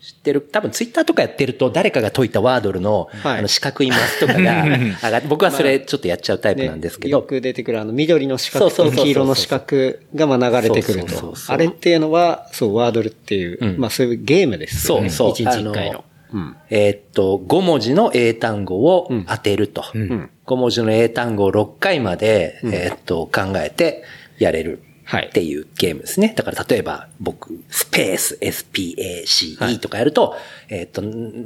[0.05, 11.09] 知ってる、多分ツイッターとかやってると誰かが解いたワードルの、はいあの四角いマスとかが 上がって、僕はそれちょっとやっちゃうタイプなんですけど、よく出てくるあの緑の四角と黄色の四角がまあ流れてくると。
[11.09, 15.09] そうそうそうそうあれっていうのは、そう、ワードルっていう、うんまあそういうゲームですよね。
[15.09, 16.05] そうそう一日一回の。
[16.35, 16.56] うん。
[16.68, 19.82] えーっと、5文字の英単語を当てると。
[19.97, 24.02] ん5文字の英単語を6回まで、えーっと、考えて
[24.39, 24.81] やれる。
[25.05, 26.32] はいっていうゲームですね。
[26.36, 30.36] だから例えば僕、スペース、SPACE とかやると、
[30.68, 31.02] えーっと、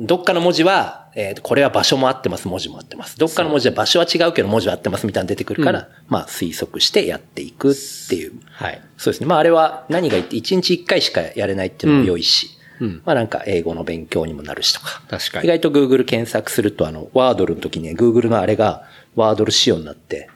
[0.07, 3.19] どっかの文字は、えーっと、これは場所も合ってます、文字も合ってます。
[3.19, 7.75] どっかの文字は場所は違うけど文字は合ってますみたいなの出てくるから、まあ推測してやっていくっ
[8.09, 8.33] ていう。
[8.53, 8.81] はい。
[8.97, 9.27] そうですね。
[9.27, 15.03] まああれは何が言って1日1回しかやれないっていうのも良いし、うんまあなんか英語の勉強にもなるしとか。
[15.09, 18.85] 確かに意外と Google 検索するとあの、ワードルの時にね、Google のあれが
[19.17, 20.29] ワードル仕様になって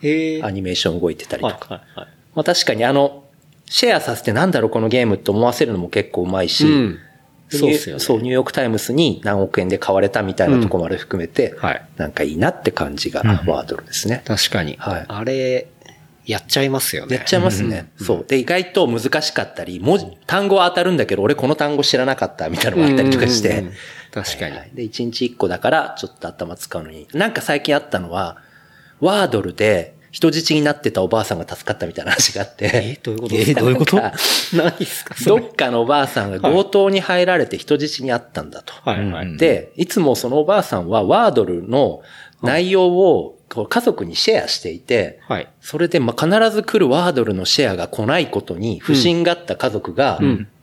[0.42, 1.74] アニメーション動いてたりとはいか。
[1.74, 2.08] はいはい。
[2.34, 3.24] まあ確かにあの、
[3.66, 6.98] シェアさせてなんだろうこのゲームって思わせるのも結構うまいし、うん
[7.58, 14.22] そうっすよねそう、ニューヨークタイムズに何億円で買われたみたいなところまで含めて、はいなんかいいなって感じがワードルですね。
[14.24, 14.76] 確かに。
[14.78, 15.66] はいあれ、
[16.24, 17.16] やっちゃいますよね。
[17.16, 17.90] やっちゃいますね。
[17.98, 18.24] そう。
[18.26, 23.72] で、意外と難しかったり、文字、単語は当たるんだけど、俺この単語知らなかったみたいなのがあったりとかしてうんうんうん。
[24.12, 24.56] 確かに。
[24.56, 27.08] はいで、1日1個だから、ちょっと頭使うのに。
[27.12, 28.38] なんか最近あったのは、
[29.00, 32.70] ワードルで、人質になってたおばあさんが助かったみたいな話があって。
[32.72, 33.34] え、どういうこと？
[33.34, 33.96] え、どういうこと？
[33.96, 38.74] 何ですかどっかのおばあさんが強盗に入られて人質にあったんだと。
[38.88, 39.36] はいはい。
[39.38, 42.02] で、いつもそのおばあさんはワードルの
[42.42, 45.48] 内容を家族にシェアしていて、はい。
[45.62, 50.20] それでまあ必ず来るワードルのシェアが来ないことに不審があった家族が、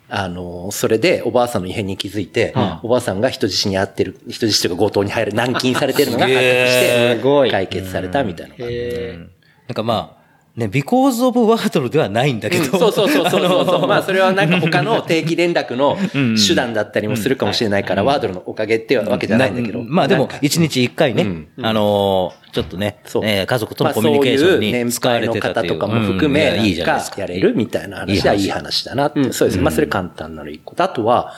[0.09, 2.53] あの、それでおばあさんの異変に気づいて、
[2.83, 8.75] おばあさんが人質に遭ってる、人質というか強盗に入る、軟禁されてるのが発覚して解決されたみたいなのがあって。
[8.75, 9.38] え
[9.69, 10.19] なんかまあ、
[10.59, 12.65] ね、because of Wordle ではないんだけど。
[12.65, 13.87] そうそうそうそうそうそう。
[13.87, 15.95] まあそれはなんか他うんの定期連絡の
[16.35, 19.83] 手段だったりもするかもしれないから、ワードルのおかげっていうわけじゃないんだけど。
[19.83, 27.15] まあでも一日一回ね、うんあのーちょっとね、そうえー家族とまあのコミュニケーションそういうに年配の使われてたという方とかも含め、うんいやいいじゃないですか。
[27.17, 29.31] かやれるみたいな話はいい話だなって。
[29.31, 29.61] そうです。
[29.61, 30.83] まあそれ簡単なの一個と。
[30.83, 31.33] あとは、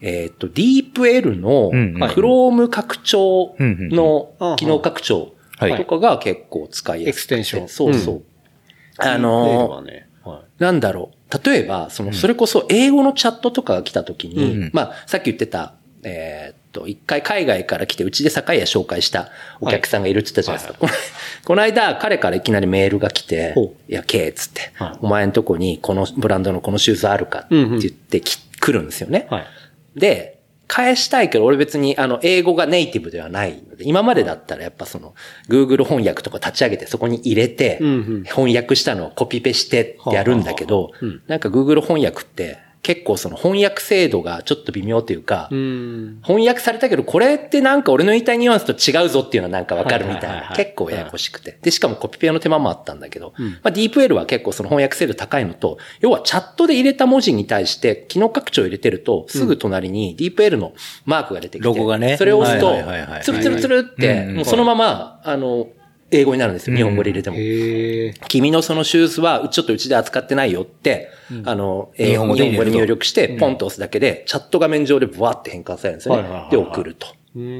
[0.00, 1.70] えっと、DeepL の
[2.08, 7.34] Chrome 拡張のうん機能拡張はいとかが結構使いやすくて。
[7.34, 8.22] エクステンションそうそう。
[8.98, 10.08] あメールのはね。
[10.22, 11.44] はなんだろう。
[11.44, 20.78] 例えば、その、それこそ英語のチャットとかが来た時に、うんまあ、さっき言ってた、えーっと、一回海外から来て、うちで酒屋紹介したお客さんがいるって言ったじゃないですか。
[20.78, 20.92] この
[21.44, 29.26] この間、彼からいきなりメールが来てほ、いや、ケイっつってはい、お前んとこにこのブランドのこのシューズあるかって言ってき来るんですよね。
[29.30, 29.46] はい。
[29.96, 30.33] で、
[30.66, 35.14] 返したいけど、俺別に、あの、英語がネイティブではないので、今までだったらやっぱその、
[35.48, 37.78] Google 翻訳とか立ち上げてそこに入れて
[38.24, 46.20] 翻訳したのをコピペしてってやるんだけどうん、なんか Google 翻訳って、結構その翻訳精度がちょっと微妙というかう、ん。
[46.22, 50.54] 翻訳されたけど、これってなんか俺の言いたいニュアンスと違うぞっていうのはなんかわかるみたいな。
[50.54, 51.58] 結構ややこしくて。
[51.62, 53.32] で、しかもコピペの手間もあったんだけど、
[53.62, 60.74] まあ DeepL は結構その翻訳精度高いのと、要はチャットで入れた文字に対して機能拡張を入れてると、すぐ隣に DeepL の
[61.06, 62.76] マークが出てきて、ロゴがねそれを押すと
[63.22, 65.68] ツルツルツルって、うんもうそのまま、あの、
[66.14, 66.76] 英語になるんですよ。
[66.76, 67.36] 日本語で入れても。
[67.36, 68.14] へえ。
[68.28, 71.10] 君のそのシューズは、ちょっとうちで扱ってないよって、
[71.44, 76.42] あの、英日本語で入力して、ポンと押すだけで、チャット画面上でブワーって変換されるんですよはいはいはい。
[76.44, 77.08] ねで、送ると。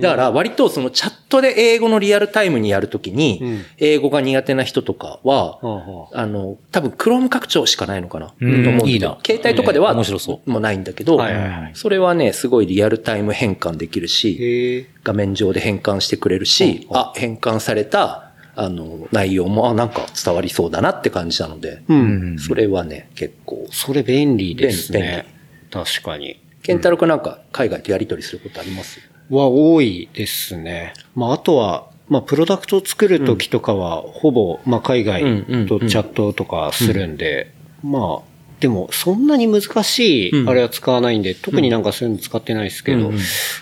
[0.01, 3.43] だから、割とそのチャットで英語のリアルタイムにやるときに、
[3.79, 8.33] 英語が苦手な人とかは、はあの、多分、クローム拡張しかないのかな。
[8.41, 11.21] うんと思ういいな携帯とかでは、えー面白そうもうないんだけど
[11.73, 14.87] それはね、すごいリアルタイム変換できるし。
[15.03, 22.39] 画面上で変換してくれるし、あ、変換された、あの、内容も、あ、なんか伝わりそうだなって感じなので、うん。
[22.39, 23.67] それはね、結構。
[23.71, 25.27] それ便利です便ね。
[25.71, 26.41] 確かに。
[26.63, 29.01] ケンタロウ君なんか海外とやり取りすることあります？
[29.29, 30.95] は多いですね。
[31.15, 35.23] まあ、あとは、まあ、プロダクトを作るときとかは、ほぼ、まあ、海外
[35.67, 37.53] とチャットとかするんで、
[37.83, 43.13] まあ、でも、そんなに難しい、あれは使わないんで、特になんかそういうの使ってないですけど、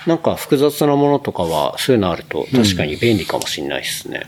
[0.06, 4.23] なんか複雑なものとかは、そういうのあると、確かに便利かもしれないですね。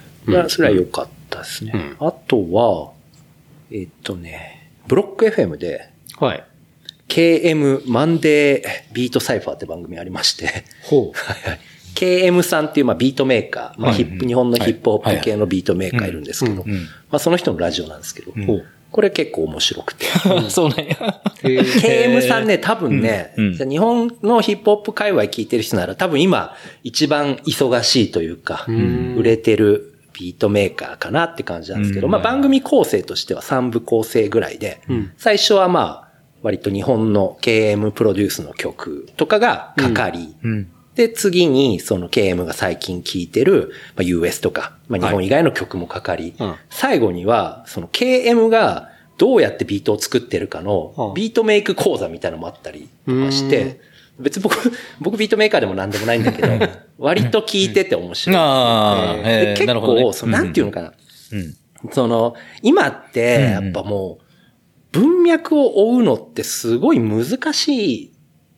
[0.49, 1.95] それは良かったですね。
[1.99, 2.93] あとは、
[3.71, 6.45] えっとね、ブロック FM で、はい。
[7.09, 11.19] KM マンデービートサイファーって番組ありまして、ほう。
[11.19, 11.61] はいはい。
[11.95, 16.73] KM さんっていうまあビートメーカー、まあヒップ、日本のヒップホップ系のビートメーカーいるんですけど、ま
[17.13, 18.33] あその人のラジオなんですけど、
[18.91, 20.07] これ結構面白くて。
[20.51, 20.79] そうなん。
[20.87, 21.21] や。
[21.43, 28.67] KM さんね、多分ね、日本のヒップホップ界隈聞いてる人なら多分今一番忙しいというか、
[29.17, 34.81] 売れてるビートメーカーかなって感じなんですけど、まあ番組構成としては3部構成ぐらいで、
[35.19, 36.05] 最初はまあ
[36.43, 40.35] 割と日本の KM プロデュースの曲とかがかかり、
[40.95, 46.55] で、次に、その KM が最近聴いてる、まあ、US とか、まあ、日本以外の曲もかかり、うん。
[46.71, 51.15] 最後には、その KM がどうやってビートを作ってるかのう、ん。
[51.15, 53.81] ビートメイク講座みたいなのもあったりとかして、
[54.19, 56.49] 別に僕、僕ビートメーカーでもなんでもないんだけど、
[56.99, 58.37] 割と聞いてて面白い。
[58.39, 59.59] あえー。
[59.59, 60.93] 結構、そのなんていうのかな。
[61.33, 61.93] うん。
[61.93, 64.25] その、今って、やっぱもう、
[64.93, 68.11] 文脈を追うのってすごい難しいっ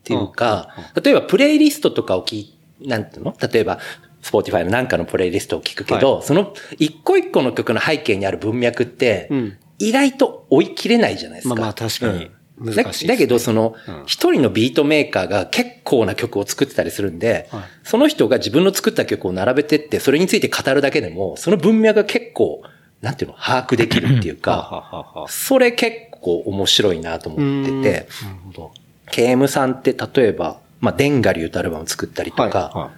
[0.05, 0.69] ていうか、
[1.03, 3.35] 例えばプレイリストとかを聞い、なんていうの？
[3.51, 3.79] 例えば、
[4.21, 9.59] スポーティファイのなんかのプレイリストを聞くけど、その一個一個の曲の背景にある文脈って、うん。
[9.79, 11.55] 意外と追い切れないじゃないですか。
[11.55, 12.25] まあまあ確かに。
[12.27, 13.09] うん難しいね。
[13.09, 17.63] だだけど、そのうん、一人のビートメーカーが結構な曲を作ってたりするんで、はい。
[17.85, 22.63] その人が自分の作った曲を並べてって、それについて語るだけでも、その文脈が結構、
[23.03, 25.27] なんていうの、把握できるっていうか。
[25.29, 28.73] それ結構面白いなと思ってて、なるほど。
[29.11, 32.91] KM さんって例えば、まあ、デンガリューとアルバム作ったりとか、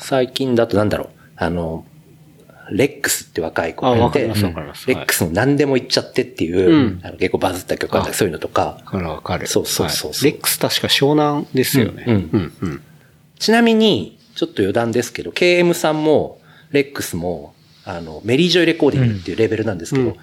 [0.00, 1.84] 最近だとなんだろう、あの、
[2.70, 7.00] レックスって若い子がいて、レックスの何でも言っちゃってっていう、うん。
[7.02, 9.46] あの結構バズった曲あったりそういうのとか、わかるわかる。
[9.46, 12.04] そうそうそうレックス確か湘南ですよね。
[12.06, 12.52] うんうん。
[12.60, 12.82] うん。
[13.38, 16.40] ちなみに、ちょっと余談ですけど、KM さんも、
[16.70, 20.16] レックスも、あの、メリージョイレコーディングっていうレベルなんですけど、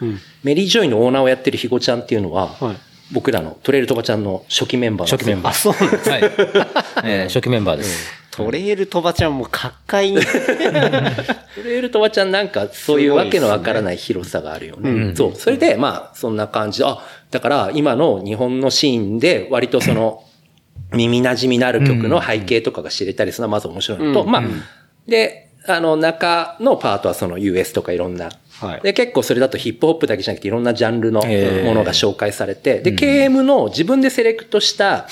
[0.44, 2.78] メリージョイのオーナーをやってるひごちゃんっていうのは、はい。
[3.12, 5.52] 僕らのトレイルとばちゃんの初期メンバー初期メンバー。
[5.52, 5.92] あ、そうなん
[7.04, 8.14] です 初期メンバーです。
[8.46, 10.22] トレイルトバちゃんも各界に。
[10.22, 15.16] トレイルとばちゃんなんかそういうわけのわからない広さがあるよね。
[15.16, 15.36] そう。
[15.36, 16.80] それで、まあ、そんな感じ。
[16.80, 17.00] で、あ、
[17.32, 20.24] だから今の日本のシーンで割とその、
[20.92, 24.32] 耳馴染みのある曲の背景とかが知れたりするのはまず面白いのと、うん。
[24.32, 24.44] まあ、
[25.08, 28.30] で、あの、中のパートはその US とかいろんな、
[28.60, 28.82] はい。
[28.82, 31.66] で、結構それだとヒップホップだけじゃなくていろんなジャンルのえー。
[31.66, 35.08] ものが紹介されて、で、KM の自分でセレクトした、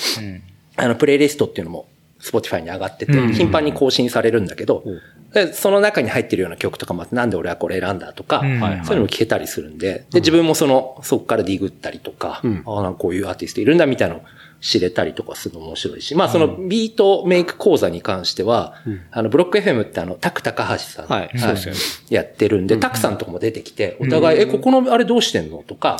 [0.76, 1.86] あの、プレイリストっていうのも、
[2.20, 3.32] Spotify に上がってて、うん。
[3.32, 4.84] 頻繁に更新されるんだけど、
[5.32, 8.60] でその中に入ってるような曲とかもあって、なんで俺はこれ選んだとか、うん。
[8.84, 12.62] そういうのも聞けたりするんで、で、自分もその、そこからディグったりとか、ん。
[12.66, 14.24] ああ、なんかこういうアーティストいるんだみたいなのを
[14.60, 18.74] 知れたりとかするの面白いし、まあそのビートメイク講座に関しては、
[19.12, 21.30] あの、ブロック FM ってあの、タク高橋さん、はい。
[21.36, 21.80] そうですよね。
[22.10, 25.96] やってるんで、タクさんとかも出てきて、お互い、え、ここのあれどうしてんのとか、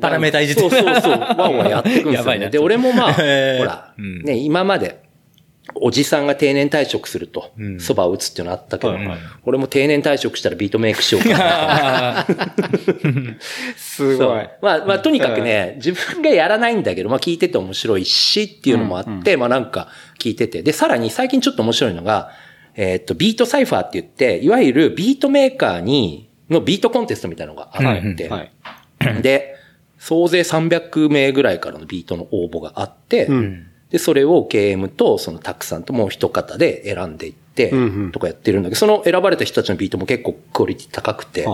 [0.00, 2.48] パラメータいじってそうそうそう、ワンワンやっていくんですよね。
[2.50, 4.22] で、俺もまあ、 ほら、うん。
[4.22, 5.00] ね、今まで、
[5.74, 12.26] おじさんが定年退職すると、蕎麦を打つっていうのあったけど、はいはい俺も定年退職したらビートメイクしようかな。
[13.76, 14.50] すごいそう。
[14.60, 20.62] まあ、まあ、とにかくね、自分がやらないんだけど、まあ、聞いてて面白いしっていうのもあって、まあ、なんか聞いてて。
[20.62, 22.30] で、さらに最近ちょっと面白いのが、
[22.74, 28.52] えーっと、ビートサイファーって言って、いわゆるビートメーカーに、のビートコンテストみたいなのがあって、はい。
[29.22, 29.56] で、
[29.98, 37.72] 総勢300名ぐらいからのビートの応募があって、んで、それを KM とそのタクさんともう一方で選んでいって
[38.10, 41.46] とかやってるんだけど、その選ばれた人たちのビートも結構クオリティ高くて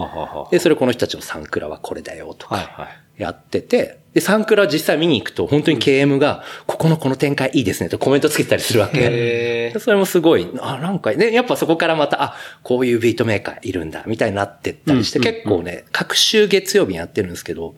[0.53, 2.89] で、それこの人たちのサンクラはこれだよとはいか、はい。
[3.19, 9.75] やってて、で、サンクラ実際見に行くと、本当に KM が、ここのこの展開いいですねとコメントつけてたりするわけ。
[9.81, 17.75] それもすごい、あ、なんか、ね、やっぱそこからまた、あ、こういうビートメーカーいるんだ、みたいになってったりして、うん結構ね、各週月曜日にやってるんですけど、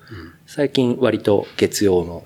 [0.46, 2.22] 最近割と月曜の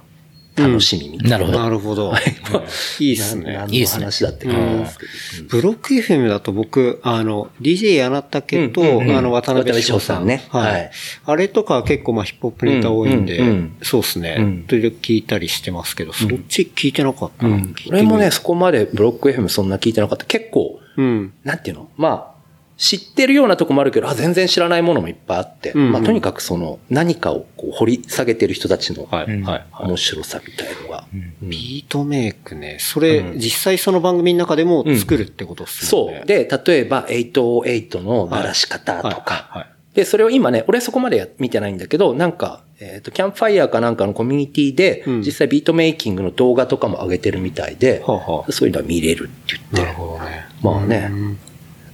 [0.57, 1.39] 楽しみみたいな。
[1.39, 1.59] なるほど。
[1.59, 2.15] なるほど。
[3.01, 3.75] いいっすね何。
[3.77, 5.07] いいっすねの話だって感じですけ
[5.43, 5.49] ど。
[5.49, 10.21] ブロック FM だと僕、あの、DJ 柳竹と、うんうんうんあの、渡辺翔さん。
[10.21, 10.85] 渡辺翔さんねははいい。
[11.27, 14.37] あれとかは結構まあヒップホップネタ多いんで、うんうんうんそうですね。
[14.39, 17.47] うん時々聞いたりしてますけど、そっち聞いてなかった
[17.89, 20.25] 俺もね、、そこまでブロック FM そんな聞いてなかった。
[20.25, 21.33] 結構、うん。
[21.43, 21.89] なんていうの？
[21.97, 22.34] まあ、
[22.77, 29.25] 知ってるようなとこもあるけど、あ、全然知らないものもいっぱいあって、うんうんまあ、とにかくその、何かをこう掘り下げてる人たちの、はい。
[29.27, 29.67] うんはい。
[29.81, 31.07] 面白さみたいのが。
[31.13, 32.79] うんビートメイクね。
[32.81, 36.17] それ、実際その番組の中でも作るってことっすよね。
[36.17, 36.27] そう。
[36.27, 50.47] で、例えば、808の鳴らし方とか、はいはいはいで、それを今ね、俺そこまでや見てないんだけど、なんか、えっ、と、キャンプファイヤーかなんかのコミュニティで、うん実際ビートメイキングの動画とかも上げてるみたいで、はあはあそういうのは見れるって言って、なるほどね。
[50.61, 51.39] まあねうん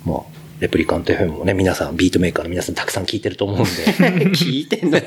[0.07, 3.70] まあ、レプリカント FM もね、皆さん、ビートメーカーの皆さんたくさん聞いてると思うんで、
[4.31, 5.01] 聞いてんの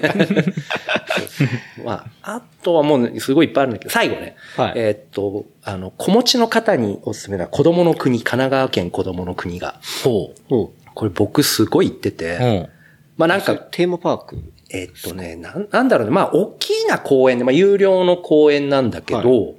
[1.86, 4.74] まあ、あとはもうね、すごいいっぱいあるんだけど、最後ね、はい。
[4.76, 10.70] えーっと、あの、子持ちの方におすすめな子供の国、神奈川県子供の国が、ほおう。
[10.96, 12.44] これ僕すごい行ってて、う。
[12.44, 12.68] うん。
[13.18, 14.40] まあなんか、テーマパーク？
[14.72, 16.12] えーっとね、なん、なんだろうね。
[16.12, 19.56] まあ、大きな公園で、まあ、有料の公園なんだけど、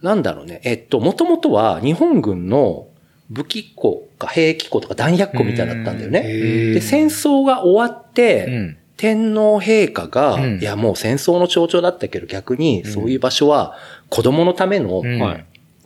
[0.00, 0.62] なんだろうね。
[0.64, 2.87] えっと、もともとは日本軍の
[3.30, 6.22] 武器庫か兵器庫とか弾薬庫みたいだったんだよね。
[6.22, 8.76] で、戦争が終わって、うん。
[8.96, 10.58] 天皇陛下が、うん。
[10.58, 13.76] いやもう戦争の象徴だったけど逆にそういう場所は
[14.10, 15.02] 子供のための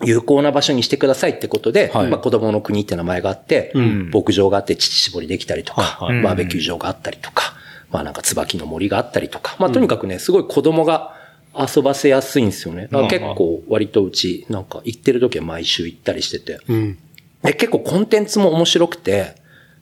[0.02, 2.08] 有効な場所にしてくださいってことで、はい。
[2.08, 4.10] まあ子供の国って名前があって、うん。
[4.10, 6.14] 牧場があって乳搾りできたりとか、はい。
[6.14, 6.22] はい。
[6.22, 7.54] バーベキュー場があったりとか、
[7.90, 11.14] まあなんか椿の森があったりとか、まあとにかくね、すごい子供が
[11.54, 12.88] 遊ばせやすいんですよね。
[13.10, 16.60] 結構割とうち、なんか行ってる時は毎週行ったりしてて。
[16.66, 16.98] うん。
[17.42, 19.34] で、結構コンテンツも面白くて、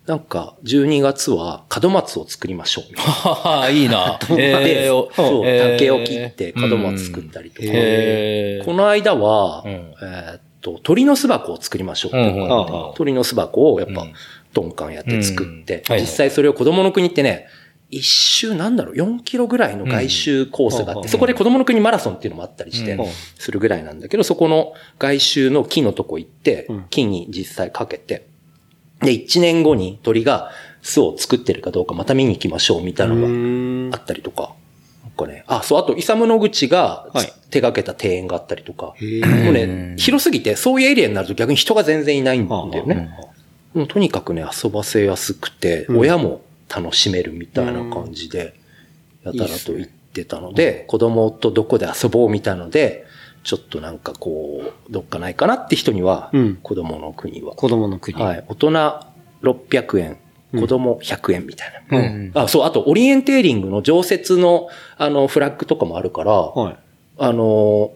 [0.07, 3.13] なんか12月は門松を作りましょうみたいな。
[3.13, 4.19] はは、いいな。
[4.29, 5.73] で、えーそう、えー。
[5.75, 7.69] 竹を切って門松作ったりとか。
[7.71, 8.65] へー。
[8.65, 9.73] この間は、うん。
[9.73, 12.93] えーっと、鳥の巣箱を作りましょうってうん。
[12.97, 14.13] 鳥の巣箱をやっぱうん、
[14.53, 17.47] トンカンやって作って、実際それを子供の国ってね、
[17.91, 21.09] 一周なんだろう、4キロぐらいの外周コースがあって、うん。
[21.09, 23.07] そこで子供の国マラソンっていうのもあったりしてうん、
[23.39, 28.27] するぐらいなんだけど、そこの外周の木のとこ行ってうん、木に実際かけて、
[29.01, 30.51] で、1年後に鳥が
[30.83, 33.91] 巣を作ってるかどうかまた見に行きましょうみたいなのがうん。
[33.93, 34.55] あったりとか。
[35.03, 37.33] なんかね、あ、そう、あと、イサムの口がはい。
[37.51, 38.87] 手掛けた庭園があったりとか。
[38.87, 43.11] もうね、広すぎて、そういうエリアになると逆に人が全然いないんだよね。
[43.89, 46.43] とにかくね、遊ばせやすくて、うん親も
[46.75, 48.55] 楽しめるみたいな感じで、
[49.25, 53.05] やたらと言ってたので、子供とどこで遊ぼうみたいので、
[53.43, 57.55] ちょっとなんかこう、どっかないかなって人には、うん子供の国は。
[57.55, 58.21] 子供の国。
[58.23, 58.45] はい。
[58.49, 58.71] 大人
[59.43, 60.19] 600円
[60.53, 61.73] 子供100円みたい
[62.33, 62.43] な。
[62.43, 66.77] あ、そう、あと、オリエンテーリングの常設の、あの、フラッグとかもあるから、はい。
[67.19, 67.93] あの、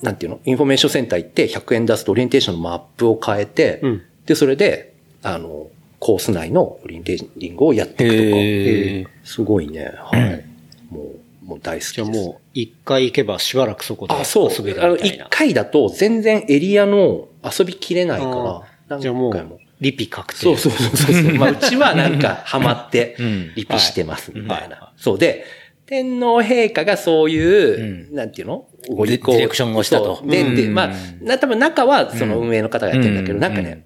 [0.00, 0.40] なんていうの？
[0.44, 5.68] インフォメーションセンター行って100円出すとオリエンテーションのマップを買えて、うんで、それで、あの、
[6.04, 9.14] コース内のオリエンテーリングをやっていくとか。
[9.24, 9.94] すごいね。
[9.96, 10.44] はい。
[10.92, 11.12] も
[11.44, 11.94] う、もう大好きです。
[11.94, 14.50] じゃあもう、一回行けばしばらくそこであ、そう。
[14.50, 15.26] 遊べるあの、みたいな。
[15.26, 20.40] 一回だと全然エリアの遊びきれないから、じゃあもう。、リピ確定。
[20.40, 21.34] そうそうそうそう。
[21.38, 24.92] まあ、うちはなんかハマってん、リピしてます、みたいはいな。
[24.96, 25.44] そうで、
[25.86, 28.66] 天皇陛下がそういう、うなんていうの？
[28.88, 33.84] デディレクションをしたとそうで、で、うんまあ、な、多分中はその運営の方がやってるんだけど、うんなんかね、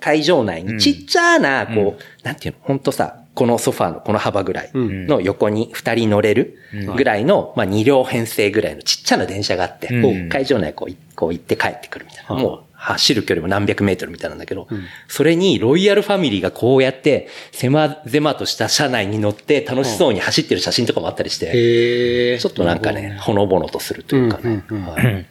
[0.00, 6.58] 会場内にちっちゃな、こう、なんていうの、ほんとさ、このソファーのこの幅ぐらいの横に二人乗れる
[6.96, 9.88] ぐらいの、まあ二両編成ぐらいのちっちゃな電車があって、
[10.30, 12.34] 会場内こういこう行って帰ってくるみたいな。
[12.42, 14.68] もう走る距離も何百メートルみたいなんだけど、
[15.08, 22.38] それにロイヤルファミリーがこうやって狭々とした車内に乗って楽しそうに走ってる写真とかもあったりして。
[22.38, 25.26] ちょっとなんかね、ほのぼのとするというかね。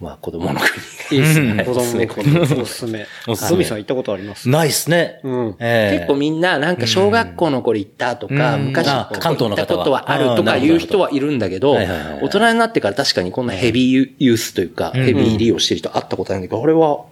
[0.00, 1.54] まあ子供の国いいですね。
[1.54, 1.66] はい。
[1.66, 2.38] 子供の国。
[2.40, 3.06] おすすめ。
[3.28, 3.64] おすすめ。
[3.64, 4.48] さん行ったことあります？
[4.48, 5.20] ないっすね。
[5.22, 8.66] 結構みんななんか小学校の頃行ったとか、うん。
[8.66, 10.10] 昔行ったことは。
[10.10, 17.04] あるとかいう人はいるんだけど、大人になってから確かにこんなヘビーユースというか、ヘビー利用してる人会ったことないんだけど、俺は、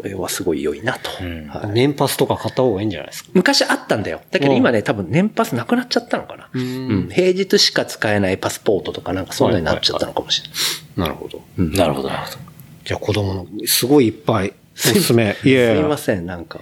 [0.00, 1.10] 俺はすごい良いなと。
[1.10, 1.70] はい。
[1.72, 3.30] 年パスとか買った方がいいんじゃないですか？
[3.34, 4.22] 昔あったんだよ。
[4.30, 6.48] だけど今ね、多分年パスなくなっちゃったのかな。
[6.52, 7.08] うん。
[7.12, 10.58] 平日しか使えないパスポートとかなんかそんなになっちゃったのかもしれない。
[10.96, 11.42] なるほど。
[11.56, 12.38] なるほど、なるほど。
[12.84, 15.34] じゃあ子供の、すごいいっぱい、 おすすめ。
[15.34, 16.60] すいません、なんか。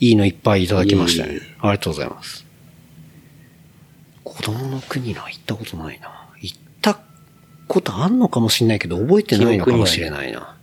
[0.00, 1.40] いいのいっぱいいただきましたいえいね。
[1.60, 2.46] ありがとうございます。
[4.24, 6.28] 子供の国な、行ったことないな。
[6.40, 6.98] 行った
[7.68, 10.56] ことあんのかもしれないけど、覚えてないのかもしれないな。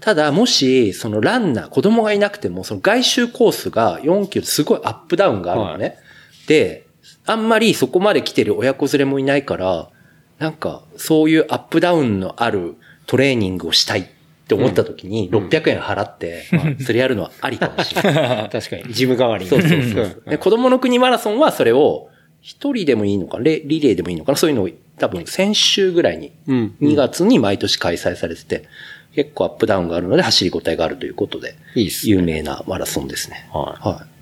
[0.00, 5.98] ただ、もし、そのランナー、子供がいなくても、その外周コースが4キロすごいアップダウンがあるのね。
[6.46, 6.86] で、
[7.26, 9.90] あんまりそこまで来てる親子連れもいないから、
[10.38, 12.76] なんか、そういうアップダウンのある
[13.06, 14.06] トレーニングをしたいっ
[14.48, 16.44] て思った時に、600円払って、
[16.80, 18.48] それやるのはありかもしれない。
[18.50, 18.92] 確かに。
[18.92, 19.50] ジム代わりに。
[19.50, 20.22] そうそうそう。
[20.28, 22.08] で子供の国マラソンはそれを、
[22.42, 28.68] 一人でもいいのかレ、リレーでもいいのかなそういうのを多分先週ぐらいに、うん2月に毎年開催されてて、
[29.16, 33.48] 結構アップダウンがあるので走り応えがあるということで、いいっすね有名なマラソンですね。
[33.52, 34.16] はいはい。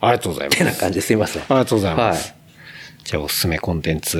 [0.00, 0.58] ありがとうございます。
[0.58, 1.42] てな感じですいません。
[1.42, 2.30] ありがとうございます。
[2.30, 2.37] は
[3.08, 4.18] じゃあおすすめコンテンツ、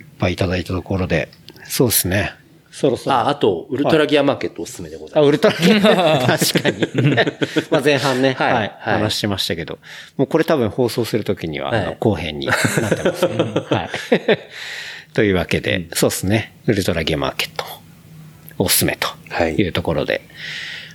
[0.00, 1.28] いっぱいいただいたところで、
[1.64, 2.32] そうですね。
[2.70, 3.16] そろそろ。
[3.16, 5.28] あ、あと、ウルトラギアマーケットおすすめでございあ、ます。
[5.28, 7.16] ウルトラゲ 確かに。
[7.70, 9.78] まあ前半ね、はいはい、はい話してましたけど、
[10.16, 13.36] もうこれ多分放送するときには、はいあの後編になってますね。
[13.68, 13.90] はい。
[15.12, 16.54] というわけで、そうですね。
[16.66, 17.66] ウルトラゲーマーケット、
[18.56, 20.22] おすすめとはいいうところで、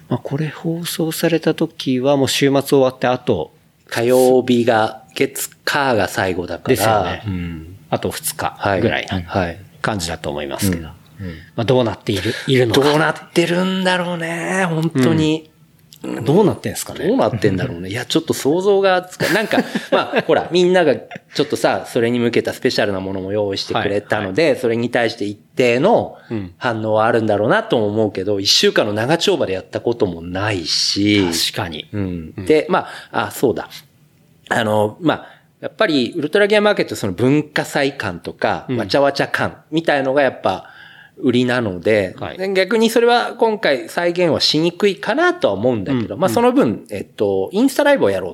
[0.09, 3.53] まあこれ放送された時はもう週末終わってあと、
[3.87, 6.75] 火曜日が、月、火が最後だから。
[6.75, 7.77] ですよねうん。
[7.89, 8.81] あと2日はい。
[8.81, 9.59] ぐらいなはい。
[9.81, 10.93] 感じだと思いますけど、ま
[11.57, 12.81] あどうなっている、いるのか。
[12.81, 15.49] どうなってるんだろうね、本当に。
[16.23, 17.89] どうなってんですかねどうなってんだろうね。
[17.89, 19.57] いや、ちょっと想像がつか、なんか、
[19.91, 26.17] まあ、ほら、みんながちょっとさ、それに向けたスペシャルなものも用意してくれたので、それに対して一定の
[26.57, 31.87] 反応はあるんだろうなとも思うけど、一週間の長丁場でやったこともないし、確かに。
[31.91, 32.45] うん。
[32.45, 33.69] で、まあ、あ、そうだ。
[34.49, 35.27] あの、まあ、
[35.61, 40.69] やっぱり、ウルトラギアマーケットその文化祭感とか、わちゃわちゃ感みたいのがやっぱ、
[41.17, 48.33] 売りなので、はいで逆にそれは今回再現はしにくいかなとは思うんだけど、まあその分、えっと、インスタライブをやろう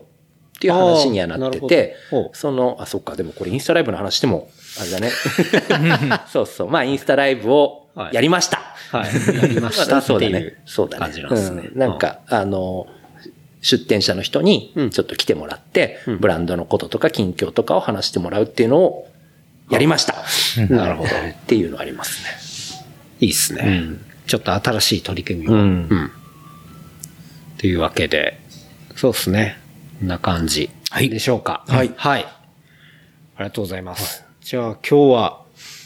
[0.58, 1.96] っていう話にはなってて
[2.34, 5.12] その、あ、そっか、でもこれインスタライブの話しても、あれだね？
[6.28, 6.70] そうそう。
[6.70, 8.60] まあインスタライブをやりました。
[8.92, 9.38] はい。
[9.38, 10.58] やりましたって そうだねいう。
[10.66, 11.06] そうだね。
[11.06, 12.88] 感じなんですねうんなんか、あの、
[13.62, 19.08] 出店者の人にちょっと来てもらって、ブランドのこととか近況とかを話してもらうっていうのを
[19.70, 20.16] やりました。
[20.74, 21.10] なるほど。
[21.10, 22.86] っていうのありますね。
[23.22, 23.84] いいっすね。
[24.26, 25.54] ちょっと新しい取り組みを。
[25.54, 26.12] うんうん。
[27.58, 28.40] というわけで、
[28.96, 29.58] そうですね。
[30.00, 30.72] こんな感じ。
[30.90, 31.64] はいでしょうか。
[31.68, 32.24] はいはい。
[32.24, 32.30] あ
[33.40, 34.26] りがとうございます。
[34.42, 35.42] じゃあ今日は、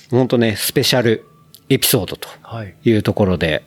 [0.10, 1.26] 本当ね、スペシャル
[1.69, 2.73] エピソードとはい。
[2.85, 3.64] いうところで、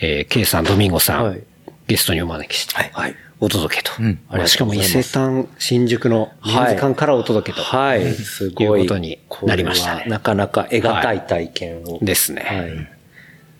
[0.00, 1.42] えー、K さん、ドミンゴさん、はい
[1.86, 3.16] ゲストにお招きして、はい。
[3.40, 4.00] お届けと。
[4.00, 7.64] んあれしかも伊勢丹、新宿のメンズ館からお届けと。
[7.64, 8.12] はい。
[8.14, 8.82] すごい。
[8.82, 11.98] いうことになりましたねなかなか得難い体験を。
[12.00, 12.42] ですね。
[12.42, 12.76] はい。
[12.76, 12.86] 本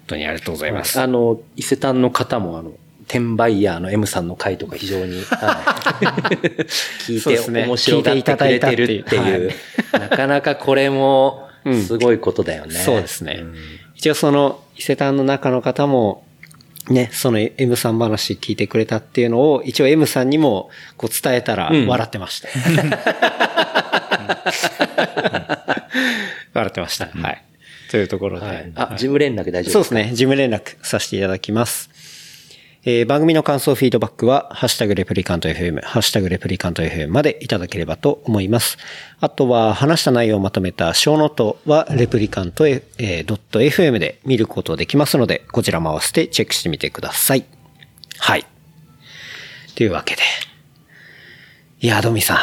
[0.06, 1.00] 当にありがとうございます。
[1.00, 2.72] あの、伊勢丹の方も、あの、
[3.08, 6.04] 転売ヤーの M さんの回とか非常に、はい、
[7.04, 9.52] 聞いて面白がってくれてるって聞いう
[9.90, 11.48] た、なかなかこれも、
[11.86, 12.74] すごいことだよね。
[12.74, 13.44] そうですね。
[13.96, 16.24] 一応その伊勢丹の中の方も、
[16.88, 22.48] ね、その M さん話聞いてくれたっていうのを、一応 M さんにもこう伝えたら笑ってました。
[26.54, 27.06] 笑ってました。
[27.06, 27.44] はい。
[27.90, 28.46] というところで。
[28.46, 29.72] はい、あ、事務連絡大丈夫ですか？
[29.72, 30.10] そうですね。
[30.10, 31.90] 事務連絡させていただきます。
[32.84, 38.76] えー、番組の感想フィードバックは、ハッシュタグレプリカント FM、ハッシュタグレプリカント FM までいただければと思います。
[39.20, 47.44] あとは、話した内容をまとめたショーノートは、レプリカント、えー、.fm で見ることできますので、こちらも合わせてチェックしてみてください。
[48.18, 48.44] はい。
[49.76, 50.22] というわけで。
[51.80, 52.38] いや、ドミさん。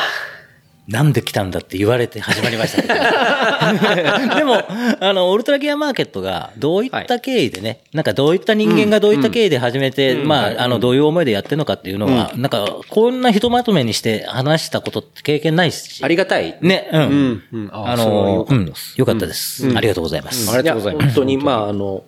[0.89, 2.93] なんで来たんだって言われて始まりましたけど。
[4.35, 4.63] でも、
[4.99, 16.03] あの、オルトラギアマーケットがどういった経緯でね、はい、なんかどういった人間がどういった経緯で始めて、うん、まあ、あの、どういう思いでやってるのかっていうのは、うん、なんか、こんなひとまとめにして話したことって経験ないし。
[16.03, 16.57] ありがたい。
[16.61, 17.43] ね、うん。
[17.53, 19.71] うん、あの、うん、よかったです。
[19.75, 20.49] ありがとうございます。
[20.49, 21.05] ありがとうございます。
[21.05, 22.03] 本当に、まあ、あの、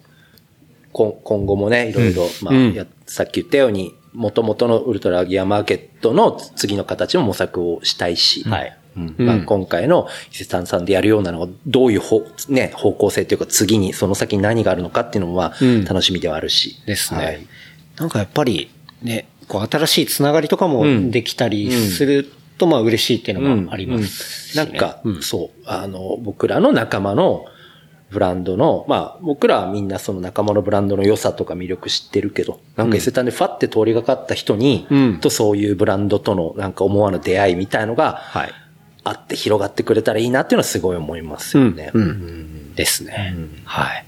[0.91, 8.77] 今後もね、いろいろ、まあ、さっき言ったように、元々のウルトラギアマーケットの次の形も模索をしたいし、はい。
[8.97, 9.15] うん。
[9.17, 15.53] まあ、今回の伊勢丹さんでやるようなのがどういう方,、ね、方向性というか次にその先に何があるのかっていうのは
[15.87, 16.77] 楽しみではあるし。
[16.81, 17.47] うん、ですね、はい。
[17.97, 18.69] なんかやっぱり
[19.01, 24.63] ね、こう新しいつながりとかもできたりするとまあ嬉しいっていうのもあります、ね。
[24.63, 27.45] うん、なんか、そう、あの、僕らの仲間の
[28.11, 38.51] ブランドの、まあ僕らはみんなその仲間のブランドの良さとか魅力知ってるけど、なんか伊勢丹でファって通りがかった人に、うん、とそういうブランドとのなんか思わぬ出会いみたいのが、はい。
[39.03, 41.89] あって広がってくれたらいいなっていうのはすごい思いますよね。
[41.93, 42.01] うん。
[42.01, 43.61] うん、ですね、うん。
[43.65, 44.05] はい。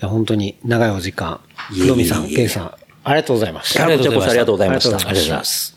[0.00, 1.40] いや本当に長いお時間、
[1.72, 2.74] ひろみさん、けんさん、
[3.04, 3.84] ありがとうございました。
[3.84, 4.30] ありがとうございました。
[4.30, 4.96] ありがとうございました。
[4.96, 5.76] ありがとうございます。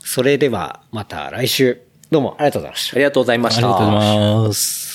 [0.00, 2.96] それでは、また来週、どうもありがとうございました。
[2.96, 3.66] ありがとうございました。
[3.66, 4.18] ありがとうござい
[4.48, 4.91] ます。